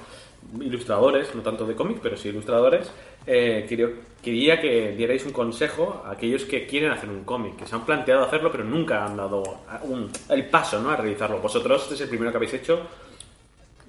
[0.60, 2.92] ilustradores, no tanto de cómic, pero sí ilustradores,
[3.26, 3.66] eh,
[4.22, 7.86] quería, que dierais un consejo a aquellos que quieren hacer un cómic, que se han
[7.86, 9.44] planteado hacerlo, pero nunca han dado
[10.30, 10.90] el paso ¿no?
[10.90, 11.40] a realizarlo.
[11.40, 12.82] Vosotros, este es el primero que habéis hecho,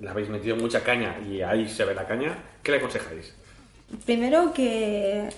[0.00, 2.36] le habéis metido mucha caña y ahí se ve la caña.
[2.62, 3.34] ¿Qué le aconsejáis?
[4.04, 5.28] Primero que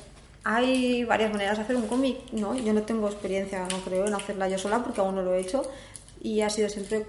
[0.45, 2.55] hay varias maneras de hacer un cómic, ¿no?
[2.55, 5.41] Yo no tengo experiencia, no creo, en hacerla yo sola porque aún no lo he
[5.41, 5.63] hecho
[6.23, 7.07] y ha sido siempre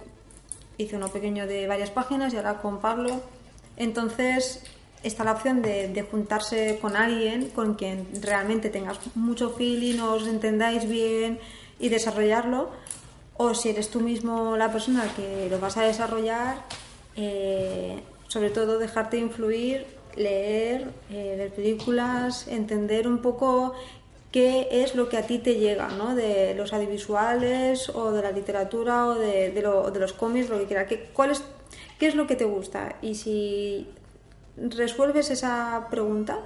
[0.77, 3.21] hice uno pequeño de varias páginas y ahora con Pablo.
[3.77, 4.63] Entonces
[5.03, 10.27] está la opción de, de juntarse con alguien con quien realmente tengas mucho feeling, os
[10.27, 11.39] entendáis bien
[11.79, 12.71] y desarrollarlo.
[13.37, 16.63] O si eres tú mismo la persona que lo vas a desarrollar,
[17.17, 19.85] eh, sobre todo dejarte influir,
[20.17, 23.73] leer, eh, ver películas, entender un poco
[24.31, 26.13] qué es lo que a ti te llega, ¿no?
[26.15, 30.57] De los audiovisuales o de la literatura o de, de lo- de los cómics, lo
[30.59, 30.85] que quiera.
[30.87, 31.43] ¿Qué, cuál es,
[31.99, 32.95] ¿Qué es lo que te gusta?
[33.01, 33.87] Y si
[34.57, 36.39] resuelves esa pregunta,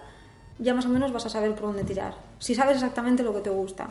[0.60, 2.14] ya más o menos vas a saber por dónde tirar.
[2.40, 3.88] Si sabes exactamente lo que te gusta,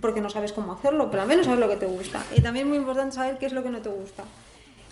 [0.00, 2.24] porque no sabes cómo hacerlo, pero al menos sabes lo que te gusta.
[2.34, 4.24] Y también es muy importante saber qué es lo que no te gusta.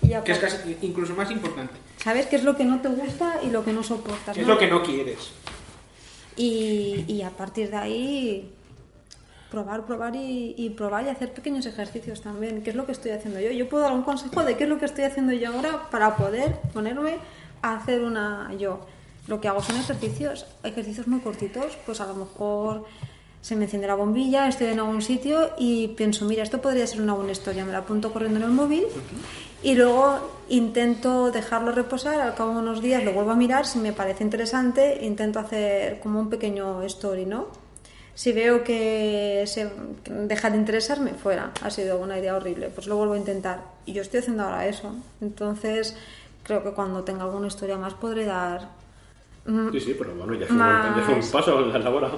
[0.02, 1.74] Y Que es casi incluso más importante.
[2.02, 4.34] sabes qué es lo que no te gusta y lo que no soportas.
[4.34, 4.54] ¿Qué es ¿no?
[4.54, 5.30] lo que no quieres?
[6.36, 8.52] Y, y a partir de ahí
[9.50, 13.10] probar, probar y, y probar y hacer pequeños ejercicios también, qué es lo que estoy
[13.12, 13.50] haciendo yo.
[13.50, 16.16] Yo puedo dar un consejo de qué es lo que estoy haciendo yo ahora para
[16.16, 17.16] poder ponerme
[17.62, 18.80] a hacer una yo.
[19.26, 22.84] Lo que hago son ejercicios, ejercicios muy cortitos, pues a lo mejor
[23.40, 27.00] se me enciende la bombilla, estoy en algún sitio y pienso, mira, esto podría ser
[27.00, 28.84] una buena historia, me la apunto corriendo en el móvil
[29.62, 30.18] y luego
[30.48, 34.24] intento dejarlo reposar, al cabo de unos días lo vuelvo a mirar, si me parece
[34.24, 37.47] interesante, intento hacer como un pequeño story, ¿no?
[38.14, 39.70] Si veo que se
[40.06, 43.60] deja de interesarme, fuera, ha sido una idea horrible, pues lo vuelvo a intentar.
[43.86, 44.93] Y yo estoy haciendo ahora eso.
[45.20, 45.97] Entonces,
[46.43, 48.70] creo que cuando tenga alguna historia más podré dar
[49.72, 52.10] Sí, sí, pero bueno, ya un, Más- un paso la labor.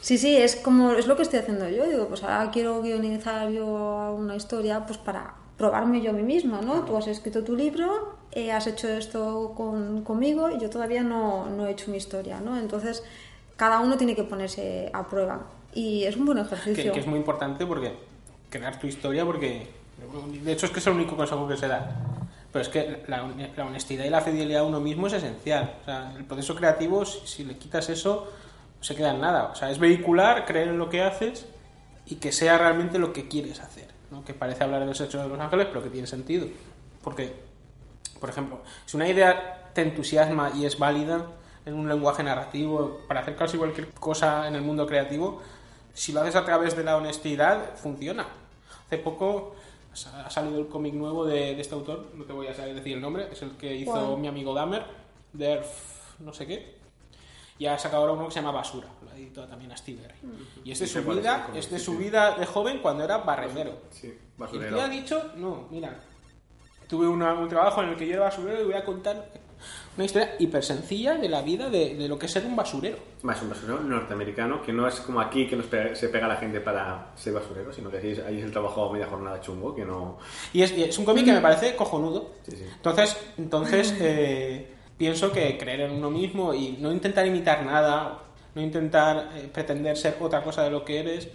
[0.00, 1.84] Sí, sí, es como es lo que estoy haciendo yo.
[1.86, 6.60] Digo, pues ahora quiero guionizar yo una historia, pues para probarme yo a mí misma,
[6.60, 6.84] ¿no?
[6.84, 11.46] Tú has escrito tu libro, eh, has hecho esto con- conmigo y yo todavía no,
[11.50, 12.58] no he hecho mi historia, ¿no?
[12.58, 13.04] Entonces,
[13.56, 15.42] cada uno tiene que ponerse a prueba
[15.74, 16.92] y es un buen Que, ejercicio.
[16.92, 17.92] que es muy importante porque
[18.50, 19.68] crear tu historia, porque
[20.42, 21.94] de hecho es que es el único consejo que se da.
[22.52, 23.26] Pero es que la,
[23.56, 25.74] la honestidad y la fidelidad a uno mismo es esencial.
[25.82, 28.28] O sea, el proceso creativo, si, si le quitas eso,
[28.78, 29.44] no se queda en nada.
[29.44, 31.46] O sea, es vehicular, creer en lo que haces
[32.04, 33.86] y que sea realmente lo que quieres hacer.
[34.12, 34.24] ¿No?
[34.24, 36.46] Que parece hablar de los hechos de los ángeles, pero que tiene sentido.
[37.02, 37.32] Porque,
[38.20, 41.26] por ejemplo, si una idea te entusiasma y es válida
[41.64, 45.40] en un lenguaje narrativo, para hacer casi cualquier cosa en el mundo creativo,
[45.94, 48.26] si lo haces a través de la honestidad, funciona.
[48.86, 49.54] Hace poco
[50.24, 52.94] ha salido el cómic nuevo de, de este autor, no te voy a saber decir
[52.94, 54.84] el nombre, es el que hizo mi amigo Dahmer,
[55.32, 56.81] Derf, no sé qué,
[57.58, 60.14] y ha sacado ahora uno que se llama Basura, lo ha editado también a Stever.
[60.64, 62.46] Y es de Sí, su sé cuál es el vida, es de su vida de
[62.46, 63.78] joven cuando era barrendero.
[63.90, 64.76] Sí, Y basurero.
[64.76, 65.96] tío ha dicho, no, mira,
[66.88, 69.28] tuve una- un trabajo en el que yo era basurero y voy a contar
[69.96, 72.96] una historia hiper sencilla de la vida de, de lo que es ser un basurero.
[73.22, 76.36] Más un basurero norteamericano, que no es como aquí que nos pega- se pega la
[76.36, 79.40] gente para ser basurero, sino que ahí es, ahí es el trabajo a media jornada
[79.40, 80.18] chungo, que no...
[80.52, 82.32] Y es, y es un cómic que me parece cojonudo.
[82.42, 82.64] Sí, sí.
[82.74, 88.18] Entonces, entonces eh, pienso que creer en uno mismo y no intentar imitar nada,
[88.54, 91.28] no intentar eh, pretender ser otra cosa de lo que eres,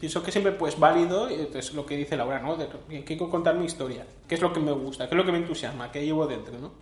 [0.00, 2.56] pienso que siempre pues válido, y es lo que dice Laura, ¿no?
[2.56, 2.68] De,
[3.04, 5.38] quiero contar mi historia, qué es lo que me gusta, qué es lo que me
[5.38, 6.72] entusiasma, qué llevo dentro, ¿no?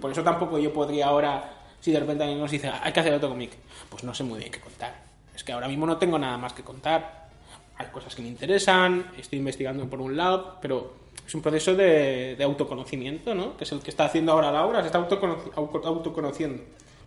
[0.00, 3.12] Por eso tampoco yo podría ahora, si de repente alguien nos dice, hay que hacer
[3.14, 3.52] otro cómic,
[3.90, 5.02] pues no sé muy bien qué contar.
[5.34, 7.30] Es que ahora mismo no tengo nada más que contar.
[7.76, 12.36] Hay cosas que me interesan, estoy investigando por un lado, pero es un proceso de,
[12.42, 13.56] autoconocimiento, ¿no?
[13.56, 16.62] Que es el que está haciendo ahora Laura, se está autoconoci- auto- autoconociendo.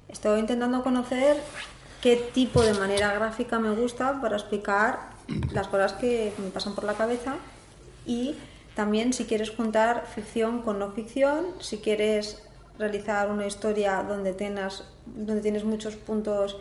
[0.07, 1.37] Estoy intentando conocer
[2.01, 4.99] qué tipo de manera gráfica me gusta para explicar
[5.51, 7.35] las cosas que me pasan por la cabeza
[8.05, 8.35] y
[8.75, 12.43] también si quieres juntar ficción con no ficción, si quieres
[12.77, 16.57] realizar una historia donde tengas donde tienes muchos puntos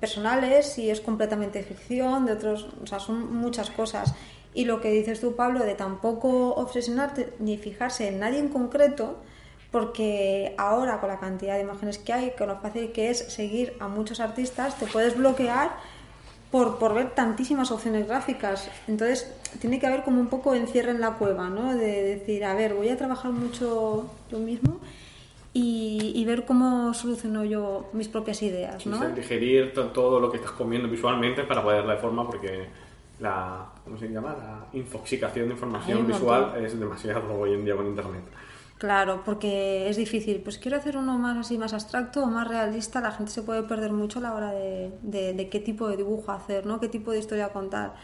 [0.00, 4.14] personales, si es completamente ficción, de otros, o sea, son muchas cosas.
[4.58, 9.16] Y lo que dices tú, Pablo, de tampoco obsesionarte ni fijarse en nadie en concreto,
[9.70, 13.74] porque ahora con la cantidad de imágenes que hay, con lo fácil que es seguir
[13.78, 15.76] a muchos artistas, te puedes bloquear
[16.50, 18.68] por, por ver tantísimas opciones gráficas.
[18.88, 19.30] Entonces,
[19.60, 21.76] tiene que haber como un poco encierre en la cueva, ¿no?
[21.76, 24.80] De decir, a ver, voy a trabajar mucho yo mismo
[25.52, 28.98] y, y ver cómo soluciono yo mis propias ideas, ¿no?
[28.98, 32.66] Sí, digerir to- todo lo que estás comiendo visualmente para poder darle forma porque
[33.20, 34.36] la, ¿cómo se llama?
[34.38, 36.64] La infoxicación de información visual montón.
[36.64, 38.22] es demasiado hoy en día con internet.
[38.78, 40.40] Claro, porque es difícil.
[40.40, 43.00] Pues quiero hacer uno más así, más abstracto o más realista.
[43.00, 45.96] La gente se puede perder mucho a la hora de, de- de qué tipo de
[45.96, 46.78] dibujo hacer, ¿no?
[46.78, 47.94] Qué tipo de historia contar.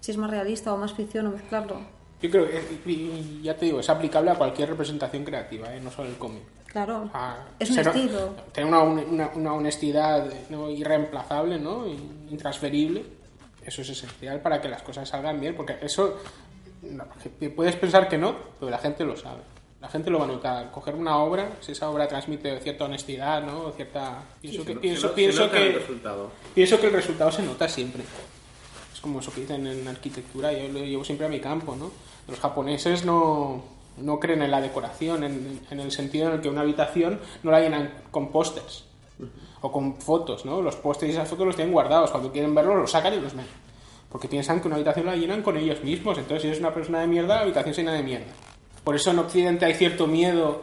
[0.00, 1.76] Si es más realista o más ficción o mezclarlo.
[2.20, 5.80] Yo creo que, y- y ya te digo, es aplicable a cualquier representación creativa, ¿eh?
[5.80, 6.42] no solo el cómic.
[6.66, 7.08] Claro.
[7.14, 8.34] Ah, es un ser- estilo.
[8.52, 10.68] Tener una, una- una honestidad ¿no?
[10.70, 11.84] irreemplazable, ¿no?
[12.30, 13.04] intransferible.
[13.66, 16.18] Eso es esencial para que las cosas salgan bien, porque eso
[17.56, 19.42] puedes pensar que no, pero la gente lo sabe.
[19.80, 20.70] La gente lo va a notar.
[20.70, 23.72] Coger una obra, si esa obra transmite cierta honestidad, ¿no?
[23.72, 24.22] Cierta...
[24.40, 26.30] Pienso, Sí, que, pienso, pienso el que, resultado.
[26.54, 28.04] pienso que el resultado se nota siempre.
[28.94, 31.90] Es como eso que dicen en arquitectura, yo lo llevo siempre a mi campo, ¿no?
[32.28, 33.64] Los japoneses no,
[33.98, 37.50] no creen en la decoración, en, en el sentido en el que una habitación no
[37.50, 38.84] la llenan con pósters
[39.60, 40.60] o con fotos, ¿no?
[40.60, 43.34] Los pósters y esas fotos los tienen guardados, cuando quieren verlos los sacan y los
[43.34, 43.46] ven.
[44.10, 47.00] Porque piensan que una habitación la llenan con ellos mismos, entonces si eres una persona
[47.00, 48.32] de mierda, la habitación se llena de mierda.
[48.84, 50.62] Por eso en Occidente hay cierto miedo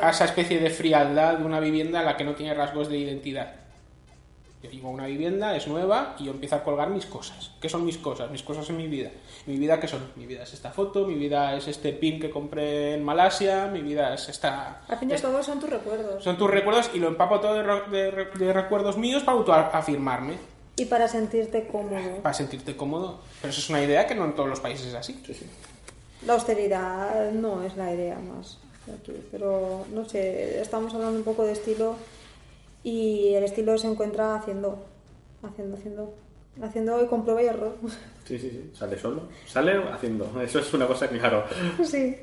[0.00, 2.98] a esa especie de frialdad de una vivienda en la que no tiene rasgos de
[2.98, 3.54] identidad.
[4.62, 7.52] Yo digo, una vivienda es nueva y yo empiezo a colgar mis cosas.
[7.60, 8.28] ¿Qué son mis cosas?
[8.32, 9.10] Mis cosas en mi vida.
[9.46, 10.00] ¿Mi vida qué son?
[10.16, 13.82] Mi vida es esta foto, mi vida es este pin que compré en Malasia, mi
[13.82, 14.82] vida es esta...
[14.88, 16.24] Al fin y al cabo son tus recuerdos.
[16.24, 19.38] Son tus recuerdos y lo empapo todo de, re- de re- de recuerdos míos para
[19.38, 20.34] autoafirmarme,
[20.76, 22.16] Y para sentirte cómodo.
[22.22, 23.20] para sentirte cómodo.
[23.40, 25.22] Pero eso es una idea que no en todos los países es así.
[26.26, 28.58] La austeridad no es la idea más
[28.92, 31.94] aquí, pero no sé, estamos hablando un poco de estilo
[32.88, 34.82] y el estilo se encuentra haciendo,
[35.42, 36.14] haciendo, haciendo,
[36.62, 37.76] haciendo y con prueba y error.
[38.24, 38.70] Sí, sí, sí.
[38.74, 39.22] Sale solo.
[39.46, 40.30] Sale haciendo.
[40.42, 41.44] Eso es una cosa que, claro.
[41.82, 42.14] sí.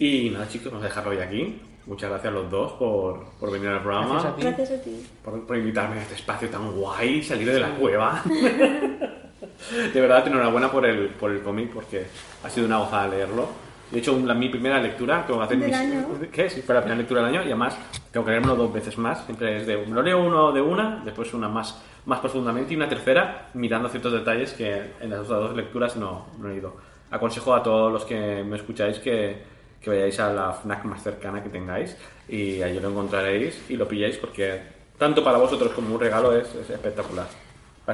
[0.00, 1.60] Y nada, chicos, vamos a dejarlo hoy aquí.
[1.86, 4.14] Muchas gracias a los dos por, por venir al programa.
[4.14, 4.42] Gracias a ti.
[4.42, 5.06] Gracias a ti.
[5.24, 8.20] por, por invitarme a este espacio tan guay, salir de la cueva.
[8.26, 12.06] de verdad, enhorabuena por el, por el cómic, porque
[12.42, 13.46] ha sido una gozada leerlo.
[13.92, 16.06] De hecho, la, mi primera lectura, tengo que hacer ¿Del mis- año?
[16.32, 16.48] ¿Qué?
[16.48, 17.76] Si fue la primera lectura del año, y además
[18.10, 19.24] tengo que leérmelo dos veces más.
[19.26, 22.76] Siempre es de, me lo leo uno de una, después una más, más profundamente y
[22.76, 26.76] una tercera mirando ciertos detalles que en las otras dos lecturas no, no he ido.
[27.10, 29.42] Aconsejo a todos los que me escucháis que,
[29.80, 31.94] que vayáis a la FNAC más cercana que tengáis
[32.28, 34.60] y allí lo encontraréis y lo pilláis porque
[34.96, 37.26] tanto para vosotros como un regalo es, es espectacular.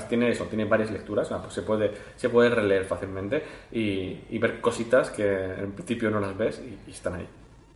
[0.08, 3.42] Tiene eso, tiene varias lecturas, pues se puede, se puede releer fácilmente
[3.72, 7.28] y, y ver cositas que en principio no las ves y, y están ahí.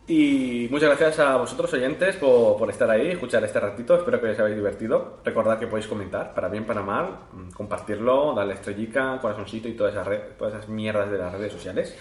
[0.07, 4.31] Y muchas gracias a vosotros oyentes por, por estar ahí, escuchar este ratito, espero que
[4.31, 5.19] os hayáis divertido.
[5.25, 9.95] Recordad que podéis comentar, para bien, para mal, mm, compartirlo, darle estrellica, corazoncito y todas
[9.95, 11.97] esas, todas esas mierdas de las redes sociales.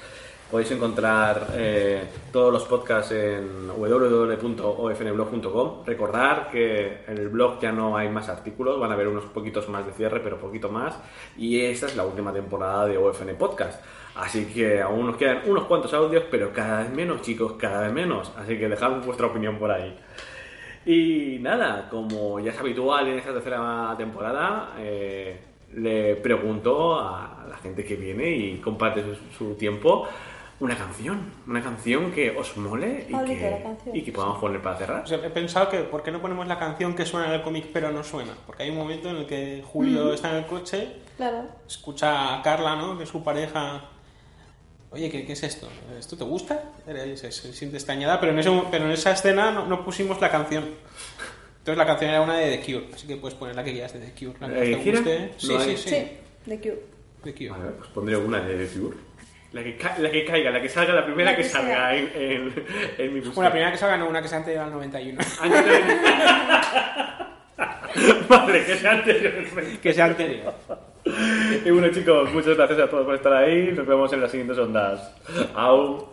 [0.52, 5.86] Podéis encontrar eh, todos los podcasts en www.ofnblog.com.
[5.86, 9.70] Recordar que en el blog ya no hay más artículos, van a haber unos poquitos
[9.70, 11.00] más de cierre, pero poquito más.
[11.38, 13.82] Y esta es la última temporada de OFN Podcast.
[14.16, 17.94] Así que aún nos quedan unos cuantos audios, pero cada vez menos, chicos, cada vez
[17.94, 18.34] menos.
[18.38, 19.98] Así que dejad vuestra opinión por ahí.
[20.86, 25.40] Y nada, como ya es habitual en esta tercera temporada, eh,
[25.76, 30.10] le pregunto a la gente que viene y comparte su, su tiempo
[30.62, 33.60] una canción, una canción que os mole y que,
[33.94, 35.04] y que podamos poner para cerrar.
[35.04, 37.42] O sea, he pensado que ¿por qué no ponemos la canción que suena en el
[37.42, 38.34] cómic pero no suena?
[38.46, 41.46] Porque hay un momento en el que Julio está en el coche, Claro.
[41.68, 42.98] escucha a Carla, ¿no?
[42.98, 43.86] Que es su pareja.
[44.92, 45.68] Oye, ¿qué, qué es esto?
[45.98, 46.64] ¿Esto te gusta?
[47.16, 50.66] Se, siente extrañada, pero en, ese, pero en esa escena no, no pusimos la canción.
[51.60, 53.94] Entonces la canción era una de The Cure, así que puedes poner la que quieras
[53.94, 54.38] de The Cure.
[54.42, 55.34] La que ¿La que más te guste.
[55.38, 56.08] Sí, No sí, hay- sí, Sí,
[56.50, 56.84] de Cure.
[57.24, 57.50] The Cure.
[57.50, 58.98] Vale, pues pondré una de The Cure.
[59.54, 61.94] La que, ca- la que caiga, la que salga, la primera La que, que salga
[61.96, 62.54] en, en,
[62.98, 63.34] en mi búsqueda.
[63.36, 65.20] Bueno, la primera que salga, no, una que sea anterior al 91.
[65.42, 65.82] Antes de-
[68.30, 69.34] Vale, que sea anterior.
[69.82, 70.54] que sea anterior.
[71.66, 73.72] Y bueno chicos, muchas gracias a todos por estar ahí.
[73.76, 75.14] Nos vemos en las siguientes ondas.
[75.54, 76.10] Au.